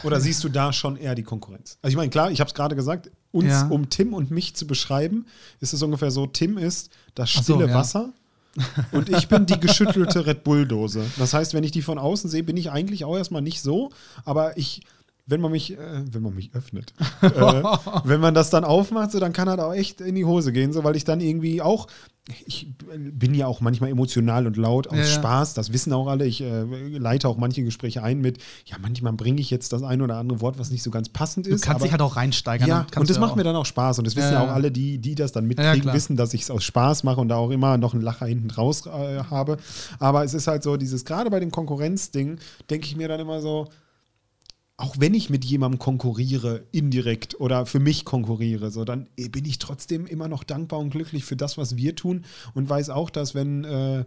Oder 0.04 0.20
siehst 0.20 0.44
du 0.44 0.50
da 0.50 0.74
schon 0.74 0.96
eher 0.98 1.14
die 1.14 1.22
Konkurrenz? 1.24 1.78
Also 1.84 1.92
ich 1.94 1.98
meine, 1.98 2.10
klar, 2.10 2.32
ich 2.32 2.40
habe 2.40 2.48
es 2.48 2.54
gerade 2.56 2.76
gesagt, 2.76 3.12
uns, 3.32 3.48
Ja. 3.48 3.68
um 3.68 3.88
Tim 3.90 4.14
und 4.16 4.32
mich 4.32 4.56
zu 4.56 4.66
beschreiben, 4.66 5.26
ist 5.60 5.72
es 5.74 5.84
ungefähr 5.84 6.10
so, 6.10 6.26
Tim 6.26 6.58
ist 6.58 6.90
das 7.14 7.30
Ach 7.38 7.44
so, 7.44 7.54
stille 7.56 7.70
ja. 7.70 7.76
Wasser 7.76 8.12
und 8.92 9.10
ich 9.10 9.28
bin 9.28 9.46
die 9.46 9.60
geschüttelte 9.60 10.26
Red 10.26 10.44
Bull-Dose. 10.44 11.06
Das 11.18 11.34
heißt, 11.34 11.54
wenn 11.54 11.64
ich 11.64 11.72
die 11.72 11.82
von 11.82 11.98
außen 11.98 12.30
sehe, 12.30 12.44
bin 12.44 12.58
ich 12.58 12.72
eigentlich 12.72 13.06
auch 13.06 13.18
erstmal 13.18 13.42
nicht 13.42 13.62
so, 13.62 13.92
aber 14.26 14.58
ich, 14.58 14.82
wenn 15.26 15.42
man 15.42 15.52
mich, 15.52 15.74
äh, 15.74 16.04
wenn 16.12 16.22
man 16.22 16.36
mich 16.36 16.54
öffnet, 16.54 16.94
äh, 17.22 17.30
wenn 18.04 18.20
man 18.20 18.34
das 18.34 18.50
dann 18.50 18.64
aufmacht, 18.64 19.12
so, 19.12 19.20
dann 19.20 19.34
kann 19.34 19.50
halt 19.50 19.60
auch 19.60 19.74
echt 19.74 20.02
in 20.02 20.16
die 20.16 20.26
Hose 20.26 20.52
gehen, 20.52 20.74
so, 20.74 20.84
weil 20.84 20.96
ich 20.96 21.04
dann 21.04 21.22
irgendwie 21.22 21.62
auch, 21.62 21.88
ich 22.46 22.68
bin 23.14 23.34
ja 23.34 23.48
auch 23.48 23.62
manchmal 23.62 23.90
emotional 23.90 24.46
und 24.48 24.58
laut 24.58 24.88
aus 24.88 24.98
Ja. 24.98 25.06
Spaß, 25.06 25.54
das 25.54 25.74
wissen 25.74 25.94
auch 25.94 26.08
alle. 26.08 26.26
Ich 26.26 26.42
äh, 26.42 26.64
leite 26.98 27.28
auch 27.28 27.38
manche 27.38 27.64
Gespräche 27.64 28.04
ein 28.04 28.20
mit, 28.22 28.38
ja, 28.66 28.78
manchmal 28.82 29.14
bringe 29.14 29.40
ich 29.42 29.50
jetzt 29.50 29.74
das 29.74 29.84
ein 29.84 30.02
oder 30.02 30.18
andere 30.18 30.42
Wort, 30.42 30.60
was 30.60 30.70
nicht 30.72 30.84
so 30.84 30.92
ganz 30.92 31.10
passend 31.10 31.46
du 31.48 31.52
ist. 31.52 31.62
kannst 31.62 31.76
aber- 31.78 31.84
dich 31.86 31.92
halt 31.92 32.02
auch 32.02 32.16
reinsteigern. 32.16 32.68
ja, 32.68 32.86
und 32.96 33.10
das 33.10 33.16
du 33.16 33.22
macht 33.22 33.32
auch- 33.32 33.36
mir 33.36 33.44
dann 33.44 33.56
auch 33.56 33.66
Spaß. 33.66 33.98
Und 34.00 34.06
das 34.08 34.16
wissen 34.16 34.34
Ja, 34.34 34.44
auch 34.44 34.50
alle, 34.50 34.72
die, 34.72 34.98
die 35.00 35.16
das 35.16 35.32
dann 35.32 35.46
mitkriegen, 35.46 35.92
wissen, 35.94 36.16
dass 36.16 36.34
ich 36.34 36.42
es 36.44 36.52
aus 36.52 36.64
Spaß 36.64 37.04
mache 37.04 37.20
und 37.22 37.30
da 37.30 37.36
auch 37.38 37.50
immer 37.52 37.78
noch 37.78 37.94
einen 37.94 38.04
Lacher 38.04 38.26
hinten 38.28 38.48
draus 38.50 38.86
äh, 38.86 38.90
habe. 39.30 39.58
Aber 40.00 40.24
es 40.24 40.34
ist 40.34 40.48
halt 40.48 40.64
so, 40.64 40.78
dieses, 40.78 41.06
gerade 41.06 41.30
bei 41.30 41.40
dem 41.40 41.52
Konkurrenzding, 41.52 42.38
denke 42.70 42.86
ich 42.88 42.96
mir 42.96 43.08
dann 43.08 43.20
immer 43.20 43.42
so, 43.42 43.68
auch 44.80 44.96
wenn 44.98 45.14
ich 45.14 45.30
mit 45.30 45.44
jemandem 45.44 45.78
konkurriere, 45.78 46.64
indirekt 46.72 47.40
oder 47.40 47.66
für 47.66 47.80
mich 47.80 48.06
konkurriere, 48.06 48.72
so, 48.72 48.86
dann 48.86 49.08
äh, 49.18 49.28
bin 49.28 49.44
ich 49.44 49.60
trotzdem 49.60 50.06
immer 50.06 50.30
noch 50.30 50.44
dankbar 50.46 50.80
und 50.80 50.90
glücklich 50.92 51.26
für 51.26 51.36
das, 51.36 51.58
was 51.58 51.76
wir 51.76 51.96
tun 51.96 52.24
und 52.54 52.70
weiß 52.70 52.90
auch, 52.90 53.10
dass 53.10 53.36
wenn, 53.36 53.66
äh, 53.66 54.06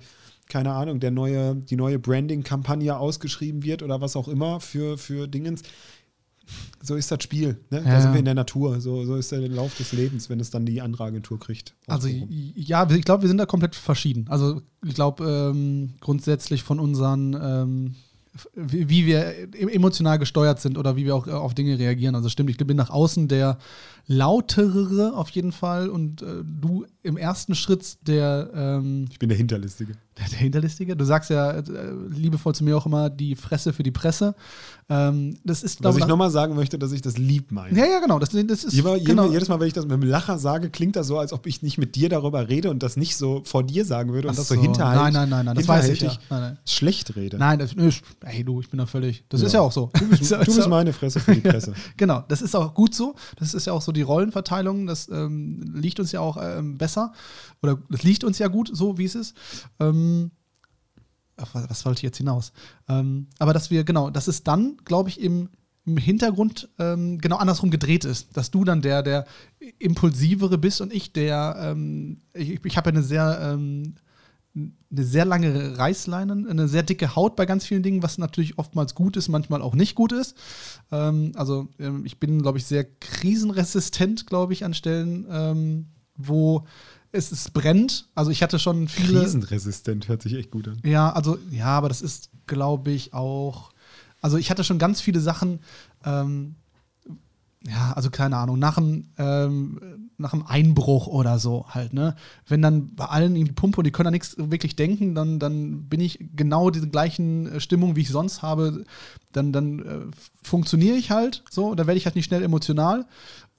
keine 0.49 0.73
Ahnung, 0.73 0.99
der 0.99 1.11
neue, 1.11 1.57
die 1.57 1.77
neue 1.77 1.99
Branding-Kampagne 1.99 2.97
ausgeschrieben 2.97 3.63
wird 3.65 3.83
oder 3.83 4.01
was 4.01 4.17
auch 4.17 4.29
immer 4.29 4.61
für, 4.61 4.97
für 4.97 5.29
Dingens, 5.29 5.63
so 6.83 6.97
ist 6.97 7.11
das 7.11 7.23
Spiel. 7.23 7.61
Ne? 7.71 7.83
Da 7.85 7.93
Ja. 7.93 8.01
sind 8.01 8.13
wir 8.13 8.19
in 8.19 8.25
der 8.25 8.35
Natur. 8.35 8.81
So, 8.81 9.05
so 9.05 9.17
ist 9.17 9.31
der 9.31 9.47
Lauf 9.49 9.75
des 9.77 9.93
Lebens, 9.93 10.31
wenn 10.31 10.41
es 10.41 10.51
dann 10.51 10.65
die 10.67 10.81
andere 10.81 11.05
Agentur 11.05 11.39
kriegt. 11.39 11.75
Also 11.87 12.09
ja, 12.09 12.91
ich 12.91 13.05
glaube, 13.05 13.23
wir 13.23 13.29
sind 13.29 13.39
da 13.39 13.47
komplett 13.47 13.77
verschieden. 13.77 14.27
Also 14.29 14.63
ich 14.85 14.95
glaube 14.95 15.53
ähm, 15.55 15.95
grundsätzlich 16.01 16.63
von 16.63 16.81
unseren, 16.81 17.37
ähm, 17.41 17.95
wie, 18.55 19.07
wir 19.07 19.55
e- 19.55 19.75
emotional 19.75 20.19
gesteuert 20.19 20.61
sind 20.61 20.79
oder 20.79 20.97
wie 20.97 21.05
wir 21.05 21.15
auch 21.15 21.27
äh, 21.27 21.33
auf 21.33 21.55
Dinge 21.55 21.79
reagieren. 21.79 22.15
Also 22.15 22.29
stimmt, 22.29 22.51
ich 22.51 22.57
bin 22.57 22.77
nach 22.77 22.91
außen 22.91 23.29
der 23.29 23.59
lauterere 24.07 25.15
auf 25.15 25.29
jeden 25.31 25.53
Fall 25.53 25.89
und 25.89 26.23
äh, 26.23 26.43
du 26.43 26.87
im 27.03 27.17
ersten 27.17 27.55
Schritt 27.55 27.99
der, 28.07 28.51
ähm, 28.55 29.07
ich 29.11 29.19
bin 29.19 29.29
der 29.29 29.39
Hinterlistige. 29.39 29.93
der, 30.19 30.29
der 30.29 30.39
Hinterlistige. 30.39 30.97
Du 30.97 31.05
sagst 31.05 31.31
ja 31.31 31.51
äh, 31.51 31.63
liebevoll 32.11 32.55
zu 32.55 32.65
mir 32.65 32.77
auch 32.77 32.87
immer 32.87 33.11
die 33.11 33.37
Fresse 33.37 33.73
für 33.73 33.83
die 33.83 33.91
Presse. 33.91 34.35
Ähm, 34.89 35.39
das 35.45 35.63
ist, 35.63 35.83
Was 35.85 35.97
ich 35.97 36.07
nochmal 36.07 36.31
sagen 36.31 36.55
möchte, 36.55 36.79
dass 36.79 36.93
ich 36.93 37.01
das 37.03 37.17
lieb 37.17 37.51
meine. 37.53 37.79
Ja, 37.79 37.87
ja, 37.87 38.01
genau. 38.01 38.19
Das, 38.19 38.31
das 38.31 38.65
ist 38.65 38.75
Immer, 38.79 38.99
genau. 38.99 39.31
jedes 39.31 39.49
Mal, 39.49 39.59
wenn 39.61 39.69
ich 39.69 39.73
das 39.73 39.85
mit 39.85 39.93
einem 39.95 40.03
Lacher 40.03 40.39
sage, 40.39 40.71
klingt 40.71 40.97
das 40.97 41.07
so, 41.07 41.19
als 41.19 41.33
ob 41.33 41.47
ich 41.47 41.63
nicht 41.63 41.79
mit 41.79 41.95
dir 41.95 42.09
darüber 42.09 42.49
rede 42.49 42.69
und 42.71 42.83
das 42.83 42.97
nicht 42.97 43.17
so 43.17 43.43
vor 43.45 43.63
dir 43.63 43.85
sagen 43.85 44.13
würde 44.13 44.29
und 44.29 44.35
Ach 44.35 44.37
das 44.39 44.49
so 44.49 44.55
so. 44.55 44.61
hinterhalt, 44.61 44.99
Nein, 45.01 45.13
nein, 45.13 45.29
nein, 45.31 45.45
nein, 45.47 45.55
das 45.57 45.69
weiß 45.69 45.89
ich 45.89 46.01
ja. 46.01 46.13
Nein, 46.31 46.41
nein. 46.41 46.59
schlecht 46.67 47.15
rede. 47.17 47.39
Nein, 47.39 47.59
das, 47.59 47.71
ey 48.25 48.45
du, 48.45 48.61
ich 48.61 48.69
bin 48.71 48.79
da 48.79 48.87
völlig. 48.87 49.25
Das 49.29 49.41
Ja. 49.41 49.47
ist 49.47 49.53
ja 49.53 49.61
auch 49.61 49.73
so. 49.73 49.91
Du 49.99 50.09
bist, 50.09 50.31
du 50.31 50.39
bist 50.45 50.69
meine 50.69 50.93
Fresse 50.93 51.21
für 51.21 51.35
die 51.35 51.41
Presse. 51.49 51.75
Genau, 51.97 52.23
das 52.29 52.43
ist 52.43 52.55
auch 52.57 52.75
gut 52.75 52.95
so. 52.95 53.15
Das 53.37 53.55
ist 53.55 53.67
ja 53.67 53.73
auch 53.73 53.83
so 53.83 53.93
die 53.93 54.03
Rollenverteilung. 54.03 54.87
Das 54.87 55.09
ähm, 55.09 55.73
liegt 55.75 56.01
uns 56.01 56.13
ja 56.13 56.21
auch 56.21 56.37
ähm, 56.41 56.77
besser. 56.77 57.13
Oder 57.63 57.79
das 57.89 58.03
liegt 58.03 58.25
uns 58.25 58.39
ja 58.39 58.49
gut, 58.49 58.71
so 58.73 58.99
wie 58.99 59.05
es 59.05 59.15
ist. 59.15 59.35
Ähm, 59.81 60.33
ach, 61.37 61.55
was, 61.55 61.85
wollte 61.85 61.99
ich 61.99 62.03
jetzt 62.03 62.19
hinaus? 62.19 62.53
Ähm, 62.89 63.29
aber 63.39 63.53
dass 63.53 63.71
wir, 63.71 63.85
genau, 63.85 64.11
dass 64.11 64.29
es 64.29 64.43
dann, 64.43 64.77
glaube 64.85 65.09
ich, 65.09 65.21
im, 65.21 65.49
im 65.85 65.97
Hintergrund 65.97 66.69
ähm, 66.79 67.19
genau 67.19 67.37
andersrum 67.37 67.71
gedreht 67.71 68.05
ist. 68.05 68.37
Dass 68.37 68.51
du 68.51 68.65
dann 68.65 68.83
der, 68.83 69.03
der 69.03 69.27
impulsivere 69.79 70.59
bist 70.59 70.81
und 70.81 70.93
ich 70.93 71.13
der, 71.13 71.57
ähm, 71.59 72.23
ich, 72.35 72.65
ich 72.65 72.77
habe 72.77 72.91
ja 72.91 72.97
eine 72.97 73.03
sehr, 73.03 73.39
ähm, 73.43 73.95
eine 74.55 75.05
sehr 75.05 75.25
lange 75.25 75.79
Reißleine, 75.79 76.47
eine 76.49 76.69
sehr 76.69 76.83
dicke 76.83 77.17
Haut 77.17 77.37
bei 77.37 77.47
ganz 77.47 77.65
vielen 77.65 77.83
Dingen, 77.83 78.03
was 78.03 78.19
natürlich 78.19 78.59
oftmals 78.59 78.95
gut 78.95 79.17
ist, 79.17 79.29
manchmal 79.29 79.63
auch 79.63 79.75
nicht 79.75 79.95
gut 79.95 80.13
ist. 80.13 80.37
Ähm, 80.91 81.33
also 81.35 81.69
ähm, 81.79 82.05
ich 82.05 82.21
bin, 82.21 82.43
glaube 82.43 82.59
ich, 82.59 82.67
sehr 82.67 82.85
krisenresistent, 82.85 84.27
glaube 84.27 84.53
ich, 84.53 84.65
an 84.65 84.75
Stellen, 84.75 85.89
wo 86.15 86.67
es, 87.13 87.31
es 87.31 87.51
brennt. 87.51 88.09
Also 88.15 88.31
ich 88.31 88.43
hatte 88.43 88.59
schon 88.59 88.89
viele. 88.89 89.21
Krisenresistent 89.21 90.09
hört 90.09 90.23
sich 90.23 90.35
echt 90.35 90.51
gut 90.51 90.69
an. 90.69 90.81
Ja, 90.85 91.13
also, 91.13 91.39
ja, 91.51 91.67
aber 91.67 91.89
das 91.89 92.03
ist, 92.03 92.31
glaube 92.47 92.91
ich, 92.91 93.15
auch. 93.15 93.71
Also, 94.21 94.39
ich 94.39 94.51
hatte 94.51 94.65
schon 94.65 94.79
ganz 94.79 95.01
viele 95.01 95.21
Sachen. 95.21 95.61
Ähm, 96.05 96.57
ja, 97.67 97.93
also 97.93 98.11
keine 98.11 98.37
Ahnung. 98.37 98.59
Nach 98.59 98.75
dem, 98.75 99.11
ähm, 99.19 100.11
nach 100.19 100.33
einem 100.33 100.47
Einbruch 100.47 101.07
oder 101.07 101.39
so 101.39 101.67
halt, 101.69 101.93
ne? 101.93 102.17
Wenn 102.47 102.63
dann 102.63 102.95
bei 102.95 103.05
allen 103.05 103.35
die 103.35 103.45
Pumpe 103.45 103.79
und 103.79 103.85
die 103.85 103.93
können 103.93 104.07
da 104.07 104.11
nichts 104.11 104.35
wirklich 104.37 104.75
denken, 104.75 105.15
dann, 105.15 105.39
dann 105.39 105.85
bin 105.85 106.01
ich 106.01 106.19
genau 106.35 106.71
diese 106.71 106.89
gleichen 106.89 107.47
äh, 107.47 107.61
Stimmung, 107.61 107.95
wie 107.95 108.01
ich 108.01 108.09
sonst 108.09 108.43
habe, 108.43 108.85
dann, 109.33 109.53
dann 109.53 109.79
äh, 109.81 110.01
funktioniere 110.43 110.97
ich 110.97 111.11
halt 111.11 111.45
so, 111.51 111.75
da 111.75 111.87
werde 111.87 111.99
ich 111.99 112.07
halt 112.07 112.17
nicht 112.17 112.27
schnell 112.27 112.43
emotional. 112.43 113.07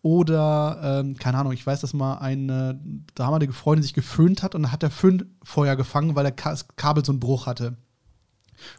Oder, 0.04 0.80
ähm, 0.84 1.16
keine 1.18 1.38
Ahnung, 1.38 1.54
ich 1.54 1.66
weiß, 1.66 1.80
dass 1.80 1.94
mal 1.94 2.16
eine 2.16 2.78
damalige 3.16 3.54
Freundin 3.54 3.84
sich 3.84 3.94
geföhnt 3.94 4.44
hat 4.44 4.54
und 4.54 4.64
dann 4.64 4.72
hat 4.74 4.82
der 4.82 4.92
Föhn 4.92 5.34
Feuer 5.44 5.78
gefangen, 5.78 6.14
weil 6.14 6.26
der 6.26 6.34
Kabel 6.34 7.06
so 7.06 7.14
einen 7.14 7.22
Bruch 7.22 7.46
hatte. 7.46 7.78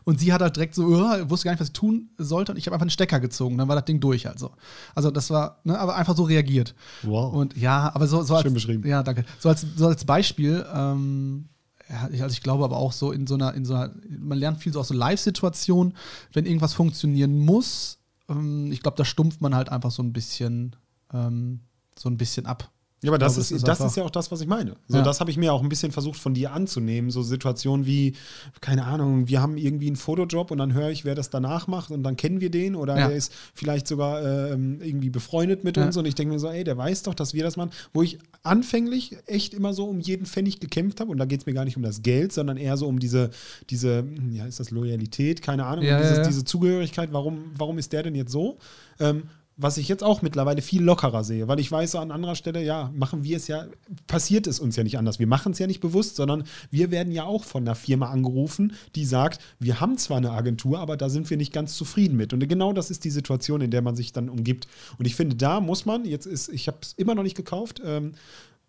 Und 0.04 0.20
sie 0.20 0.34
hat 0.34 0.42
halt 0.42 0.56
direkt 0.56 0.74
so, 0.74 0.84
uh, 0.84 1.30
wusste 1.30 1.46
gar 1.46 1.52
nicht, 1.52 1.60
was 1.60 1.68
sie 1.68 1.72
tun 1.72 2.10
sollte. 2.18 2.52
Und 2.52 2.58
ich 2.58 2.66
habe 2.66 2.74
einfach 2.74 2.84
einen 2.84 2.90
Stecker 2.90 3.20
gezogen. 3.20 3.56
Dann 3.56 3.68
war 3.68 3.76
das 3.76 3.86
Ding 3.86 4.00
durch 4.00 4.26
halt 4.26 4.38
so. 4.38 4.50
Also 4.94 5.10
das 5.10 5.30
war, 5.30 5.60
ne, 5.64 5.78
aber 5.78 5.96
einfach 5.96 6.14
so 6.14 6.24
reagiert. 6.24 6.74
Wow. 7.02 7.32
Und 7.32 7.56
ja, 7.56 7.90
aber 7.94 8.06
so, 8.06 8.22
so 8.22 8.34
als, 8.34 8.44
Schön 8.44 8.54
beschrieben. 8.54 8.86
Ja, 8.86 9.02
danke. 9.02 9.24
So 9.38 9.48
als, 9.48 9.66
so 9.76 9.86
als 9.86 10.04
Beispiel, 10.04 10.66
ähm, 10.74 11.48
also 11.88 12.32
ich 12.32 12.42
glaube 12.42 12.64
aber 12.64 12.76
auch 12.76 12.92
so 12.92 13.12
in 13.12 13.26
so 13.26 13.34
einer, 13.34 13.54
in 13.54 13.64
so 13.64 13.74
einer, 13.74 13.94
man 14.18 14.36
lernt 14.36 14.58
viel 14.58 14.74
so 14.74 14.80
aus 14.80 14.88
so 14.88 14.94
Live-Situationen, 14.94 15.94
wenn 16.34 16.44
irgendwas 16.44 16.74
funktionieren 16.74 17.38
muss, 17.38 17.98
ähm, 18.28 18.70
ich 18.72 18.82
glaube, 18.82 18.98
da 18.98 19.06
stumpft 19.06 19.40
man 19.40 19.54
halt 19.54 19.70
einfach 19.70 19.90
so 19.90 20.02
ein 20.02 20.12
bisschen, 20.12 20.76
ähm, 21.14 21.60
so 21.98 22.08
ein 22.10 22.16
bisschen 22.18 22.44
ab. 22.46 22.70
Ja, 23.02 23.10
aber 23.10 23.18
das, 23.18 23.34
glaube, 23.34 23.42
ist, 23.42 23.50
ist 23.50 23.68
das 23.68 23.80
ist 23.80 23.96
ja 23.98 24.02
auch 24.04 24.10
das, 24.10 24.32
was 24.32 24.40
ich 24.40 24.46
meine. 24.46 24.76
So, 24.88 24.96
Ja. 24.96 25.02
das 25.04 25.20
habe 25.20 25.30
ich 25.30 25.36
mir 25.36 25.52
auch 25.52 25.62
ein 25.62 25.68
bisschen 25.68 25.92
versucht 25.92 26.18
von 26.18 26.32
dir 26.32 26.52
anzunehmen. 26.54 27.10
So 27.10 27.22
Situationen 27.22 27.84
wie, 27.84 28.14
keine 28.62 28.86
Ahnung, 28.86 29.28
wir 29.28 29.42
haben 29.42 29.58
irgendwie 29.58 29.88
einen 29.88 29.96
Fotojob 29.96 30.50
und 30.50 30.56
dann 30.56 30.72
höre 30.72 30.88
ich, 30.88 31.04
wer 31.04 31.14
das 31.14 31.28
danach 31.28 31.66
macht 31.66 31.90
und 31.90 32.02
dann 32.02 32.16
kennen 32.16 32.40
wir 32.40 32.50
den 32.50 32.74
oder 32.74 32.98
Ja. 32.98 33.08
der 33.08 33.16
ist 33.16 33.30
vielleicht 33.52 33.86
sogar 33.88 34.24
ähm, 34.52 34.80
irgendwie 34.80 35.10
befreundet 35.10 35.64
mit 35.64 35.76
Ja. 35.76 35.84
uns 35.84 35.98
und 35.98 36.06
ich 36.06 36.14
denke 36.14 36.32
mir 36.32 36.40
so, 36.40 36.48
ey, 36.48 36.64
der 36.64 36.78
weiß 36.78 37.02
doch, 37.02 37.12
dass 37.12 37.34
wir 37.34 37.42
das 37.44 37.58
machen. 37.58 37.72
Wo 37.92 38.00
ich 38.02 38.18
anfänglich 38.42 39.18
echt 39.26 39.52
immer 39.52 39.74
so 39.74 39.84
um 39.84 40.00
jeden 40.00 40.24
Pfennig 40.24 40.58
gekämpft 40.60 40.98
habe 41.00 41.10
und 41.10 41.18
da 41.18 41.26
geht 41.26 41.40
es 41.40 41.46
mir 41.46 41.52
gar 41.52 41.66
nicht 41.66 41.76
um 41.76 41.82
das 41.82 42.00
Geld, 42.00 42.32
sondern 42.32 42.56
eher 42.56 42.78
so 42.78 42.86
um 42.86 42.98
diese, 43.00 43.28
diese, 43.68 43.98
hm, 43.98 44.32
ja, 44.32 44.46
ist 44.46 44.60
das 44.60 44.70
Loyalität? 44.70 45.42
Keine 45.42 45.66
Ahnung, 45.66 45.86
um 45.86 45.98
dieses, 45.98 46.22
diese 46.22 46.44
Zugehörigkeit, 46.46 47.12
warum, 47.12 47.50
warum 47.58 47.76
ist 47.76 47.92
der 47.92 48.02
denn 48.02 48.14
jetzt 48.14 48.32
so? 48.32 48.56
Ähm, 48.98 49.24
was 49.56 49.76
ich 49.76 49.88
jetzt 49.88 50.02
auch 50.02 50.22
mittlerweile 50.22 50.62
viel 50.62 50.82
lockerer 50.82 51.22
sehe, 51.22 51.46
weil 51.46 51.60
ich 51.60 51.70
weiß, 51.70 51.94
an 51.96 52.10
anderer 52.10 52.34
Stelle, 52.34 52.62
ja, 52.62 52.90
machen 52.94 53.22
wir 53.22 53.36
es 53.36 53.46
ja, 53.46 53.66
passiert 54.06 54.46
es 54.46 54.58
uns 54.58 54.74
ja 54.76 54.82
nicht 54.82 54.98
anders. 54.98 55.18
Wir 55.18 55.26
machen 55.26 55.52
es 55.52 55.58
ja 55.58 55.66
nicht 55.66 55.80
bewusst, 55.80 56.16
sondern 56.16 56.44
wir 56.70 56.90
werden 56.90 57.12
ja 57.12 57.24
auch 57.24 57.44
von 57.44 57.62
einer 57.62 57.76
Firma 57.76 58.10
angerufen, 58.10 58.72
die 58.96 59.04
sagt, 59.04 59.40
wir 59.60 59.80
haben 59.80 59.96
zwar 59.96 60.16
eine 60.16 60.32
Agentur, 60.32 60.80
aber 60.80 60.96
da 60.96 61.08
sind 61.08 61.30
wir 61.30 61.36
nicht 61.36 61.52
ganz 61.52 61.76
zufrieden 61.76 62.16
mit. 62.16 62.32
Und 62.32 62.46
genau 62.48 62.72
das 62.72 62.90
ist 62.90 63.04
die 63.04 63.10
Situation, 63.10 63.60
in 63.60 63.70
der 63.70 63.82
man 63.82 63.94
sich 63.94 64.12
dann 64.12 64.28
umgibt. 64.28 64.66
Und 64.98 65.06
ich 65.06 65.14
finde, 65.14 65.36
da 65.36 65.60
muss 65.60 65.86
man, 65.86 66.04
jetzt 66.04 66.26
ist, 66.26 66.48
ich 66.48 66.66
habe 66.66 66.78
es 66.82 66.92
immer 66.94 67.14
noch 67.14 67.22
nicht 67.22 67.36
gekauft, 67.36 67.80
ähm, 67.84 68.14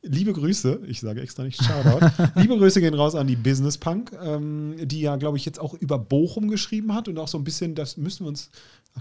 Liebe 0.07 0.33
Grüße, 0.33 0.81
ich 0.87 0.99
sage 1.01 1.21
extra 1.21 1.43
nicht 1.43 1.61
Shoutout. 1.63 2.05
Liebe 2.39 2.57
Grüße 2.57 2.79
gehen 2.79 2.93
raus 2.93 3.15
an 3.15 3.27
die 3.27 3.35
Business 3.35 3.77
Punk, 3.77 4.11
ähm, 4.23 4.75
die 4.83 5.01
ja, 5.01 5.15
glaube 5.15 5.37
ich, 5.37 5.45
jetzt 5.45 5.59
auch 5.59 5.73
über 5.73 5.97
Bochum 5.97 6.49
geschrieben 6.49 6.93
hat 6.93 7.07
und 7.07 7.17
auch 7.17 7.27
so 7.27 7.37
ein 7.37 7.43
bisschen, 7.43 7.75
das 7.75 7.97
müssen 7.97 8.25
wir 8.25 8.29
uns 8.29 8.49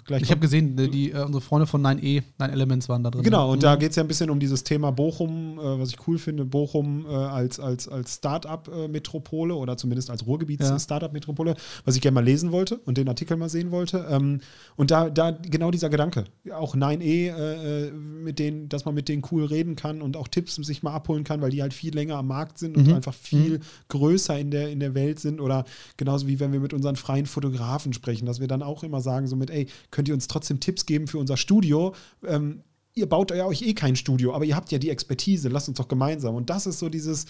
gleich 0.07 0.23
Ich 0.23 0.31
habe 0.33 0.41
gesehen, 0.41 0.77
die, 0.77 1.13
äh, 1.13 1.23
unsere 1.23 1.41
Freunde 1.41 1.67
von 1.67 1.81
9E, 1.81 2.23
9 2.39 2.51
Elements 2.51 2.89
waren 2.89 3.05
da 3.05 3.11
drin. 3.11 3.23
Genau, 3.23 3.53
und 3.53 3.59
Mhm. 3.59 3.63
da 3.63 3.77
geht 3.77 3.91
es 3.91 3.97
ja 3.97 4.03
ein 4.03 4.09
bisschen 4.09 4.29
um 4.31 4.41
dieses 4.41 4.65
Thema 4.65 4.91
Bochum, 4.91 5.59
äh, 5.59 5.79
was 5.79 5.91
ich 5.91 6.09
cool 6.09 6.19
finde, 6.19 6.45
Bochum 6.45 7.07
äh, 7.07 7.11
als, 7.11 7.61
als, 7.61 7.87
als 7.87 8.15
Start-up-Metropole 8.17 9.55
oder 9.55 9.77
zumindest 9.77 10.11
als 10.11 10.23
Ja. 10.23 10.27
Ruhrgebiets-Start-up-Metropole, 10.27 11.55
was 11.85 11.95
ich 11.97 12.01
gerne 12.03 12.15
mal 12.17 12.25
lesen 12.25 12.51
wollte 12.51 12.79
und 12.79 12.99
den 12.99 13.09
Artikel 13.09 13.37
mal 13.37 13.49
sehen 13.49 13.71
wollte. 13.71 14.07
Ähm, 14.11 14.41
und 14.77 14.91
da, 14.91 15.11
da 15.11 15.31
genau 15.31 15.71
dieser 15.71 15.91
Gedanke, 15.91 16.25
auch 16.53 16.75
9E, 16.75 17.29
äh, 17.31 17.87
äh, 17.89 17.91
mit 17.93 18.39
denen, 18.39 18.69
dass 18.69 18.85
man 18.85 18.95
mit 18.95 19.09
denen 19.09 19.23
cool 19.31 19.45
reden 19.45 19.77
kann 19.77 20.03
und 20.03 20.17
auch 20.17 20.27
Tipps 20.29 20.55
sich 20.57 20.83
mal 20.83 20.94
abholen 20.95 21.25
kann, 21.25 21.41
weil 21.43 21.51
die 21.51 21.61
halt 21.61 21.75
viel 21.75 21.95
länger 21.95 22.17
am 22.17 22.29
Markt 22.29 22.59
sind 22.59 22.77
und 22.77 22.87
Mhm. 22.87 22.95
einfach 22.95 23.13
viel 23.15 23.61
größer 23.89 24.39
in 24.39 24.51
der, 24.51 24.71
in 24.71 24.81
der 24.81 24.95
Welt 24.95 25.21
sind 25.21 25.41
oder 25.41 25.65
genauso 25.97 26.27
wie 26.27 26.41
wenn 26.41 26.53
wir 26.53 26.61
mit 26.61 26.73
unseren 26.73 26.97
freien 26.97 27.27
Fotografen 27.27 27.93
sprechen, 27.93 28.25
dass 28.27 28.41
wir 28.41 28.49
dann 28.49 28.63
auch 28.63 28.83
immer 28.85 29.01
sagen, 29.01 29.27
so 29.27 29.37
mit, 29.37 29.51
ey, 29.51 29.67
könnt 29.91 30.09
ihr 30.09 30.15
uns 30.15 30.29
trotzdem 30.29 30.61
Tipps 30.61 30.87
geben 30.87 31.07
für 31.07 31.19
unser 31.19 31.37
Studio? 31.37 31.95
Ähm, 32.27 32.63
ihr 32.95 33.09
baut 33.09 33.31
ja 33.33 33.45
euch 33.45 33.63
eh 33.63 33.75
kein 33.75 33.97
Studio, 33.97 34.35
aber 34.35 34.45
ihr 34.45 34.57
habt 34.57 34.71
ja 34.73 34.79
die 34.79 34.91
Expertise, 34.91 35.49
lasst 35.49 35.69
uns 35.69 35.79
doch 35.79 35.89
gemeinsam. 35.89 36.35
Und 36.37 36.49
das 36.49 36.67
ist 36.67 36.79
so 36.79 36.89
dieses, 36.89 37.27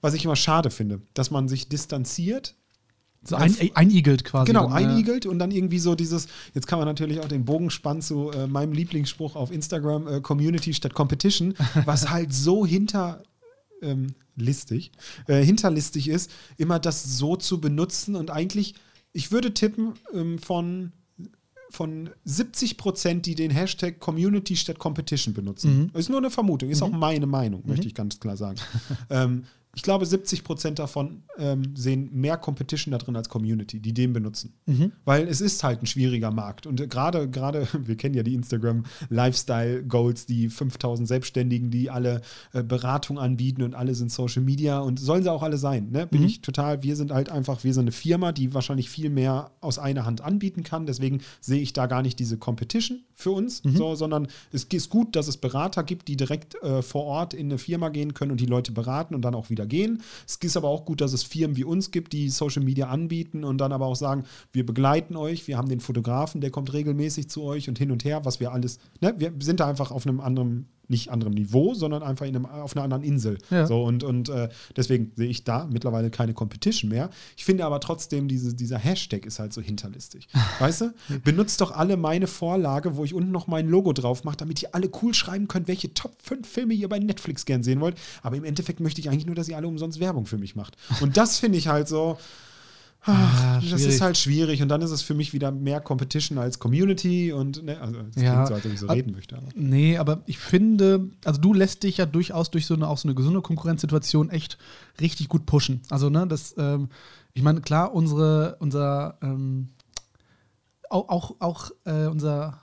was 0.00 0.12
ich 0.14 0.24
immer 0.24 0.36
schade 0.36 0.70
finde, 0.70 1.00
dass 1.14 1.30
man 1.30 1.48
sich 1.48 1.68
distanziert 1.68 2.56
So 3.26 3.36
ein, 3.36 3.54
einigelt 3.74 4.24
quasi. 4.24 4.46
Genau, 4.46 4.64
dann, 4.64 4.72
einigelt 4.72 5.26
und 5.26 5.38
dann 5.38 5.50
irgendwie 5.50 5.78
so 5.78 5.94
dieses, 5.94 6.26
jetzt 6.54 6.66
kann 6.66 6.78
man 6.78 6.86
natürlich 6.86 7.20
auch 7.20 7.28
den 7.28 7.44
Bogen 7.44 7.70
spannen 7.70 8.02
zu 8.02 8.30
äh, 8.30 8.46
meinem 8.46 8.72
Lieblingsspruch 8.72 9.36
auf 9.36 9.50
Instagram, 9.50 10.06
äh, 10.06 10.20
Community 10.20 10.74
statt 10.74 10.94
Competition, 10.94 11.54
was 11.84 12.10
halt 12.10 12.32
so 12.32 12.66
hinter 12.66 13.22
ähm, 13.82 14.14
listig, 14.36 14.92
äh, 15.26 15.42
hinterlistig 15.42 16.08
ist, 16.08 16.30
immer 16.56 16.78
das 16.78 17.18
so 17.18 17.36
zu 17.36 17.60
benutzen 17.60 18.16
und 18.16 18.30
eigentlich, 18.30 18.74
ich 19.12 19.32
würde 19.32 19.54
tippen, 19.54 19.94
ähm, 20.12 20.38
von 20.38 20.92
von 21.70 22.10
70 22.24 22.76
Prozent, 22.76 23.26
die 23.26 23.34
den 23.34 23.50
Hashtag 23.50 23.98
Community 23.98 24.54
statt 24.54 24.78
Competition 24.78 25.34
benutzen. 25.34 25.90
Ist 25.92 26.08
nur 26.08 26.18
eine 26.18 26.30
Vermutung, 26.30 26.70
ist 26.70 26.82
auch 26.82 26.90
meine 26.90 27.26
Meinung, 27.26 27.62
möchte 27.66 27.88
ich 27.88 27.94
ganz 27.94 28.20
klar 28.20 28.36
sagen. 28.36 28.58
ähm, 29.10 29.44
ich 29.74 29.82
glaube, 29.82 30.06
70 30.06 30.44
Prozent 30.44 30.78
davon 30.78 31.22
ähm, 31.38 31.74
sehen 31.76 32.10
mehr 32.12 32.36
Competition 32.36 32.92
da 32.92 32.98
drin 32.98 33.16
als 33.16 33.28
Community, 33.28 33.80
die 33.80 33.92
den 33.92 34.12
benutzen. 34.12 34.54
Weil 35.04 35.26
es 35.26 35.40
ist 35.40 35.62
halt 35.64 35.82
ein 35.82 35.86
schwieriger 35.86 36.30
Markt. 36.30 36.66
Und 36.66 36.80
äh, 36.80 36.86
gerade, 36.86 37.28
gerade, 37.28 37.66
wir 37.84 37.96
kennen 37.96 38.14
ja 38.14 38.22
die 38.22 38.34
Instagram 38.34 38.84
Lifestyle 39.08 39.82
Goals, 39.84 40.26
die 40.26 40.48
5000 40.48 41.08
Selbstständigen, 41.08 41.70
die 41.70 41.90
alle 41.90 42.22
äh, 42.52 42.62
Beratung 42.62 43.18
anbieten 43.18 43.62
und 43.62 43.74
alle 43.74 43.94
sind 43.94 44.10
Social 44.12 44.42
Media 44.42 44.78
und 44.78 45.00
sollen 45.00 45.22
sie 45.22 45.32
auch 45.32 45.42
alle 45.42 45.58
sein. 45.58 45.90
Ne? 45.90 46.06
Bin 46.06 46.22
ich 46.24 46.40
total, 46.40 46.82
wir 46.82 46.96
sind 46.96 47.10
halt 47.12 47.30
einfach, 47.30 47.64
wir 47.64 47.74
sind 47.74 47.84
eine 47.84 47.92
Firma, 47.92 48.32
die 48.32 48.54
wahrscheinlich 48.54 48.88
viel 48.88 49.10
mehr 49.10 49.50
aus 49.60 49.78
einer 49.78 50.04
Hand 50.04 50.20
anbieten 50.20 50.62
kann. 50.62 50.86
Deswegen 50.86 51.20
sehe 51.40 51.60
ich 51.60 51.72
da 51.72 51.86
gar 51.86 52.02
nicht 52.02 52.18
diese 52.18 52.38
Competition 52.38 53.02
für 53.14 53.30
uns, 53.30 53.62
so, 53.64 53.94
sondern 53.94 54.28
es 54.52 54.64
ist 54.64 54.90
gut, 54.90 55.16
dass 55.16 55.28
es 55.28 55.36
Berater 55.36 55.82
gibt, 55.84 56.08
die 56.08 56.16
direkt 56.16 56.60
äh, 56.62 56.82
vor 56.82 57.04
Ort 57.04 57.34
in 57.34 57.46
eine 57.46 57.58
Firma 57.58 57.88
gehen 57.88 58.14
können 58.14 58.32
und 58.32 58.40
die 58.40 58.46
Leute 58.46 58.72
beraten 58.72 59.14
und 59.14 59.22
dann 59.22 59.34
auch 59.34 59.50
wieder 59.50 59.66
gehen. 59.66 60.02
Es 60.26 60.36
ist 60.36 60.56
aber 60.56 60.68
auch 60.68 60.84
gut, 60.84 61.00
dass 61.00 61.12
es 61.12 61.22
Firmen 61.22 61.56
wie 61.56 61.64
uns 61.64 61.90
gibt, 61.90 62.12
die 62.12 62.28
Social 62.28 62.62
Media 62.62 62.88
anbieten 62.88 63.44
und 63.44 63.58
dann 63.58 63.72
aber 63.72 63.86
auch 63.86 63.96
sagen, 63.96 64.24
wir 64.52 64.66
begleiten 64.66 65.16
euch, 65.16 65.46
wir 65.46 65.56
haben 65.56 65.68
den 65.68 65.80
Fotografen, 65.80 66.40
der 66.40 66.50
kommt 66.50 66.72
regelmäßig 66.72 67.28
zu 67.28 67.42
euch 67.42 67.68
und 67.68 67.78
hin 67.78 67.90
und 67.90 68.04
her, 68.04 68.24
was 68.24 68.40
wir 68.40 68.52
alles, 68.52 68.78
ne? 69.00 69.14
wir 69.16 69.32
sind 69.38 69.60
da 69.60 69.68
einfach 69.68 69.90
auf 69.90 70.06
einem 70.06 70.20
anderen 70.20 70.66
nicht 70.88 71.10
anderem 71.10 71.32
Niveau, 71.34 71.74
sondern 71.74 72.02
einfach 72.02 72.26
in 72.26 72.36
einem, 72.36 72.46
auf 72.46 72.76
einer 72.76 72.84
anderen 72.84 73.02
Insel. 73.02 73.38
Ja. 73.50 73.66
So, 73.66 73.82
und 73.82 74.04
und 74.04 74.28
äh, 74.28 74.48
deswegen 74.76 75.12
sehe 75.16 75.28
ich 75.28 75.44
da 75.44 75.66
mittlerweile 75.70 76.10
keine 76.10 76.34
Competition 76.34 76.90
mehr. 76.90 77.10
Ich 77.36 77.44
finde 77.44 77.64
aber 77.64 77.80
trotzdem, 77.80 78.28
diese, 78.28 78.54
dieser 78.54 78.78
Hashtag 78.78 79.26
ist 79.26 79.38
halt 79.38 79.52
so 79.52 79.60
hinterlistig. 79.60 80.28
weißt 80.58 80.82
du? 80.82 80.94
Benutzt 81.24 81.60
doch 81.60 81.72
alle 81.72 81.96
meine 81.96 82.26
Vorlage, 82.26 82.96
wo 82.96 83.04
ich 83.04 83.14
unten 83.14 83.30
noch 83.30 83.46
mein 83.46 83.68
Logo 83.68 83.92
drauf 83.92 84.24
mache, 84.24 84.36
damit 84.36 84.62
ihr 84.62 84.74
alle 84.74 84.90
cool 85.02 85.14
schreiben 85.14 85.48
könnt, 85.48 85.68
welche 85.68 85.94
Top 85.94 86.14
5 86.22 86.46
Filme 86.46 86.74
ihr 86.74 86.88
bei 86.88 86.98
Netflix 86.98 87.44
gern 87.44 87.62
sehen 87.62 87.80
wollt. 87.80 87.96
Aber 88.22 88.36
im 88.36 88.44
Endeffekt 88.44 88.80
möchte 88.80 89.00
ich 89.00 89.08
eigentlich 89.08 89.26
nur, 89.26 89.34
dass 89.34 89.48
ihr 89.48 89.56
alle 89.56 89.68
umsonst 89.68 90.00
Werbung 90.00 90.26
für 90.26 90.38
mich 90.38 90.56
macht. 90.56 90.76
Und 91.00 91.16
das 91.16 91.38
finde 91.38 91.58
ich 91.58 91.68
halt 91.68 91.88
so. 91.88 92.18
Ah, 93.06 93.60
das 93.70 93.82
ist 93.82 94.00
halt 94.00 94.16
schwierig 94.16 94.62
und 94.62 94.68
dann 94.68 94.80
ist 94.80 94.90
es 94.90 95.02
für 95.02 95.14
mich 95.14 95.32
wieder 95.34 95.50
mehr 95.50 95.80
Competition 95.80 96.38
als 96.38 96.58
Community 96.58 97.32
und 97.32 97.62
ne, 97.62 97.78
also 97.80 97.98
es 98.14 98.22
Ja. 98.22 98.32
klingt 98.32 98.48
so, 98.48 98.54
als 98.54 98.64
ob 98.66 98.72
ich 98.72 98.80
so 98.80 98.86
Ab- 98.88 98.96
reden 98.96 99.12
möchte. 99.12 99.36
Aber. 99.36 99.48
Nee, 99.54 99.98
aber 99.98 100.22
ich 100.26 100.38
finde, 100.38 101.10
also 101.24 101.40
du 101.40 101.52
lässt 101.52 101.82
dich 101.82 101.98
ja 101.98 102.06
durchaus 102.06 102.50
durch 102.50 102.64
so 102.66 102.74
eine, 102.74 102.88
auch 102.88 102.96
so 102.98 103.06
eine 103.08 103.14
gesunde 103.14 103.42
Konkurrenzsituation 103.42 104.30
echt 104.30 104.56
richtig 105.00 105.28
gut 105.28 105.44
pushen. 105.44 105.82
Also, 105.90 106.08
ne, 106.08 106.26
das, 106.26 106.54
ähm, 106.56 106.88
ich 107.34 107.42
meine, 107.42 107.60
klar, 107.60 107.94
unsere, 107.94 108.56
unser, 108.60 109.18
ähm, 109.22 109.68
auch, 110.88 111.08
auch, 111.08 111.34
auch 111.40 111.70
äh, 111.84 112.06
unser, 112.06 112.60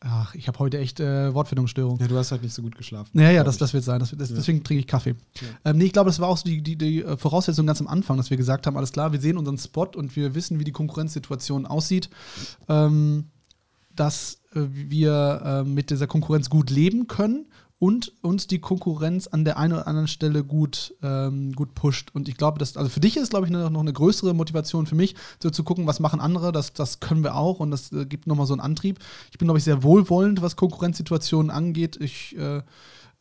ach, 0.00 0.34
ich 0.34 0.48
habe 0.48 0.58
heute 0.58 0.78
echt 0.78 1.00
äh, 1.00 1.32
Wortfindungsstörung. 1.34 1.98
Ja, 1.98 2.08
du 2.08 2.16
hast 2.16 2.32
halt 2.32 2.42
nicht 2.42 2.54
so 2.54 2.62
gut 2.62 2.76
geschlafen. 2.76 3.18
Ja, 3.18 3.30
ja, 3.30 3.44
das, 3.44 3.58
das 3.58 3.74
wird 3.74 3.84
sein. 3.84 4.00
Das, 4.00 4.10
das, 4.16 4.30
Ja. 4.30 4.36
Deswegen 4.36 4.64
trinke 4.64 4.80
ich 4.80 4.86
Kaffee. 4.86 5.14
Ähm, 5.64 5.78
nee, 5.78 5.84
ich 5.84 5.92
glaube, 5.92 6.08
das 6.08 6.18
war 6.20 6.28
auch 6.28 6.36
so 6.36 6.44
die, 6.44 6.62
die, 6.62 6.76
die 6.76 7.02
äh, 7.02 7.16
Voraussetzung 7.16 7.66
ganz 7.66 7.80
am 7.80 7.86
Anfang, 7.86 8.16
dass 8.16 8.30
wir 8.30 8.36
gesagt 8.36 8.66
haben, 8.66 8.76
alles 8.76 8.92
klar, 8.92 9.12
wir 9.12 9.20
sehen 9.20 9.36
unseren 9.36 9.58
Spot 9.58 9.88
und 9.94 10.16
wir 10.16 10.34
wissen, 10.34 10.58
wie 10.58 10.64
die 10.64 10.72
Konkurrenzsituation 10.72 11.66
aussieht. 11.66 12.08
Ähm, 12.68 13.26
dass 13.94 14.40
äh, 14.54 14.60
wir 14.70 15.42
äh, 15.44 15.68
mit 15.68 15.90
dieser 15.90 16.06
Konkurrenz 16.06 16.48
gut 16.48 16.70
leben 16.70 17.06
können 17.06 17.46
und 17.80 18.12
uns 18.20 18.46
die 18.46 18.60
Konkurrenz 18.60 19.26
an 19.26 19.46
der 19.46 19.56
einen 19.56 19.72
oder 19.72 19.88
anderen 19.88 20.06
Stelle 20.06 20.44
gut, 20.44 20.94
ähm, 21.02 21.54
gut 21.54 21.74
pusht. 21.74 22.10
Und 22.12 22.28
ich 22.28 22.36
glaube, 22.36 22.58
dass, 22.58 22.76
also 22.76 22.90
für 22.90 23.00
dich 23.00 23.16
ist, 23.16 23.30
glaube 23.30 23.46
ich, 23.46 23.52
noch 23.52 23.80
eine 23.80 23.92
größere 23.92 24.34
Motivation 24.34 24.86
für 24.86 24.94
mich, 24.94 25.16
so 25.42 25.48
zu 25.48 25.64
gucken, 25.64 25.86
was 25.86 25.98
machen 25.98 26.20
andere, 26.20 26.52
das, 26.52 26.74
das 26.74 27.00
können 27.00 27.24
wir 27.24 27.36
auch 27.36 27.58
und 27.58 27.70
das 27.70 27.90
äh, 27.90 28.04
gibt 28.04 28.26
nochmal 28.26 28.44
so 28.44 28.52
einen 28.52 28.60
Antrieb. 28.60 28.98
Ich 29.32 29.38
bin, 29.38 29.46
glaube 29.46 29.56
ich, 29.56 29.64
sehr 29.64 29.82
wohlwollend, 29.82 30.42
was 30.42 30.56
Konkurrenzsituationen 30.56 31.50
angeht. 31.50 31.96
Ich 31.98 32.36
äh, 32.36 32.60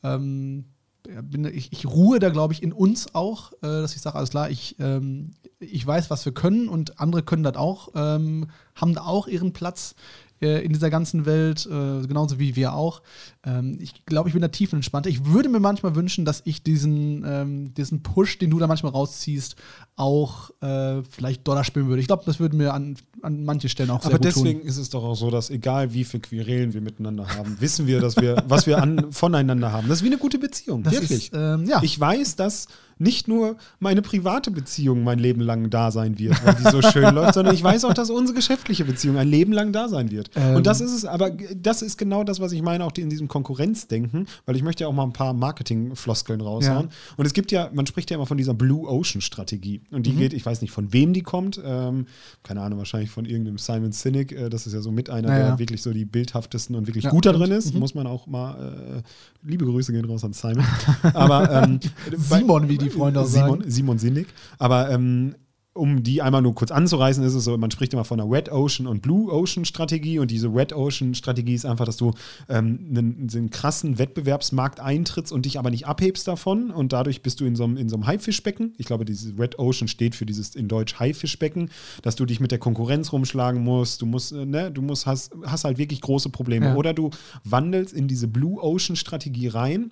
ähm, 0.03 0.65
bin, 1.03 1.45
ich, 1.45 1.71
ich 1.71 1.85
ruhe 1.85 2.19
da, 2.19 2.29
glaube 2.29 2.53
ich, 2.53 2.61
in 2.61 2.73
uns 2.73 3.15
auch, 3.15 3.53
äh, 3.53 3.57
dass 3.61 3.95
ich 3.95 4.01
sage, 4.01 4.17
alles 4.17 4.31
klar, 4.31 4.49
ich, 4.49 4.75
ähm, 4.79 5.31
ich 5.59 5.87
weiß, 5.87 6.09
was 6.09 6.25
wir 6.25 6.33
können 6.33 6.67
und 6.67 6.99
andere 6.99 7.23
können 7.23 7.43
das 7.43 7.55
auch, 7.55 7.89
ähm, 7.95 8.47
haben 8.75 8.93
da 8.93 9.03
auch 9.03 9.27
ihren 9.27 9.53
Platz 9.53 9.95
äh, 10.41 10.63
in 10.63 10.73
dieser 10.73 10.89
ganzen 10.89 11.25
Welt, 11.25 11.65
äh, 11.65 12.05
genauso 12.07 12.39
wie 12.39 12.55
wir 12.55 12.73
auch. 12.73 13.01
Ähm, 13.45 13.77
ich 13.79 14.05
glaube, 14.05 14.29
ich 14.29 14.33
bin 14.33 14.41
da 14.41 14.47
tiefenentspannter. 14.47 15.09
Ich 15.09 15.25
würde 15.25 15.49
mir 15.49 15.59
manchmal 15.59 15.95
wünschen, 15.95 16.25
dass 16.25 16.41
ich 16.45 16.63
diesen, 16.63 17.23
ähm, 17.25 17.73
diesen 17.73 18.03
Push, 18.03 18.37
den 18.37 18.49
du 18.49 18.59
da 18.59 18.67
manchmal 18.67 18.91
rausziehst, 18.91 19.55
auch 19.95 20.49
äh, 20.61 21.03
vielleicht 21.09 21.47
Dollar 21.47 21.63
spielen 21.63 21.87
würde. 21.87 22.01
Ich 22.01 22.07
glaube, 22.07 22.23
das 22.25 22.39
würde 22.39 22.55
mir 22.55 22.73
an, 22.73 22.95
an 23.21 23.43
manchen 23.43 23.69
Stellen 23.69 23.89
auch 23.89 24.01
sehr 24.01 24.11
Aber 24.11 24.17
gut 24.17 24.25
deswegen 24.25 24.59
tun. 24.61 24.67
ist 24.67 24.77
es 24.77 24.89
doch 24.89 25.03
auch 25.03 25.15
so, 25.15 25.29
dass 25.29 25.49
egal 25.49 25.93
wie 25.93 26.03
viele 26.03 26.21
Querelen 26.21 26.73
wir 26.73 26.81
miteinander 26.81 27.27
haben, 27.35 27.59
wissen 27.59 27.87
wir, 27.87 27.99
dass 27.99 28.15
wir, 28.17 28.43
was 28.47 28.65
wir 28.65 28.81
an, 28.81 29.07
voneinander 29.11 29.71
haben. 29.71 29.87
Das 29.87 29.99
ist 29.99 30.03
wie 30.03 30.07
eine 30.07 30.17
gute 30.17 30.39
Beziehung. 30.39 30.83
Das 30.83 30.93
wirklich. 30.93 31.31
Ist, 31.31 31.33
ähm, 31.33 31.65
ja. 31.65 31.81
Ich 31.83 31.99
weiß, 31.99 32.35
dass 32.35 32.67
nicht 32.99 33.27
nur 33.27 33.55
meine 33.79 34.01
private 34.01 34.51
Beziehung 34.51 35.03
mein 35.03 35.19
Leben 35.19 35.41
lang 35.41 35.69
da 35.69 35.89
sein 35.89 36.19
wird, 36.19 36.45
weil 36.45 36.55
die 36.55 36.69
so 36.69 36.81
schön 36.81 37.15
läuft, 37.15 37.33
sondern 37.33 37.55
ich 37.55 37.63
weiß 37.63 37.85
auch, 37.85 37.93
dass 37.93 38.09
unsere 38.09 38.35
geschäftliche 38.35 38.83
Beziehung 38.83 39.17
ein 39.17 39.27
Leben 39.27 39.53
lang 39.53 39.71
da 39.71 39.87
sein 39.87 40.11
wird. 40.11 40.29
Ähm. 40.35 40.57
Und 40.57 40.67
das 40.67 40.81
ist 40.81 40.91
es, 40.91 41.05
aber 41.05 41.31
das 41.55 41.81
ist 41.81 41.97
genau 41.97 42.23
das, 42.23 42.39
was 42.39 42.51
ich 42.51 42.61
meine, 42.61 42.83
auch 42.83 42.91
in 42.97 43.09
diesem 43.09 43.29
Konkurrenzdenken, 43.29 44.27
weil 44.45 44.55
ich 44.57 44.63
möchte 44.63 44.83
ja 44.83 44.89
auch 44.89 44.93
mal 44.93 45.03
ein 45.03 45.13
paar 45.13 45.33
Marketing-Floskeln 45.33 46.41
raushauen. 46.41 46.87
Ja. 46.87 47.15
Und 47.15 47.25
es 47.25 47.33
gibt 47.33 47.51
ja, 47.51 47.69
man 47.73 47.87
spricht 47.87 48.11
ja 48.11 48.15
immer 48.15 48.25
von 48.25 48.37
dieser 48.37 48.53
Blue 48.53 48.87
Ocean-Strategie. 48.87 49.81
Und 49.91 50.05
die 50.05 50.13
geht, 50.13 50.33
ich 50.33 50.45
weiß 50.45 50.61
nicht, 50.61 50.71
von 50.71 50.91
wem 50.91 51.13
die 51.13 51.21
kommt, 51.21 51.59
ähm, 51.63 52.05
keine 52.43 52.61
Ahnung, 52.61 52.79
wahrscheinlich 52.79 53.11
von 53.11 53.25
irgendeinem 53.25 53.57
Simon 53.57 53.93
Sinek, 53.93 54.33
äh, 54.33 54.49
das 54.49 54.67
ist 54.67 54.73
ja 54.73 54.81
so 54.81 54.91
mit 54.91 55.09
einer, 55.09 55.29
Ja, 55.29 55.47
der 55.49 55.59
wirklich 55.59 55.81
so 55.81 55.93
die 55.93 56.05
bildhaftesten 56.05 56.75
und 56.75 56.87
wirklich 56.87 57.05
Ja, 57.05 57.11
gut 57.11 57.25
da 57.25 57.31
drin 57.31 57.51
ist. 57.51 57.73
Mhm. 57.73 57.79
Muss 57.79 57.95
man 57.95 58.07
auch 58.07 58.27
mal, 58.27 59.03
äh, 59.03 59.47
liebe 59.49 59.65
Grüße 59.65 59.93
gehen 59.93 60.05
raus 60.05 60.23
an 60.25 60.33
Simon. 60.33 60.65
Aber 61.13 61.63
ähm, 61.63 61.79
Simon, 62.17 62.67
wie 62.67 62.77
die 62.77 62.88
Freunde 62.89 63.21
auch 63.21 63.25
Simon, 63.25 63.59
sagen. 63.59 63.71
Simon 63.71 63.99
Sinnig. 63.99 64.27
Aber 64.57 64.89
ähm, 64.89 65.35
um 65.79 66.03
die 66.03 66.21
einmal 66.21 66.41
nur 66.41 66.55
kurz 66.55 66.71
anzureißen, 66.71 67.23
ist 67.23 67.33
es 67.33 67.43
so, 67.43 67.57
man 67.57 67.71
spricht 67.71 67.93
immer 67.93 68.03
von 68.03 68.19
einer 68.19 68.29
Red 68.29 68.51
Ocean 68.51 68.87
und 68.87 69.01
Blue 69.01 69.31
Ocean 69.31 69.65
Strategie 69.65 70.19
und 70.19 70.29
diese 70.29 70.47
Red 70.47 70.73
Ocean 70.73 71.15
Strategie 71.15 71.53
ist 71.53 71.65
einfach, 71.65 71.85
dass 71.85 71.97
du 71.97 72.13
ähm, 72.49 72.87
einen, 72.89 73.29
einen 73.33 73.49
krassen 73.49 73.97
Wettbewerbsmarkt 73.97 74.79
eintrittst 74.79 75.31
und 75.31 75.45
dich 75.45 75.57
aber 75.57 75.69
nicht 75.69 75.87
abhebst 75.87 76.27
davon 76.27 76.71
und 76.71 76.91
dadurch 76.91 77.21
bist 77.21 77.39
du 77.39 77.45
in 77.45 77.55
so 77.55 77.63
einem, 77.63 77.77
in 77.77 77.87
so 77.87 77.95
einem 77.95 78.07
Haifischbecken. 78.07 78.73
Ich 78.77 78.87
glaube, 78.87 79.05
dieses 79.05 79.37
Red 79.39 79.57
Ocean 79.57 79.87
steht 79.87 80.15
für 80.15 80.25
dieses 80.25 80.55
in 80.55 80.67
Deutsch 80.67 80.99
Haifischbecken, 80.99 81.69
dass 82.01 82.15
du 82.15 82.25
dich 82.25 82.39
mit 82.39 82.51
der 82.51 82.59
Konkurrenz 82.59 83.13
rumschlagen 83.13 83.63
musst, 83.63 84.01
du 84.01 84.05
musst, 84.05 84.33
äh, 84.33 84.45
ne, 84.45 84.71
du 84.71 84.81
musst, 84.81 85.05
hast, 85.05 85.31
hast 85.45 85.63
halt 85.63 85.77
wirklich 85.77 86.01
große 86.01 86.29
Probleme. 86.29 86.67
Ja. 86.67 86.75
Oder 86.75 86.93
du 86.93 87.11
wandelst 87.43 87.93
in 87.93 88.07
diese 88.07 88.27
Blue 88.27 88.61
Ocean 88.61 88.95
Strategie 88.95 89.47
rein 89.47 89.91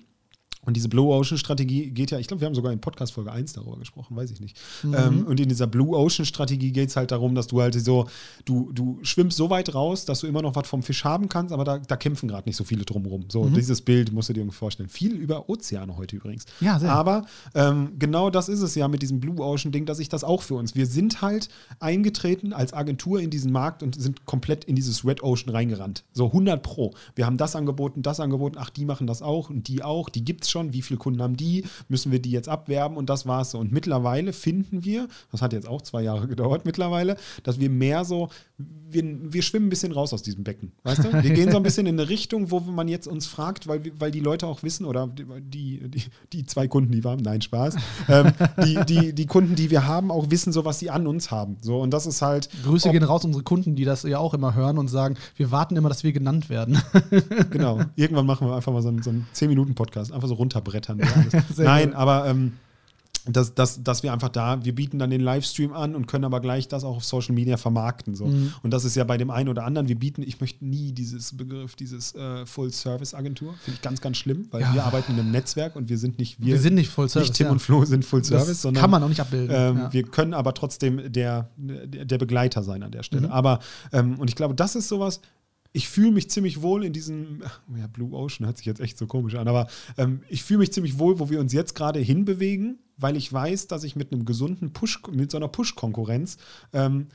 und 0.68 0.76
diese 0.76 0.90
Blue 0.90 1.16
Ocean 1.16 1.38
Strategie 1.38 1.90
geht 1.92 2.12
ja, 2.12 2.20
ich 2.20 2.28
glaube, 2.28 2.42
wir 2.42 2.46
haben 2.46 2.54
sogar 2.54 2.74
in 2.74 2.80
Podcast 2.80 3.14
Folge 3.14 3.32
1 3.32 3.54
darüber 3.54 3.78
gesprochen, 3.78 4.18
weiß 4.18 4.32
ich 4.32 4.42
nicht. 4.42 4.60
Ähm, 4.84 5.26
und 5.26 5.40
in 5.40 5.48
dieser 5.48 5.66
Blue 5.66 5.98
Ocean 5.98 6.26
Strategie 6.26 6.74
geht 6.74 6.90
es 6.90 6.98
halt 6.98 7.12
darum, 7.12 7.36
dass 7.36 7.48
du 7.48 7.62
halt 7.62 7.74
so, 7.74 8.08
du, 8.44 8.74
du 8.74 9.00
schwimmst 9.02 9.38
so 9.38 9.50
weit 9.50 9.74
raus, 9.74 10.04
dass 10.04 10.20
du 10.20 10.28
immer 10.28 10.42
noch 10.42 10.58
was 10.58 10.68
vom 10.68 10.84
Fisch 10.84 11.06
haben 11.06 11.30
kannst, 11.30 11.54
aber 11.54 11.64
da, 11.64 11.78
da 11.78 11.96
kämpfen 11.96 12.28
gerade 12.28 12.50
nicht 12.50 12.58
so 12.58 12.66
viele 12.66 12.84
drumrum. 12.84 13.24
So, 13.30 13.48
dieses 13.48 13.82
Bild 13.82 14.12
musst 14.12 14.28
du 14.28 14.34
dir 14.34 14.42
irgendwie 14.42 14.58
vorstellen. 14.58 14.90
Viel 14.90 15.14
über 15.14 15.50
Ozeane 15.50 15.96
heute 15.96 16.18
übrigens. 16.18 16.44
Ja, 16.60 16.78
sehr. 16.80 16.92
Aber 16.92 17.26
ähm, 17.56 17.94
genau 17.98 18.30
das 18.30 18.50
ist 18.50 18.62
es 18.62 18.76
ja 18.76 18.90
mit 18.90 19.02
diesem 19.02 19.22
Blue 19.22 19.40
Ocean 19.40 19.72
Ding, 19.72 19.86
dass 19.86 20.00
ich 20.00 20.10
das 20.10 20.26
auch 20.26 20.42
für 20.42 20.56
uns. 20.56 20.76
Wir 20.76 20.86
sind 20.86 21.22
halt 21.22 21.48
eingetreten 21.80 22.52
als 22.52 22.74
Agentur 22.74 23.22
in 23.22 23.30
diesen 23.30 23.54
Markt 23.54 23.84
und 23.84 23.96
sind 23.96 24.26
komplett 24.26 24.66
in 24.66 24.76
dieses 24.76 25.06
Red 25.06 25.24
Ocean 25.24 25.50
reingerannt. 25.50 26.04
So 26.12 26.26
100 26.26 26.62
Pro. 26.62 26.94
Wir 27.16 27.26
haben 27.26 27.38
das 27.38 27.56
angeboten, 27.56 28.02
das 28.02 28.20
angeboten, 28.20 28.58
ach, 28.60 28.70
die 28.70 28.84
machen 28.84 29.08
das 29.08 29.22
auch 29.22 29.50
und 29.50 29.70
die 29.70 29.82
auch, 29.82 30.10
die 30.10 30.26
gibt 30.26 30.44
es 30.44 30.57
schon. 30.58 30.74
Wie 30.74 30.82
viele 30.82 30.98
Kunden 30.98 31.22
haben 31.22 31.38
die? 31.38 31.64
Müssen 31.88 32.12
wir 32.12 32.20
die 32.20 32.32
jetzt 32.32 32.50
abwerben? 32.50 32.98
Und 32.98 33.10
das 33.10 33.26
war's 33.26 33.52
so. 33.52 33.60
Und 33.60 33.72
mittlerweile 33.72 34.34
finden 34.34 34.84
wir, 34.84 35.08
das 35.32 35.42
hat 35.42 35.54
jetzt 35.54 35.68
auch 35.68 35.82
zwei 35.82 36.02
Jahre 36.02 36.28
gedauert 36.28 36.66
mittlerweile, 36.66 37.18
dass 37.44 37.60
wir 37.60 37.70
mehr 37.70 38.06
so, 38.06 38.30
wir, 38.58 39.04
wir 39.34 39.42
schwimmen 39.42 39.68
ein 39.68 39.70
bisschen 39.70 39.92
raus 39.92 40.14
aus 40.14 40.24
diesem 40.24 40.44
Becken. 40.44 40.72
Weißt 40.84 41.04
du? 41.04 41.24
Wir 41.24 41.34
gehen 41.34 41.52
so 41.52 41.58
ein 41.58 41.64
bisschen 41.64 41.88
in 41.88 42.00
eine 42.00 42.10
Richtung, 42.10 42.52
wo 42.52 42.60
man 42.60 42.88
jetzt 42.88 43.08
uns 43.08 43.28
fragt, 43.28 43.68
weil, 43.68 43.82
weil 44.00 44.12
die 44.12 44.20
Leute 44.20 44.48
auch 44.48 44.64
wissen, 44.64 44.86
oder 44.86 45.08
die, 45.08 45.90
die, 45.90 46.04
die 46.34 46.46
zwei 46.46 46.68
Kunden, 46.68 46.92
die 46.92 47.04
wir 47.04 47.12
haben, 47.12 47.22
nein, 47.22 47.42
Spaß, 47.42 47.76
ähm, 48.10 48.32
die, 48.64 48.80
die, 48.88 49.14
die 49.14 49.26
Kunden, 49.26 49.56
die 49.56 49.70
wir 49.70 49.86
haben, 49.86 50.12
auch 50.12 50.32
wissen 50.32 50.52
so, 50.52 50.66
was 50.66 50.80
sie 50.80 50.90
an 50.90 51.08
uns 51.08 51.32
haben. 51.32 51.58
So, 51.62 51.82
und 51.82 51.92
das 51.92 52.06
ist 52.06 52.22
halt. 52.22 52.50
Grüße 52.64 52.92
gehen 52.92 53.04
raus, 53.04 53.26
unsere 53.26 53.44
Kunden, 53.44 53.76
die 53.76 53.86
das 53.86 54.04
ja 54.04 54.20
auch 54.20 54.34
immer 54.34 54.56
hören 54.56 54.78
und 54.78 54.88
sagen, 54.88 55.16
wir 55.36 55.52
warten 55.52 55.76
immer, 55.76 55.90
dass 55.90 56.04
wir 56.04 56.14
genannt 56.14 56.50
werden. 56.50 56.82
Genau. 57.50 57.80
Irgendwann 57.96 58.26
machen 58.26 58.48
wir 58.48 58.56
einfach 58.56 58.72
mal 58.72 58.82
so 58.82 58.90
einen, 58.90 59.02
so 59.02 59.10
einen 59.10 59.28
10-Minuten-Podcast, 59.34 60.12
einfach 60.12 60.28
so 60.28 60.36
runterbrettern. 60.48 61.02
Nein, 61.58 61.90
gut. 61.90 61.96
aber 61.96 62.28
ähm, 62.28 62.54
dass, 63.30 63.54
dass, 63.54 63.84
dass 63.84 64.04
wir 64.04 64.14
einfach 64.14 64.30
da, 64.30 64.64
wir 64.64 64.74
bieten 64.74 65.00
dann 65.00 65.10
den 65.10 65.20
Livestream 65.20 65.74
an 65.74 65.96
und 65.96 66.08
können 66.08 66.24
aber 66.24 66.40
gleich 66.40 66.70
das 66.70 66.86
auch 66.86 66.96
auf 66.96 67.04
Social 67.04 67.36
Media 67.36 67.58
vermarkten. 67.58 68.16
So. 68.16 68.26
Mhm. 68.28 68.54
Und 68.64 68.72
das 68.72 68.86
ist 68.86 68.96
ja 68.96 69.04
bei 69.04 69.18
dem 69.18 69.30
einen 69.32 69.50
oder 69.50 69.66
anderen, 69.66 69.90
wir 69.90 70.00
bieten, 70.00 70.24
ich 70.24 70.40
möchte 70.40 70.66
nie 70.66 70.94
dieses 70.94 71.36
Begriff, 71.36 71.76
dieses 71.76 72.16
äh, 72.16 72.46
Full-Service-Agentur, 72.46 73.54
finde 73.62 73.76
ich 73.76 73.82
ganz, 73.82 74.00
ganz 74.00 74.16
schlimm, 74.16 74.48
weil 74.52 74.62
Ja. 74.62 74.74
wir 74.74 74.84
arbeiten 74.86 75.12
in 75.14 75.20
einem 75.20 75.32
Netzwerk 75.32 75.76
und 75.76 75.90
wir 75.90 75.98
sind 75.98 76.18
nicht, 76.20 76.40
wir, 76.40 76.54
Wir 76.54 76.60
sind 76.62 76.76
nicht 76.76 76.90
Full 76.90 77.10
Service, 77.10 77.28
Nicht 77.30 77.38
Tim 77.38 77.48
ja. 77.48 77.52
und 77.52 77.60
Flo 77.60 77.84
sind 77.84 78.06
Full-Service, 78.06 78.48
Das 78.48 78.62
sondern 78.62 78.80
kann 78.82 78.92
man 78.92 79.04
auch 79.04 79.10
nicht 79.10 79.20
abbilden. 79.20 79.54
ähm, 79.54 79.78
ja. 79.78 79.92
Wir 79.94 80.04
können 80.04 80.34
aber 80.34 80.54
trotzdem 80.54 81.12
der, 81.12 81.50
der, 81.58 82.06
der 82.06 82.18
Begleiter 82.18 82.64
sein 82.64 82.82
an 82.82 82.92
der 82.92 83.04
Stelle. 83.04 83.28
Mhm. 83.28 83.34
Aber, 83.34 83.60
ähm, 83.92 84.18
und 84.20 84.30
ich 84.30 84.38
glaube, 84.38 84.56
das 84.56 84.76
ist 84.78 84.88
sowas, 84.88 85.20
ich 85.78 85.90
fühle 85.90 86.12
mich 86.12 86.28
ziemlich 86.32 86.64
wohl 86.64 86.84
in 86.84 86.92
diesem, 86.92 87.44
ja, 87.78 87.86
Blue 87.86 88.12
Ocean 88.12 88.48
hört 88.48 88.58
sich 88.58 88.66
jetzt 88.66 88.82
echt 88.82 88.98
so 88.98 89.06
komisch 89.06 89.36
an, 89.36 89.48
aber 89.48 89.68
ähm, 90.00 90.24
ich 90.28 90.44
fühle 90.44 90.60
mich 90.60 90.74
ziemlich 90.74 90.98
wohl, 90.98 91.20
wo 91.20 91.30
wir 91.30 91.40
uns 91.40 91.54
jetzt 91.54 91.76
gerade 91.76 92.00
hinbewegen, 92.00 92.80
weil 92.98 93.16
ich 93.16 93.32
weiß, 93.32 93.68
dass 93.68 93.84
ich 93.84 93.96
mit 93.96 94.12
einem 94.12 94.26
gesunden 94.26 94.74
Push, 94.74 95.04
mit 95.12 95.30
so 95.30 95.38
einer 95.38 95.50
Push-Konkurrenz 95.50 96.38
ähm, 96.74 97.10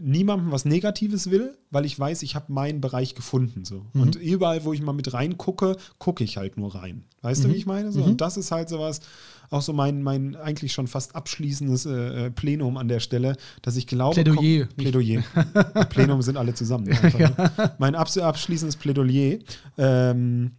niemandem 0.00 0.50
was 0.50 0.64
Negatives 0.64 1.30
will, 1.30 1.56
weil 1.70 1.84
ich 1.84 1.98
weiß, 1.98 2.22
ich 2.22 2.34
habe 2.34 2.52
meinen 2.52 2.80
Bereich 2.80 3.14
gefunden. 3.14 3.64
So. 3.64 3.86
Mhm. 3.92 4.00
Und 4.00 4.16
überall, 4.16 4.64
wo 4.64 4.72
ich 4.72 4.80
mal 4.82 4.92
mit 4.92 5.12
reingucke, 5.12 5.76
gucke 5.98 6.24
ich 6.24 6.36
halt 6.38 6.56
nur 6.56 6.74
rein. 6.74 7.04
Weißt 7.20 7.44
du, 7.44 7.48
Mhm. 7.48 7.52
wie 7.52 7.56
ich 7.56 7.66
meine? 7.66 7.92
So, 7.92 8.02
Und 8.02 8.20
das 8.20 8.36
ist 8.36 8.50
halt 8.50 8.68
sowas, 8.68 9.00
auch 9.50 9.60
so 9.62 9.72
mein, 9.74 10.02
mein 10.02 10.34
eigentlich 10.34 10.72
schon 10.72 10.86
fast 10.86 11.14
abschließendes 11.14 11.84
äh, 11.86 12.26
äh, 12.26 12.30
Plenum 12.30 12.78
an 12.78 12.88
der 12.88 13.00
Stelle, 13.00 13.36
dass 13.60 13.76
ich 13.76 13.86
glaube. 13.86 14.14
Plädoyer. 14.14 14.66
Ko- 14.66 14.74
Plädoyer. 14.76 15.22
Plenum 15.90 16.22
sind 16.22 16.36
alle 16.38 16.54
zusammen. 16.54 16.88
Einfach, 16.88 17.18
ne? 17.18 17.72
Mein 17.78 17.94
abs 17.94 18.16
abschließendes 18.16 18.76
Plädoyer. 18.76 19.38
Ähm, 19.76 20.52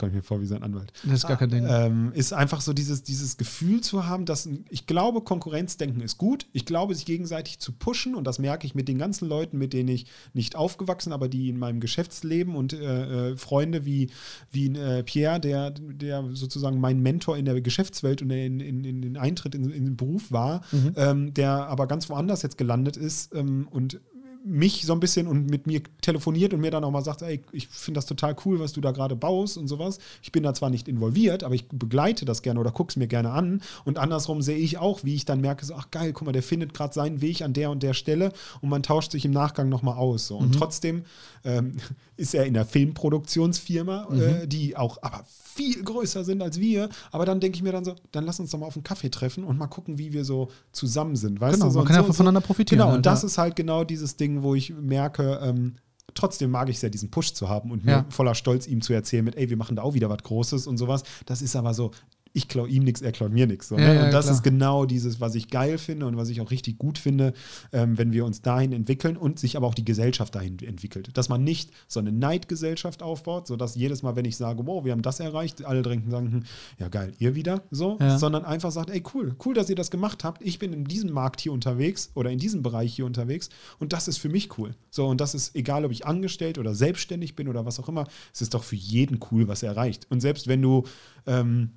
komme 0.00 0.10
ich 0.10 0.16
mir 0.16 0.22
vor 0.22 0.40
wie 0.40 0.46
sein 0.46 0.62
Anwalt. 0.62 0.92
das 1.04 1.18
ist 1.18 1.26
gar 1.28 1.36
kein 1.36 1.50
Ding. 1.50 1.66
Ähm, 1.68 2.12
ist 2.14 2.32
einfach 2.32 2.60
so 2.60 2.72
dieses, 2.72 3.02
dieses 3.02 3.36
Gefühl 3.36 3.82
zu 3.82 4.06
haben, 4.06 4.24
dass 4.24 4.48
ich 4.70 4.86
glaube, 4.86 5.20
Konkurrenzdenken 5.20 6.00
ist 6.00 6.18
gut. 6.18 6.46
Ich 6.52 6.64
glaube, 6.64 6.94
sich 6.94 7.04
gegenseitig 7.04 7.58
zu 7.58 7.72
pushen 7.72 8.14
und 8.14 8.24
das 8.24 8.38
merke 8.38 8.66
ich 8.66 8.74
mit 8.74 8.88
den 8.88 8.98
ganzen 8.98 9.28
Leuten, 9.28 9.58
mit 9.58 9.72
denen 9.72 9.90
ich 9.90 10.06
nicht 10.32 10.56
aufgewachsen, 10.56 11.12
aber 11.12 11.28
die 11.28 11.50
in 11.50 11.58
meinem 11.58 11.80
Geschäftsleben 11.80 12.56
und 12.56 12.72
äh, 12.72 13.32
äh, 13.32 13.36
Freunde 13.36 13.84
wie, 13.84 14.10
wie 14.50 14.68
äh, 14.74 15.02
Pierre, 15.02 15.38
der, 15.38 15.70
der 15.70 16.24
sozusagen 16.32 16.80
mein 16.80 17.00
Mentor 17.00 17.36
in 17.36 17.44
der 17.44 17.60
Geschäftswelt 17.60 18.22
und 18.22 18.30
in, 18.30 18.60
in, 18.60 18.84
in 18.84 19.02
den 19.02 19.16
Eintritt 19.18 19.54
in, 19.54 19.70
in 19.70 19.84
den 19.84 19.96
Beruf 19.96 20.32
war, 20.32 20.62
ähm, 20.96 21.34
der 21.34 21.68
aber 21.68 21.86
ganz 21.86 22.08
woanders 22.08 22.42
jetzt 22.42 22.56
gelandet 22.56 22.96
ist 22.96 23.34
ähm, 23.34 23.68
und 23.70 24.00
mich 24.44 24.86
so 24.86 24.92
ein 24.92 25.00
bisschen 25.00 25.26
und 25.26 25.50
mit 25.50 25.66
mir 25.66 25.82
telefoniert 26.00 26.54
und 26.54 26.60
mir 26.60 26.70
dann 26.70 26.84
auch 26.84 26.90
mal 26.90 27.04
sagt, 27.04 27.22
ey, 27.22 27.42
ich 27.52 27.68
finde 27.68 27.98
das 27.98 28.06
total 28.06 28.34
cool, 28.44 28.58
was 28.58 28.72
du 28.72 28.80
da 28.80 28.90
gerade 28.90 29.16
baust 29.16 29.58
und 29.58 29.68
sowas. 29.68 29.98
Ich 30.22 30.32
bin 30.32 30.42
da 30.42 30.54
zwar 30.54 30.70
nicht 30.70 30.88
involviert, 30.88 31.44
aber 31.44 31.54
ich 31.54 31.68
begleite 31.68 32.24
das 32.24 32.42
gerne 32.42 32.60
oder 32.60 32.70
gucke 32.70 32.90
es 32.90 32.96
mir 32.96 33.06
gerne 33.06 33.30
an. 33.30 33.60
Und 33.84 33.98
andersrum 33.98 34.40
sehe 34.42 34.56
ich 34.56 34.78
auch, 34.78 35.04
wie 35.04 35.14
ich 35.14 35.24
dann 35.24 35.40
merke, 35.40 35.66
so, 35.66 35.74
ach 35.74 35.90
geil, 35.90 36.12
guck 36.12 36.26
mal, 36.26 36.32
der 36.32 36.42
findet 36.42 36.72
gerade 36.72 36.94
seinen 36.94 37.20
Weg 37.20 37.42
an 37.42 37.52
der 37.52 37.70
und 37.70 37.82
der 37.82 37.94
Stelle 37.94 38.32
und 38.60 38.70
man 38.70 38.82
tauscht 38.82 39.12
sich 39.12 39.24
im 39.24 39.32
Nachgang 39.32 39.68
nochmal 39.68 39.96
aus. 39.96 40.26
So. 40.26 40.38
Und 40.38 40.54
trotzdem 40.54 41.04
ähm, 41.44 41.76
ist 42.16 42.34
er 42.34 42.46
in 42.46 42.54
der 42.54 42.64
Filmproduktionsfirma, 42.64 44.08
äh, 44.12 44.46
die 44.46 44.76
auch 44.76 44.98
aber 45.02 45.24
viel 45.54 45.82
größer 45.82 46.24
sind 46.24 46.42
als 46.42 46.58
wir. 46.60 46.88
Aber 47.12 47.24
dann 47.26 47.40
denke 47.40 47.56
ich 47.56 47.62
mir 47.62 47.72
dann 47.72 47.84
so, 47.84 47.94
dann 48.12 48.24
lass 48.24 48.40
uns 48.40 48.50
doch 48.50 48.58
mal 48.58 48.66
auf 48.66 48.76
einen 48.76 48.84
Kaffee 48.84 49.10
treffen 49.10 49.44
und 49.44 49.58
mal 49.58 49.66
gucken, 49.66 49.98
wie 49.98 50.12
wir 50.12 50.24
so 50.24 50.48
zusammen 50.72 51.16
sind. 51.16 51.40
Weißt 51.40 51.54
Genau, 51.54 51.66
du? 51.66 51.70
so 51.72 51.78
man 51.80 51.86
kann 51.88 51.96
ja 51.96 52.02
so 52.02 52.08
so. 52.08 52.12
voneinander 52.14 52.40
profitieren 52.40 52.78
Genau, 52.78 52.88
halt, 52.88 52.96
und 52.98 53.06
das 53.06 53.22
ja. 53.22 53.26
ist 53.26 53.38
halt 53.38 53.56
genau 53.56 53.84
dieses 53.84 54.16
Ding, 54.16 54.42
wo 54.42 54.54
ich 54.54 54.72
merke, 54.74 55.40
ähm, 55.42 55.76
trotzdem 56.14 56.50
mag 56.50 56.68
ich 56.68 56.76
es 56.76 56.82
ja, 56.82 56.88
diesen 56.88 57.10
Push 57.10 57.34
zu 57.34 57.48
haben 57.48 57.70
und 57.70 57.84
mir 57.84 57.90
Ja. 57.92 58.06
voller 58.10 58.34
Stolz 58.34 58.66
ihm 58.66 58.80
zu 58.82 58.92
erzählen 58.92 59.24
mit, 59.24 59.36
ey, 59.36 59.48
wir 59.50 59.56
machen 59.56 59.76
da 59.76 59.82
auch 59.82 59.94
wieder 59.94 60.08
was 60.10 60.22
Großes 60.22 60.66
und 60.66 60.76
sowas. 60.78 61.02
Das 61.26 61.40
ist 61.42 61.54
aber 61.56 61.72
so, 61.74 61.90
ich 62.32 62.48
klaue 62.48 62.68
ihm 62.68 62.84
nichts, 62.84 63.02
er 63.02 63.12
klaut 63.12 63.32
mir 63.32 63.46
nichts. 63.46 63.68
So, 63.68 63.76
Ja, 63.76 63.86
ne? 63.88 63.94
ja, 63.94 64.04
und 64.04 64.12
das 64.12 64.26
klar. 64.26 64.36
ist 64.36 64.42
genau 64.42 64.84
dieses, 64.86 65.20
was 65.20 65.34
ich 65.34 65.48
geil 65.48 65.78
finde 65.78 66.06
und 66.06 66.16
was 66.16 66.28
ich 66.28 66.40
auch 66.40 66.50
richtig 66.50 66.78
gut 66.78 66.98
finde, 66.98 67.32
ähm, 67.72 67.98
wenn 67.98 68.12
wir 68.12 68.24
uns 68.24 68.40
dahin 68.42 68.72
entwickeln 68.72 69.16
und 69.16 69.38
sich 69.38 69.56
aber 69.56 69.66
auch 69.66 69.74
die 69.74 69.84
Gesellschaft 69.84 70.34
dahin 70.34 70.58
entwickelt. 70.60 71.10
Dass 71.16 71.28
man 71.28 71.42
nicht 71.44 71.70
so 71.88 71.98
eine 72.00 72.12
Neidgesellschaft 72.12 73.02
aufbaut, 73.02 73.46
sodass 73.46 73.74
jedes 73.74 74.02
Mal, 74.02 74.16
wenn 74.16 74.24
ich 74.24 74.36
sage, 74.36 74.66
wow, 74.66 74.84
wir 74.84 74.92
haben 74.92 75.02
das 75.02 75.20
erreicht, 75.20 75.64
alle 75.64 75.82
dringend 75.82 76.10
sagen, 76.10 76.32
hm, 76.32 76.42
ja 76.78 76.88
geil, 76.88 77.12
ihr 77.18 77.34
wieder, 77.34 77.62
so, 77.70 77.98
Ja. 78.00 78.18
sondern 78.18 78.44
einfach 78.44 78.70
sagt, 78.72 78.90
ey, 78.90 79.02
cool, 79.14 79.34
cool, 79.44 79.54
dass 79.54 79.68
ihr 79.68 79.76
das 79.76 79.90
gemacht 79.90 80.24
habt. 80.24 80.42
Ich 80.42 80.58
bin 80.58 80.72
in 80.72 80.84
diesem 80.84 81.10
Markt 81.12 81.40
hier 81.40 81.52
unterwegs 81.52 82.10
oder 82.14 82.30
in 82.30 82.38
diesem 82.38 82.62
Bereich 82.62 82.94
hier 82.94 83.06
unterwegs 83.06 83.48
und 83.78 83.92
das 83.92 84.08
ist 84.08 84.18
für 84.18 84.28
mich 84.28 84.56
cool. 84.58 84.74
So, 84.90 85.06
und 85.06 85.20
das 85.20 85.34
ist 85.34 85.54
egal, 85.56 85.84
ob 85.84 85.92
ich 85.92 86.06
angestellt 86.06 86.58
oder 86.58 86.74
selbstständig 86.74 87.34
bin 87.36 87.48
oder 87.48 87.66
was 87.66 87.78
auch 87.80 87.88
immer, 87.88 88.06
es 88.32 88.40
ist 88.42 88.54
doch 88.54 88.64
für 88.64 88.76
jeden 88.76 89.18
cool, 89.30 89.48
was 89.48 89.62
er 89.62 89.70
erreicht. 89.70 90.06
Und 90.10 90.20
selbst 90.20 90.46
wenn 90.46 90.62
du, 90.62 90.84
ähm, 91.26 91.70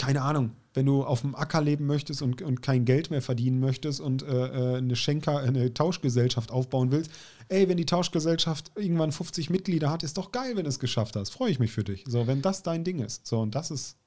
keine 0.00 0.22
Ahnung, 0.22 0.52
wenn 0.72 0.86
du 0.86 1.04
auf 1.04 1.20
dem 1.20 1.34
Acker 1.34 1.60
leben 1.60 1.86
möchtest 1.86 2.22
und, 2.22 2.40
und 2.40 2.62
kein 2.62 2.86
Geld 2.86 3.10
mehr 3.10 3.20
verdienen 3.20 3.60
möchtest 3.60 4.00
und 4.00 4.22
äh, 4.22 4.46
äh 4.46 4.76
eine 4.78 4.96
Schenker, 4.96 5.38
eine 5.40 5.74
Tauschgesellschaft 5.74 6.50
aufbauen 6.50 6.90
willst, 6.90 7.10
ey, 7.48 7.68
wenn 7.68 7.76
die 7.76 7.84
Tauschgesellschaft 7.84 8.72
irgendwann 8.76 9.12
50 9.12 9.50
Mitglieder 9.50 9.90
hat, 9.90 10.02
ist 10.02 10.16
doch 10.16 10.32
geil, 10.32 10.52
wenn 10.56 10.64
du 10.64 10.70
es 10.70 10.78
geschafft 10.78 11.16
hast. 11.16 11.30
Freue 11.30 11.50
ich 11.50 11.58
mich 11.58 11.70
für 11.70 11.84
dich. 11.84 12.04
So, 12.08 12.26
wenn 12.26 12.40
das 12.40 12.62
dein 12.62 12.82
Ding 12.82 13.00
ist. 13.00 13.26
So, 13.26 13.40
und 13.40 13.54
das 13.54 13.70
ist. 13.70 13.98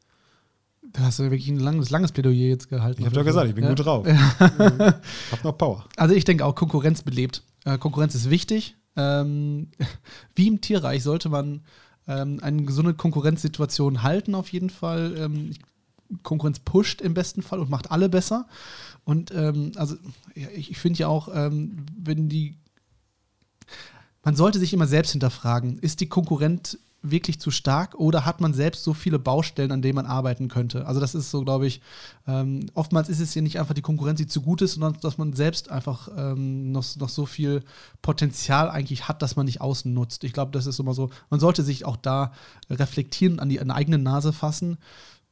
Da 0.82 1.04
hast 1.04 1.20
du 1.20 1.24
wirklich 1.24 1.48
ein 1.48 1.60
langes, 1.60 1.92
langes 1.92 2.12
Plädoyer 2.12 2.50
jetzt 2.50 2.70
gehalten. 2.70 3.02
Ich 3.02 3.06
habe 3.06 3.16
doch 3.16 3.24
gesagt, 3.24 3.48
ich 3.48 3.56
bin 3.56 3.64
ja. 3.64 3.70
gut 3.70 3.86
drauf. 3.86 4.08
Ja. 4.40 5.00
hab 5.32 5.44
noch 5.44 5.58
Power. 5.58 5.86
Also 5.96 6.16
ich 6.16 6.26
denke 6.26 6.44
auch, 6.44 6.56
Konkurrenz 6.56 7.04
belebt. 7.04 7.44
Äh, 7.66 7.78
Konkurrenz 7.78 8.16
ist 8.16 8.32
wichtig. 8.32 8.76
Ähm, 8.96 9.70
wie 10.36 10.48
im 10.48 10.60
Tierreich 10.60 11.04
sollte 11.04 11.30
man 11.30 11.62
ähm, 12.08 12.40
eine 12.42 12.64
gesunde 12.64 12.96
Konkurrenzsituation 12.96 14.02
halten, 14.02 14.34
auf 14.34 14.50
jeden 14.50 14.72
Fall. 14.72 15.16
Ähm, 15.18 15.52
Konkurrenz 16.22 16.60
pusht 16.60 17.02
im 17.02 17.14
besten 17.14 17.42
Fall 17.42 17.60
und 17.60 17.70
macht 17.70 17.92
alle 17.92 18.10
besser. 18.10 18.48
Und 19.06 19.32
ähm, 19.32 19.72
also 19.76 19.96
ich, 20.36 20.72
ich 20.72 20.78
finde 20.78 21.00
ja 21.00 21.08
auch, 21.08 21.30
ähm, 21.34 21.86
wenn 21.98 22.30
die 22.30 22.58
man 24.24 24.36
sollte 24.36 24.58
sich 24.58 24.74
immer 24.74 24.88
selbst 24.88 25.12
hinterfragen, 25.12 25.78
ist 25.80 26.00
die 26.00 26.08
Konkurrent 26.08 26.80
wirklich 27.06 27.38
zu 27.38 27.52
stark 27.52 27.96
oder 27.96 28.26
hat 28.26 28.40
man 28.40 28.54
selbst 28.54 28.86
so 28.86 28.94
viele 28.94 29.20
Baustellen, 29.20 29.74
an 29.74 29.82
denen 29.82 29.96
man 29.96 30.06
arbeiten 30.06 30.48
könnte? 30.48 30.88
Also 30.88 31.02
das 31.02 31.14
ist 31.14 31.30
so, 31.30 31.44
glaube 31.44 31.68
ich, 31.68 31.82
ähm, 32.26 32.68
oftmals 32.74 33.10
ist 33.10 33.20
es 33.20 33.36
ja 33.36 33.42
nicht 33.42 33.60
einfach 33.60 33.74
die 33.74 33.82
Konkurrenz, 33.82 34.20
die 34.20 34.28
zu 34.28 34.42
gut 34.42 34.62
ist, 34.62 34.76
sondern 34.76 34.98
dass 35.02 35.18
man 35.18 35.34
selbst 35.34 35.70
einfach 35.70 36.08
ähm, 36.16 36.72
noch, 36.72 36.96
noch 36.96 37.10
so 37.10 37.26
viel 37.26 37.64
Potenzial 38.02 38.70
eigentlich 38.70 39.10
hat, 39.10 39.22
dass 39.22 39.36
man 39.36 39.46
nicht 39.46 39.60
außen 39.60 39.94
nutzt. 39.94 40.24
Ich 40.24 40.32
glaube, 40.32 40.52
das 40.52 40.66
ist 40.66 40.80
immer 40.80 40.94
so, 40.94 41.10
man 41.30 41.42
sollte 41.42 41.62
sich 41.62 41.84
auch 41.84 41.98
da 41.98 42.32
reflektieren, 42.70 43.42
an 43.42 43.50
die, 43.50 43.60
an 43.60 43.68
die 43.68 43.74
eigene 43.74 43.98
Nase 43.98 44.32
fassen. 44.32 44.78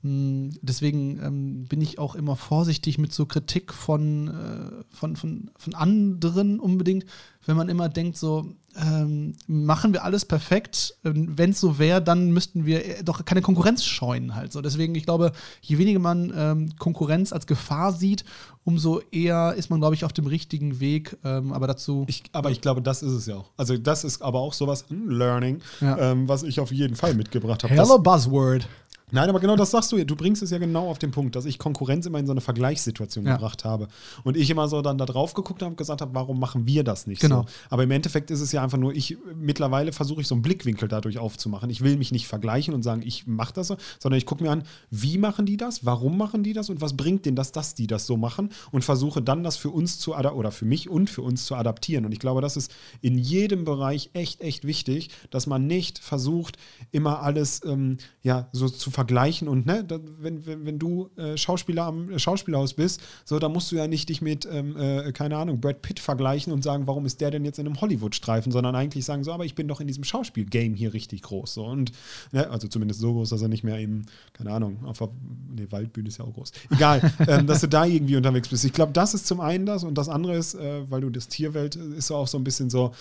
Hm, 0.04 0.52
deswegen 0.62 1.20
ähm, 1.24 1.66
bin 1.66 1.82
ich 1.82 2.00
auch 2.00 2.16
immer 2.16 2.36
vorsichtig 2.36 2.98
mit 2.98 3.14
so 3.14 3.26
Kritik 3.26 3.74
von, 3.74 4.28
äh, 4.28 4.96
von, 4.96 5.16
von, 5.16 5.52
von 5.58 5.76
anderen 5.76 6.60
unbedingt, 6.60 7.06
wenn 7.46 7.56
man 7.56 7.70
immer 7.70 7.88
denkt, 7.90 8.18
so, 8.18 8.56
ähm, 8.80 9.36
machen 9.48 9.94
wir 9.94 10.04
alles 10.04 10.26
perfekt. 10.26 10.96
Ähm, 11.04 11.38
Wenn 11.38 11.52
es 11.52 11.60
so 11.60 11.78
wäre, 11.78 12.02
dann 12.02 12.32
müssten 12.32 12.66
wir 12.66 12.86
äh, 12.86 13.04
doch 13.04 13.26
keine 13.26 13.42
Konkurrenz 13.42 13.84
scheuen 13.84 14.36
halt. 14.36 14.54
So. 14.54 14.62
Deswegen, 14.62 14.96
ich 14.96 15.04
glaube, 15.04 15.34
je 15.62 15.78
weniger 15.78 16.00
man 16.00 16.34
ähm, 16.36 16.70
Konkurrenz 16.78 17.34
als 17.34 17.48
Gefahr 17.48 17.94
sieht, 17.94 18.24
umso 18.64 19.02
eher 19.12 19.54
ist 19.56 19.70
man, 19.70 19.80
glaube 19.80 19.96
ich, 19.96 20.06
auf 20.06 20.14
dem 20.14 20.28
richtigen 20.28 20.80
Weg. 20.80 21.18
Ähm, 21.24 21.52
aber 21.52 21.68
dazu. 21.68 22.06
Ich, 22.08 22.24
aber 22.32 22.52
ich 22.52 22.62
glaube, 22.62 22.82
das 22.82 23.04
ist 23.04 23.12
es 23.12 23.26
ja 23.26 23.36
auch. 23.36 23.52
Also, 23.58 23.78
das 23.78 24.04
ist 24.04 24.22
aber 24.22 24.40
auch 24.40 24.54
sowas, 24.54 24.86
hm, 24.88 25.10
Learning, 25.10 25.62
ja. 25.82 25.98
Ähm, 25.98 26.28
was 26.28 26.44
ich 26.44 26.60
auf 26.60 26.72
jeden 26.72 26.96
Fall 26.96 27.14
mitgebracht 27.14 27.64
habe. 27.64 27.74
Hello 27.74 28.00
Buzzword. 28.00 28.68
Nein, 29.12 29.30
aber 29.30 29.40
genau 29.40 29.56
das 29.56 29.72
sagst 29.72 29.92
du. 29.92 30.04
Du 30.06 30.16
bringst 30.16 30.42
es 30.42 30.52
ja 30.52 30.58
genau 30.58 30.90
auf 30.90 31.00
den 31.00 31.12
Punkt, 31.12 31.36
dass 31.36 31.46
ich 31.46 31.60
Konkurrenz 31.60 32.06
immer 32.06 32.20
in 32.20 32.26
so 32.26 32.32
eine 32.32 32.42
Vergleichssituation 32.42 33.26
ja. 33.26 33.34
gebracht 33.34 33.66
habe. 33.66 33.88
Und 34.24 34.38
ich 34.38 34.50
immer 34.50 34.68
so 34.68 34.82
dann 34.82 34.98
da 34.98 35.06
drauf 35.06 35.34
geguckt 35.34 35.62
habe 35.62 35.72
und 35.72 35.78
gesagt 35.78 36.02
habe, 36.02 36.14
warum 36.14 36.40
machen 36.40 36.66
wir 36.66 36.84
das 36.84 37.08
nicht 37.08 37.22
genau. 37.22 37.42
so? 37.42 37.48
Aber 37.70 37.84
im 37.84 37.92
Endeffekt 37.92 38.32
ist 38.32 38.42
es 38.42 38.52
ja 38.52 38.64
einfach 38.64 38.78
nur, 38.78 38.94
ich 38.96 39.18
mittlerweile 39.36 39.92
versuche 39.92 40.22
ich 40.22 40.28
so 40.28 40.36
einen 40.36 40.42
Blickwinkel 40.42 40.88
dadurch 40.88 41.18
aufzumachen. 41.18 41.70
Ich 41.70 41.82
will 41.82 41.98
mich 41.98 42.12
nicht 42.12 42.28
vergleichen 42.28 42.74
und 42.74 42.84
sagen, 42.84 43.02
ich 43.06 43.28
mache 43.28 43.54
das 43.54 43.68
so, 43.68 43.78
sondern 44.00 44.18
ich 44.18 44.26
gucke 44.26 44.44
mir 44.44 44.52
an, 44.52 44.64
wie 44.90 45.18
machen 45.18 45.46
die 45.46 45.58
das, 45.58 45.86
warum 45.86 46.18
machen 46.18 46.44
die 46.44 46.54
das 46.54 46.70
und 46.70 46.82
was 46.82 46.96
bringt 46.96 47.26
denen 47.26 47.36
das, 47.36 47.52
dass 47.52 47.76
die 47.76 47.88
das 47.88 48.06
so 48.06 48.18
machen 48.18 48.50
und 48.72 48.84
versuche 48.84 49.22
dann 49.22 49.44
das 49.44 49.58
für 49.58 49.70
uns 49.70 50.00
zu 50.00 50.16
oder 50.16 50.52
für 50.52 50.66
mich 50.66 50.90
und 50.90 51.10
für 51.10 51.22
uns 51.22 51.46
zu 51.46 51.56
adaptieren. 51.56 52.06
Und 52.06 52.12
ich 52.12 52.20
glaube, 52.20 52.42
das 52.42 52.58
ist 52.58 52.72
in 53.02 53.18
jedem 53.18 53.66
Bereich 53.66 54.10
echt, 54.14 54.42
echt 54.42 54.66
wichtig, 54.66 55.10
dass 55.30 55.48
man 55.48 55.68
nicht 55.68 56.00
versucht, 56.00 56.58
immer 56.92 57.22
alles 57.22 57.62
ähm, 57.66 57.98
ja, 58.22 58.48
so 58.52 58.70
zu 58.70 58.92
vergleichen 58.92 59.01
und 59.48 59.66
ne, 59.66 59.84
da, 59.84 60.00
wenn, 60.20 60.46
wenn, 60.46 60.66
wenn 60.66 60.80
du 60.80 61.10
äh, 61.18 61.38
Schauspieler 61.38 61.86
am 61.86 62.18
Schauspielhaus 62.18 62.74
bist, 62.74 63.02
so, 63.26 63.40
da 63.40 63.50
musst 63.50 63.72
du 63.72 63.76
ja 63.76 63.88
nicht 63.88 64.10
dich 64.10 64.22
mit, 64.22 64.48
ähm, 64.52 64.76
äh, 64.78 65.12
keine 65.12 65.38
Ahnung, 65.38 65.60
Brad 65.60 65.82
Pitt 65.82 66.00
vergleichen 66.00 66.52
und 66.54 66.64
sagen, 66.64 66.88
warum 66.88 67.06
ist 67.06 67.22
der 67.22 67.32
denn 67.32 67.46
jetzt 67.46 67.60
in 67.60 67.68
einem 67.68 67.80
Hollywood-Streifen, 67.80 68.52
sondern 68.52 68.76
eigentlich 68.76 69.06
sagen 69.06 69.24
so, 69.24 69.32
aber 69.32 69.46
ich 69.46 69.56
bin 69.56 69.68
doch 69.68 69.82
in 69.82 69.88
diesem 69.88 70.04
Schauspiel-Game 70.04 70.74
hier 70.74 70.94
richtig 70.94 71.22
groß. 71.24 71.54
So. 71.54 71.66
Und, 71.66 71.92
ne, 72.32 72.50
also 72.50 72.68
zumindest 72.68 73.00
so 73.00 73.14
groß, 73.14 73.30
dass 73.30 73.42
er 73.42 73.48
nicht 73.48 73.64
mehr 73.64 73.80
eben, 73.80 74.06
keine 74.34 74.52
Ahnung, 74.52 74.84
auf 74.86 75.00
der 75.00 75.10
nee, 75.56 75.68
Waldbühne 75.70 76.08
ist 76.08 76.18
ja 76.18 76.26
auch 76.26 76.34
groß. 76.34 76.52
Egal, 76.72 77.14
ähm, 77.28 77.48
dass 77.48 77.62
du 77.62 77.68
da 77.68 77.86
irgendwie 77.86 78.16
unterwegs 78.16 78.50
bist. 78.50 78.66
Ich 78.66 78.74
glaube, 78.74 78.94
das 78.94 79.14
ist 79.14 79.28
zum 79.28 79.40
einen 79.40 79.66
das 79.66 79.84
und 79.84 79.98
das 79.98 80.10
andere 80.10 80.36
ist, 80.36 80.56
äh, 80.56 80.90
weil 80.90 81.02
du 81.02 81.10
das 81.10 81.28
Tierwelt 81.28 81.76
ist 81.76 82.08
so 82.08 82.16
auch 82.16 82.28
so 82.28 82.38
ein 82.38 82.44
bisschen 82.44 82.70
so, 82.70 82.94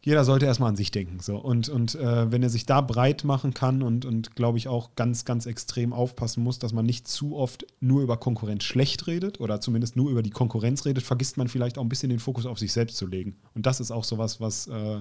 jeder 0.00 0.24
sollte 0.24 0.46
erstmal 0.46 0.70
an 0.70 0.76
sich 0.76 0.90
denken. 0.90 1.18
So. 1.20 1.36
Und, 1.36 1.68
und 1.68 1.94
äh, 1.96 2.30
wenn 2.30 2.42
er 2.42 2.50
sich 2.50 2.66
da 2.66 2.80
breit 2.80 3.24
machen 3.24 3.52
kann 3.52 3.82
und, 3.82 4.04
und 4.04 4.36
glaube 4.36 4.58
ich 4.58 4.68
auch 4.68 4.94
ganz, 4.94 5.24
ganz 5.24 5.46
extrem 5.46 5.92
aufpassen 5.92 6.42
muss, 6.42 6.58
dass 6.58 6.72
man 6.72 6.86
nicht 6.86 7.08
zu 7.08 7.36
oft 7.36 7.66
nur 7.80 8.02
über 8.02 8.16
Konkurrenz 8.16 8.64
schlecht 8.64 9.06
redet 9.06 9.40
oder 9.40 9.60
zumindest 9.60 9.96
nur 9.96 10.10
über 10.10 10.22
die 10.22 10.30
Konkurrenz 10.30 10.84
redet, 10.84 11.02
vergisst 11.02 11.36
man 11.36 11.48
vielleicht 11.48 11.78
auch 11.78 11.82
ein 11.82 11.88
bisschen 11.88 12.10
den 12.10 12.20
Fokus 12.20 12.46
auf 12.46 12.58
sich 12.58 12.72
selbst 12.72 12.96
zu 12.96 13.06
legen. 13.06 13.36
Und 13.54 13.66
das 13.66 13.80
ist 13.80 13.90
auch 13.90 14.04
sowas, 14.04 14.40
was 14.40 14.68
äh, 14.68 15.00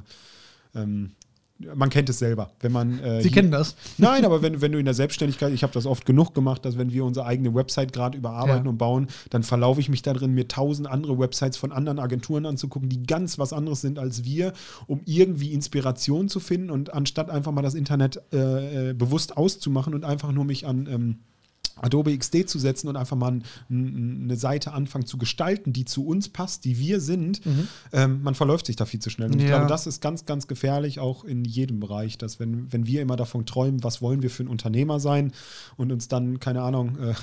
ähm, 0.74 1.12
man 1.76 1.90
kennt 1.90 2.10
es 2.10 2.20
selber. 2.20 2.52
Wenn 2.60 2.72
man, 2.72 3.00
äh, 3.00 3.22
Sie 3.22 3.32
kennen 3.32 3.52
das? 3.52 3.76
Nein, 3.98 4.26
aber 4.26 4.42
wenn, 4.42 4.62
wenn 4.62 4.72
du 4.72 4.80
in 4.80 4.86
der 4.86 4.94
Selbstständigkeit, 4.94 5.54
ich 5.54 5.64
habe 5.64 5.74
das 5.74 5.86
oft 5.86 6.06
genug 6.06 6.34
gemacht, 6.34 6.64
dass 6.66 6.78
wenn 6.78 6.92
wir 6.92 7.04
unsere 7.06 7.26
eigene 7.26 7.54
Website 7.54 7.94
gerade 7.94 8.18
überarbeiten 8.18 8.66
ja. 8.66 8.70
und 8.70 8.78
bauen, 8.78 9.08
dann 9.30 9.44
verlaufe 9.44 9.80
ich 9.80 9.90
mich 9.90 10.02
da 10.02 10.14
drin, 10.14 10.34
mir 10.34 10.48
tausend 10.48 10.88
andere 10.88 11.18
Websites 11.18 11.58
von 11.58 11.72
anderen 11.72 12.00
Agenturen 12.00 12.46
anzugucken, 12.46 12.90
die 12.90 13.04
ganz 13.04 13.40
was 13.40 13.54
anderes 13.54 13.82
sind 13.82 14.00
als 14.00 14.24
wir, 14.24 14.54
um 14.86 15.02
irgendwie 15.06 15.54
Inspiration 15.54 16.30
zu 16.30 16.40
finden 16.40 16.70
und 16.70 16.94
anstatt 16.94 17.30
einfach 17.30 17.52
mal 17.52 17.62
das 17.62 17.74
Internet 17.74 18.22
äh, 18.34 18.90
äh 18.90 18.94
bewusst 18.94 19.38
auszumachen 19.38 19.94
und 19.94 20.06
einfach 20.06 20.32
nur 20.32 20.46
mich 20.46 20.66
an 20.66 20.88
ähm, 20.90 21.16
Adobe 21.82 22.18
XD 22.18 22.48
zu 22.48 22.60
setzen 22.60 22.88
und 22.88 22.96
einfach 22.96 23.18
mal 23.18 23.40
eine 23.70 24.36
Seite 24.36 24.74
anfangen 24.74 25.06
zu 25.06 25.18
gestalten, 25.18 25.74
die 25.74 25.86
zu 25.86 26.06
uns 26.06 26.30
passt, 26.30 26.66
die 26.66 26.80
wir 26.80 27.00
sind, 27.00 27.46
mhm. 27.46 27.68
ähm, 27.94 28.24
man 28.24 28.36
verläuft 28.36 28.66
sich 28.66 28.76
da 28.76 28.86
viel 28.86 29.00
zu 29.00 29.10
schnell. 29.10 29.32
Und 29.32 29.40
ja. 29.40 29.46
ich 29.46 29.48
glaube, 29.48 29.68
das 29.68 29.88
ist 29.88 30.02
ganz, 30.02 30.26
ganz 30.26 30.48
gefährlich, 30.48 31.00
auch 31.00 31.24
in 31.24 31.46
jedem 31.46 31.80
Bereich, 31.80 32.18
dass 32.18 32.40
wenn, 32.40 32.72
wenn 32.72 32.88
wir 32.88 33.02
immer 33.02 33.16
davon 33.16 33.46
träumen, 33.46 33.84
was 33.84 34.02
wollen 34.02 34.22
wir 34.22 34.30
für 34.30 34.44
ein 34.44 34.48
Unternehmer 34.48 35.00
sein 35.00 35.32
und 35.76 35.92
uns 35.92 36.08
dann, 36.08 36.40
keine 36.40 36.62
Ahnung, 36.62 36.98
äh, 37.00 37.14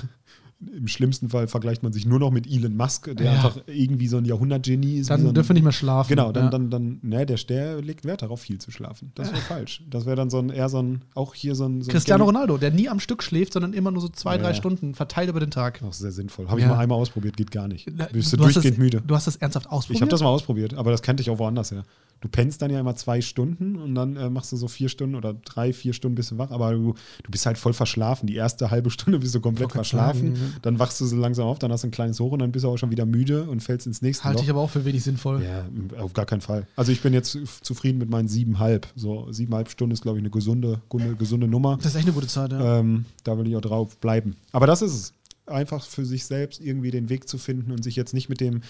im 0.68 0.88
schlimmsten 0.88 1.28
Fall 1.28 1.48
vergleicht 1.48 1.82
man 1.82 1.92
sich 1.92 2.06
nur 2.06 2.18
noch 2.18 2.30
mit 2.30 2.50
Elon 2.50 2.76
Musk, 2.76 3.14
der 3.16 3.26
ja. 3.26 3.32
einfach 3.32 3.58
irgendwie 3.66 4.08
so 4.08 4.18
ein 4.18 4.24
Jahrhundertgenie 4.24 4.98
ist. 4.98 5.10
Dann 5.10 5.22
so 5.22 5.28
ein, 5.28 5.34
dürfen 5.34 5.50
wir 5.50 5.54
nicht 5.54 5.64
mehr 5.64 5.72
schlafen. 5.72 6.08
Genau, 6.08 6.32
dann, 6.32 6.44
ja. 6.44 6.50
dann, 6.50 6.70
dann, 6.70 6.98
ne, 7.02 7.26
der, 7.26 7.36
der 7.36 7.82
legt 7.82 8.04
Wert 8.04 8.22
darauf, 8.22 8.40
viel 8.40 8.58
zu 8.58 8.70
schlafen. 8.70 9.12
Das 9.14 9.32
wäre 9.32 9.40
falsch. 9.48 9.82
Das 9.88 10.06
wäre 10.06 10.16
dann 10.16 10.30
so 10.30 10.38
ein, 10.38 10.50
eher 10.50 10.68
so 10.68 10.82
ein, 10.82 11.02
auch 11.14 11.34
hier 11.34 11.54
so 11.54 11.66
ein. 11.66 11.82
So 11.82 11.90
Cristiano 11.90 12.24
Ronaldo, 12.24 12.58
der 12.58 12.70
nie 12.70 12.88
am 12.88 13.00
Stück 13.00 13.22
schläft, 13.22 13.52
sondern 13.52 13.72
immer 13.72 13.90
nur 13.90 14.00
so 14.00 14.08
zwei, 14.08 14.38
drei 14.38 14.54
Stunden 14.54 14.94
verteilt 14.94 15.28
über 15.28 15.40
den 15.40 15.50
Tag. 15.50 15.82
Auch 15.82 15.92
sehr 15.92 16.12
sinnvoll. 16.12 16.48
Habe 16.48 16.60
ich 16.60 16.66
mal 16.66 16.78
einmal 16.78 16.98
ausprobiert, 16.98 17.36
geht 17.36 17.50
gar 17.50 17.68
nicht. 17.68 17.86
Bist 18.12 18.32
du, 18.32 18.36
du 18.36 18.44
durchgehend 18.44 18.76
das, 18.76 18.78
müde. 18.78 19.02
Du 19.06 19.14
hast 19.14 19.26
das 19.26 19.36
ernsthaft 19.36 19.68
ausprobiert? 19.70 19.96
Ich 19.96 20.02
habe 20.02 20.10
das 20.10 20.22
mal 20.22 20.28
ausprobiert, 20.28 20.74
aber 20.74 20.90
das 20.90 21.02
kannte 21.02 21.22
ich 21.22 21.30
auch 21.30 21.38
woanders 21.38 21.70
her 21.70 21.84
du 22.20 22.28
pennst 22.28 22.62
dann 22.62 22.70
ja 22.70 22.80
immer 22.80 22.96
zwei 22.96 23.20
Stunden 23.20 23.76
und 23.76 23.94
dann 23.94 24.16
äh, 24.16 24.30
machst 24.30 24.52
du 24.52 24.56
so 24.56 24.68
vier 24.68 24.88
Stunden 24.88 25.14
oder 25.14 25.34
drei, 25.34 25.72
vier 25.72 25.92
Stunden 25.92 26.14
bist 26.14 26.30
du 26.30 26.38
wach, 26.38 26.50
aber 26.50 26.72
du, 26.72 26.94
du 27.22 27.30
bist 27.30 27.46
halt 27.46 27.58
voll 27.58 27.72
verschlafen. 27.72 28.26
Die 28.26 28.36
erste 28.36 28.70
halbe 28.70 28.90
Stunde 28.90 29.18
bist 29.18 29.34
du 29.34 29.40
komplett 29.40 29.72
verschlafen, 29.72 30.36
sagen, 30.36 30.54
dann 30.62 30.78
wachst 30.78 31.00
du 31.00 31.06
so 31.06 31.16
langsam 31.16 31.46
auf, 31.46 31.58
dann 31.58 31.70
hast 31.72 31.84
du 31.84 31.88
ein 31.88 31.90
kleines 31.90 32.18
Hoch 32.20 32.32
und 32.32 32.38
dann 32.38 32.52
bist 32.52 32.64
du 32.64 32.68
auch 32.68 32.76
schon 32.76 32.90
wieder 32.90 33.06
müde 33.06 33.44
und 33.44 33.62
fällst 33.62 33.86
ins 33.86 34.02
nächste 34.02 34.24
Halte 34.24 34.42
ich 34.42 34.50
aber 34.50 34.60
auch 34.60 34.70
für 34.70 34.84
wenig 34.84 35.04
sinnvoll. 35.04 35.42
Ja, 35.42 35.66
auf 36.00 36.12
gar 36.12 36.26
keinen 36.26 36.40
Fall. 36.40 36.66
Also 36.76 36.92
ich 36.92 37.02
bin 37.02 37.12
jetzt 37.12 37.38
zufrieden 37.62 37.98
mit 37.98 38.10
meinen 38.10 38.28
siebenhalb. 38.28 38.86
So 38.96 39.30
siebenhalb 39.32 39.70
Stunden 39.70 39.92
ist, 39.92 40.02
glaube 40.02 40.18
ich, 40.18 40.22
eine 40.22 40.30
gesunde, 40.30 40.80
gesunde, 40.88 41.16
gesunde 41.16 41.48
Nummer. 41.48 41.76
Das 41.76 41.86
ist 41.86 41.96
echt 41.96 42.06
eine 42.06 42.14
gute 42.14 42.26
Zeit, 42.26 42.52
ja. 42.52 42.78
Ähm, 42.78 43.04
da 43.24 43.38
will 43.38 43.46
ich 43.46 43.56
auch 43.56 43.60
drauf 43.60 43.96
bleiben. 43.98 44.36
Aber 44.52 44.66
das 44.66 44.82
ist 44.82 44.94
es 44.94 45.12
einfach 45.46 45.84
für 45.84 46.04
sich 46.04 46.24
selbst 46.24 46.60
irgendwie 46.60 46.90
den 46.90 47.08
Weg 47.08 47.28
zu 47.28 47.38
finden 47.38 47.70
und 47.70 47.82
sich 47.82 47.96
jetzt 47.96 48.14
nicht 48.14 48.28
mit 48.28 48.40
dem 48.40 48.62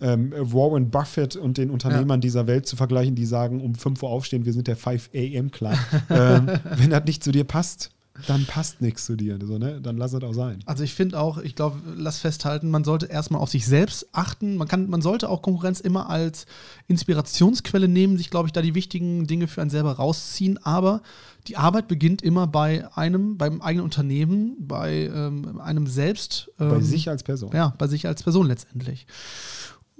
ähm, 0.00 0.32
Warren 0.36 0.90
Buffett 0.90 1.36
und 1.36 1.58
den 1.58 1.70
Unternehmern 1.70 2.18
ja. 2.18 2.22
dieser 2.22 2.46
Welt 2.46 2.66
zu 2.66 2.76
vergleichen, 2.76 3.14
die 3.14 3.26
sagen, 3.26 3.60
um 3.60 3.74
5 3.74 4.02
Uhr 4.02 4.10
aufstehen, 4.10 4.44
wir 4.44 4.52
sind 4.52 4.68
der 4.68 4.76
5 4.76 5.10
AM 5.14 5.50
Club. 5.50 5.76
ähm, 6.10 6.50
wenn 6.76 6.90
das 6.90 7.04
nicht 7.04 7.24
zu 7.24 7.32
dir 7.32 7.44
passt, 7.44 7.90
dann 8.26 8.46
passt 8.46 8.80
nichts 8.80 9.06
zu 9.06 9.16
dir. 9.16 9.38
So, 9.42 9.58
ne? 9.58 9.80
Dann 9.80 9.96
lass 9.96 10.12
es 10.12 10.22
auch 10.22 10.32
sein. 10.32 10.60
Also 10.66 10.84
ich 10.84 10.94
finde 10.94 11.18
auch, 11.18 11.38
ich 11.38 11.54
glaube, 11.54 11.78
lass 11.96 12.18
festhalten, 12.18 12.70
man 12.70 12.84
sollte 12.84 13.06
erstmal 13.06 13.40
auf 13.40 13.50
sich 13.50 13.66
selbst 13.66 14.08
achten. 14.12 14.56
Man, 14.56 14.68
kann, 14.68 14.88
man 14.88 15.02
sollte 15.02 15.28
auch 15.28 15.42
Konkurrenz 15.42 15.80
immer 15.80 16.10
als 16.10 16.46
Inspirationsquelle 16.88 17.88
nehmen, 17.88 18.16
sich, 18.16 18.30
glaube 18.30 18.48
ich, 18.48 18.52
da 18.52 18.62
die 18.62 18.74
wichtigen 18.74 19.26
Dinge 19.26 19.48
für 19.48 19.60
einen 19.60 19.70
selber 19.70 19.92
rausziehen. 19.92 20.58
Aber 20.64 21.02
die 21.46 21.56
Arbeit 21.56 21.88
beginnt 21.88 22.22
immer 22.22 22.46
bei 22.46 22.86
einem, 22.96 23.38
beim 23.38 23.60
eigenen 23.60 23.84
Unternehmen, 23.84 24.56
bei 24.58 25.10
ähm, 25.14 25.60
einem 25.60 25.86
selbst. 25.86 26.50
Ähm, 26.58 26.68
bei 26.70 26.80
sich 26.80 27.08
als 27.08 27.22
Person. 27.22 27.50
Ja, 27.54 27.74
bei 27.78 27.86
sich 27.86 28.06
als 28.06 28.22
Person 28.22 28.46
letztendlich. 28.46 29.06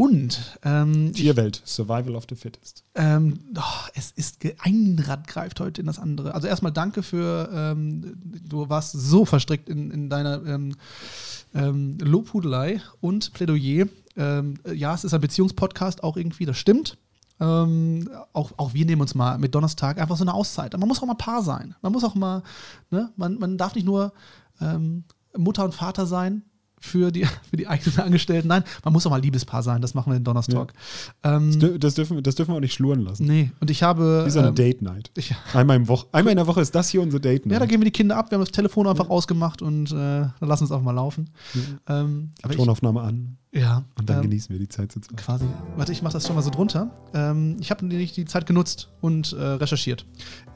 Und 0.01 0.59
ähm, 0.63 1.13
Tierwelt, 1.13 1.61
Survival 1.67 2.17
of 2.17 2.25
the 2.27 2.35
Fittest. 2.35 2.85
Ähm, 2.95 3.39
oh, 3.55 3.89
es 3.95 4.13
ist 4.13 4.39
ein 4.61 4.99
Rad 5.07 5.27
greift 5.27 5.61
heute 5.61 5.83
in 5.83 5.87
das 5.87 5.99
andere. 5.99 6.33
Also 6.33 6.49
erstmal 6.49 6.73
danke 6.73 7.03
für, 7.03 7.51
ähm, 7.53 8.17
du 8.49 8.71
warst 8.71 8.93
so 8.93 9.27
verstrickt 9.27 9.69
in, 9.69 9.91
in 9.91 10.09
deiner 10.09 10.43
ähm, 10.47 10.75
ähm, 11.55 11.99
Lobhudelei 11.99 12.81
und 13.03 13.35
Plädoyer. 13.35 13.89
Ähm, 14.17 14.55
ja, 14.73 14.95
es 14.95 15.05
ist 15.05 15.13
ein 15.13 15.21
Beziehungspodcast 15.21 16.03
auch 16.03 16.17
irgendwie, 16.17 16.47
das 16.47 16.57
stimmt. 16.57 16.97
Ähm, 17.39 18.09
auch, 18.33 18.53
auch 18.57 18.73
wir 18.73 18.87
nehmen 18.87 19.03
uns 19.03 19.15
mal 19.15 19.37
mit 19.37 19.55
Donnerstag 19.55 20.01
einfach 20.01 20.17
so 20.17 20.25
eine 20.25 20.33
Auszeit. 20.33 20.73
Man 20.79 20.89
muss 20.89 21.03
auch 21.03 21.07
mal 21.07 21.13
Paar 21.13 21.43
sein. 21.43 21.75
Man 21.83 21.93
muss 21.93 22.05
auch 22.05 22.15
mal, 22.15 22.43
ne, 22.91 23.13
man, 23.17 23.39
man 23.39 23.59
darf 23.59 23.75
nicht 23.75 23.85
nur 23.85 24.15
ähm, 24.63 25.05
Mutter 25.37 25.63
und 25.63 25.75
Vater 25.75 26.07
sein 26.07 26.43
für 26.81 27.13
die, 27.13 27.25
für 27.51 27.57
die 27.57 27.69
eigenen 27.69 27.99
Angestellten. 28.01 28.49
Nein, 28.49 28.65
man 28.83 28.93
muss 28.93 29.07
auch 29.07 29.11
mal 29.11 29.21
Liebespaar 29.21 29.63
sein, 29.63 29.83
das 29.83 29.95
machen 29.95 30.11
wir 30.13 30.17
in 30.17 30.25
Donnerstag. 30.25 30.73
Ja. 31.25 31.37
Ähm, 31.37 31.61
das, 31.61 31.79
das, 31.79 31.95
dürfen, 31.95 32.23
das 32.23 32.35
dürfen 32.35 32.53
wir 32.53 32.57
auch 32.57 32.61
nicht 32.61 32.75
schluren 32.75 33.01
lassen. 33.01 33.27
Nee, 33.27 33.53
und 33.61 33.71
ich 33.71 33.83
habe. 33.83 34.25
Wie 34.27 34.31
so 34.31 34.41
eine 34.41 34.49
ähm, 34.49 34.55
Date 34.55 34.83
Night. 34.83 35.11
Ich, 35.17 35.35
einmal, 35.55 35.77
im 35.77 35.87
Woche, 35.87 36.07
einmal 36.13 36.33
in 36.33 36.39
der 36.39 36.47
Woche 36.47 36.61
ist 36.61 36.75
das 36.75 36.89
hier 36.89 37.03
unsere 37.03 37.21
Date 37.21 37.47
Night. 37.47 37.53
Ja, 37.53 37.59
da 37.61 37.67
gehen 37.67 37.81
wir 37.81 37.85
die 37.85 37.91
Kinder 37.91 38.17
ab, 38.17 38.31
wir 38.31 38.37
haben 38.37 38.43
das 38.43 38.53
Telefon 38.53 38.87
einfach 38.87 39.05
ja. 39.05 39.11
ausgemacht 39.11 39.63
und 39.63 39.93
äh, 39.93 39.95
dann 39.95 40.33
lassen 40.41 40.63
wir 40.63 40.67
es 40.67 40.73
auch 40.73 40.83
mal 40.83 40.93
laufen. 40.93 41.31
Ja. 41.87 42.03
Ähm, 42.03 42.31
Tonaufnahme 42.57 43.03
an. 43.03 43.37
Ja. 43.53 43.85
Und 43.99 44.09
dann 44.09 44.19
ähm, 44.19 44.23
genießen 44.23 44.53
wir 44.53 44.61
die 44.61 44.69
Zeit 44.69 44.93
zu 44.93 45.01
zweit. 45.01 45.17
Quasi. 45.17 45.45
Warte, 45.77 45.91
ich 45.91 46.03
mache 46.03 46.13
das 46.13 46.25
schon 46.25 46.37
mal 46.37 46.43
so 46.43 46.51
drunter. 46.51 46.91
Ähm, 47.15 47.57
ich 47.59 47.73
habe 47.73 47.85
nicht 47.85 48.17
die 48.17 48.25
Zeit 48.25 48.47
genutzt 48.47 48.91
und 49.01 49.33
äh, 49.33 49.43
recherchiert. 49.43 50.07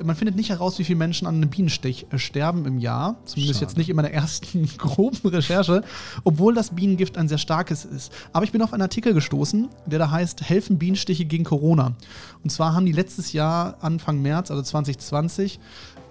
Man 0.03 0.15
findet 0.15 0.37
nicht 0.37 0.51
heraus, 0.51 0.79
wie 0.79 0.85
viele 0.85 0.99
Menschen 0.99 1.27
an 1.27 1.37
einem 1.37 1.51
Bienenstich 1.51 2.07
äh, 2.13 2.19
sterben 2.19 2.67
im 2.67 2.79
Jahr. 2.79 3.17
Zumindest 3.25 3.59
Schade. 3.59 3.71
jetzt 3.71 3.77
nicht 3.77 3.89
in 3.89 3.97
meiner 3.97 4.13
ersten 4.13 4.67
groben 4.79 5.29
Recherche, 5.29 5.83
obwohl 6.23 6.55
das 6.55 6.77
Bienengift 6.77 7.19
ein 7.19 7.29
sehr 7.29 7.39
starkes 7.39 7.85
ist. 7.85 8.13
Aber 8.33 8.45
ich 8.45 8.53
bin 8.53 8.63
auf 8.63 8.73
einen 8.73 8.83
Artikel 8.83 9.13
gestoßen, 9.13 9.69
der 9.87 9.99
da 9.99 10.11
heißt, 10.13 10.49
helfen 10.49 10.79
Bienenstiche 10.79 11.25
gegen 11.25 11.43
Corona. 11.43 11.97
Und 12.45 12.51
zwar 12.51 12.75
haben 12.75 12.87
die 12.87 12.93
letztes 12.93 13.33
Jahr, 13.33 13.77
Anfang 13.81 14.23
März, 14.23 14.53
also 14.53 14.63
2020, 14.63 15.59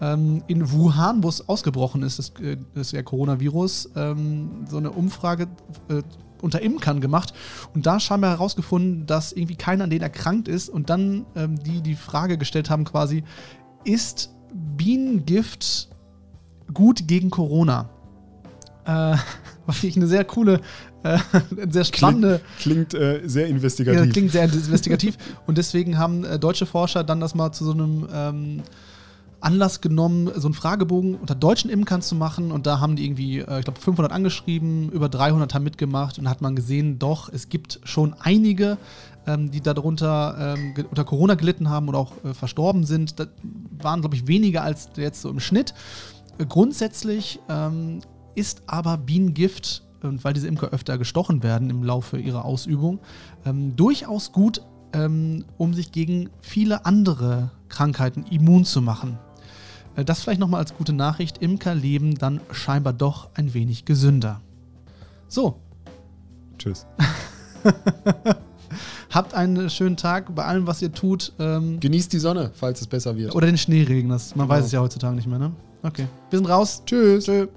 ähm, 0.03 0.43
in 0.47 0.71
Wuhan, 0.71 1.23
wo 1.23 1.29
es 1.29 1.47
ausgebrochen 1.47 2.03
ist, 2.03 2.19
das, 2.19 2.33
äh, 2.41 2.57
das 2.75 2.91
ja 2.91 3.01
Coronavirus, 3.01 3.91
ähm, 3.95 4.65
so 4.69 4.77
eine 4.77 4.91
Umfrage 4.91 5.47
äh, 5.89 6.01
unter 6.41 6.61
Imkern 6.61 6.99
gemacht 6.99 7.33
und 7.73 7.85
da 7.85 8.01
scheinbar 8.01 8.31
herausgefunden, 8.31 9.05
dass 9.05 9.31
irgendwie 9.31 9.55
keiner 9.55 9.85
an 9.85 9.89
denen 9.89 10.01
erkrankt 10.01 10.49
ist 10.49 10.69
und 10.69 10.89
dann 10.89 11.25
ähm, 11.35 11.57
die 11.63 11.81
die 11.81 11.95
Frage 11.95 12.37
gestellt 12.37 12.69
haben 12.69 12.83
quasi, 12.83 13.23
ist 13.85 14.33
Bienengift 14.53 15.89
gut 16.73 17.07
gegen 17.07 17.29
Corona? 17.29 17.89
Äh, 18.85 19.15
was 19.65 19.83
ich 19.85 19.95
eine 19.95 20.07
sehr 20.07 20.25
coole, 20.25 20.59
äh, 21.03 21.17
sehr 21.69 21.85
spannende. 21.85 22.41
Klingt, 22.59 22.89
klingt 22.89 22.93
äh, 22.93 23.21
sehr 23.23 23.47
investigativ. 23.47 24.05
Ja, 24.05 24.11
klingt 24.11 24.31
sehr 24.33 24.43
investigativ. 24.43 25.17
und 25.47 25.57
deswegen 25.57 25.97
haben 25.97 26.25
äh, 26.25 26.37
deutsche 26.37 26.65
Forscher 26.65 27.05
dann 27.05 27.21
das 27.21 27.35
mal 27.35 27.53
zu 27.53 27.63
so 27.63 27.71
einem 27.71 28.07
ähm, 28.13 28.63
Anlass 29.43 29.81
genommen, 29.81 30.31
so 30.35 30.47
einen 30.47 30.53
Fragebogen 30.53 31.15
unter 31.15 31.35
deutschen 31.35 31.69
Imkern 31.69 32.01
zu 32.01 32.15
machen. 32.15 32.51
Und 32.51 32.65
da 32.65 32.79
haben 32.79 32.95
die 32.95 33.05
irgendwie, 33.05 33.39
äh, 33.39 33.59
ich 33.59 33.65
glaube, 33.65 33.79
500 33.79 34.11
angeschrieben, 34.11 34.89
über 34.89 35.09
300 35.09 35.53
haben 35.53 35.63
mitgemacht. 35.63 36.19
Und 36.19 36.29
hat 36.29 36.41
man 36.41 36.55
gesehen, 36.55 36.99
doch, 36.99 37.29
es 37.31 37.49
gibt 37.49 37.79
schon 37.83 38.15
einige, 38.19 38.77
ähm, 39.27 39.51
die 39.51 39.61
darunter 39.61 40.55
ähm, 40.57 40.73
unter 40.89 41.03
Corona 41.03 41.35
gelitten 41.35 41.69
haben 41.69 41.89
oder 41.89 41.99
auch 41.99 42.13
äh, 42.23 42.33
verstorben 42.33 42.85
sind. 42.85 43.19
Das 43.19 43.27
waren, 43.81 44.01
glaube 44.01 44.15
ich, 44.15 44.27
weniger 44.27 44.63
als 44.63 44.89
jetzt 44.95 45.21
so 45.21 45.29
im 45.29 45.39
Schnitt. 45.39 45.73
Äh, 46.37 46.45
grundsätzlich 46.45 47.39
ähm, 47.49 47.99
ist 48.35 48.63
aber 48.67 48.97
Bienengift, 48.97 49.83
und 50.01 50.23
weil 50.23 50.33
diese 50.33 50.47
Imker 50.47 50.69
öfter 50.69 50.97
gestochen 50.97 51.43
werden 51.43 51.69
im 51.69 51.83
Laufe 51.83 52.17
ihrer 52.17 52.45
Ausübung, 52.45 52.99
ähm, 53.45 53.75
durchaus 53.75 54.31
gut 54.31 54.61
ähm, 54.93 55.45
um 55.57 55.73
sich 55.73 55.91
gegen 55.91 56.29
viele 56.39 56.85
andere 56.85 57.51
Krankheiten 57.67 58.23
immun 58.29 58.65
zu 58.65 58.81
machen. 58.81 59.17
Äh, 59.95 60.05
das 60.05 60.21
vielleicht 60.21 60.39
nochmal 60.39 60.59
als 60.59 60.75
gute 60.75 60.93
Nachricht. 60.93 61.39
Imker 61.39 61.75
leben 61.75 62.15
dann 62.15 62.41
scheinbar 62.51 62.93
doch 62.93 63.29
ein 63.35 63.53
wenig 63.53 63.85
gesünder. 63.85 64.41
So. 65.27 65.59
Tschüss. 66.57 66.85
Habt 69.09 69.33
einen 69.35 69.69
schönen 69.69 69.97
Tag 69.97 70.33
bei 70.33 70.43
allem, 70.45 70.65
was 70.65 70.81
ihr 70.81 70.91
tut. 70.91 71.33
Ähm 71.39 71.79
Genießt 71.79 72.11
die 72.13 72.19
Sonne, 72.19 72.51
falls 72.53 72.81
es 72.81 72.87
besser 72.87 73.15
wird. 73.15 73.35
Oder 73.35 73.47
den 73.47 73.57
Schneeregen. 73.57 74.09
Das, 74.09 74.35
man 74.35 74.47
genau. 74.47 74.57
weiß 74.57 74.65
es 74.65 74.71
ja 74.71 74.81
heutzutage 74.81 75.15
nicht 75.15 75.27
mehr, 75.27 75.39
ne? 75.39 75.51
Okay. 75.83 76.07
Wir 76.29 76.39
sind 76.39 76.47
raus. 76.47 76.81
Tschüss. 76.85 77.25
Tschüss. 77.25 77.47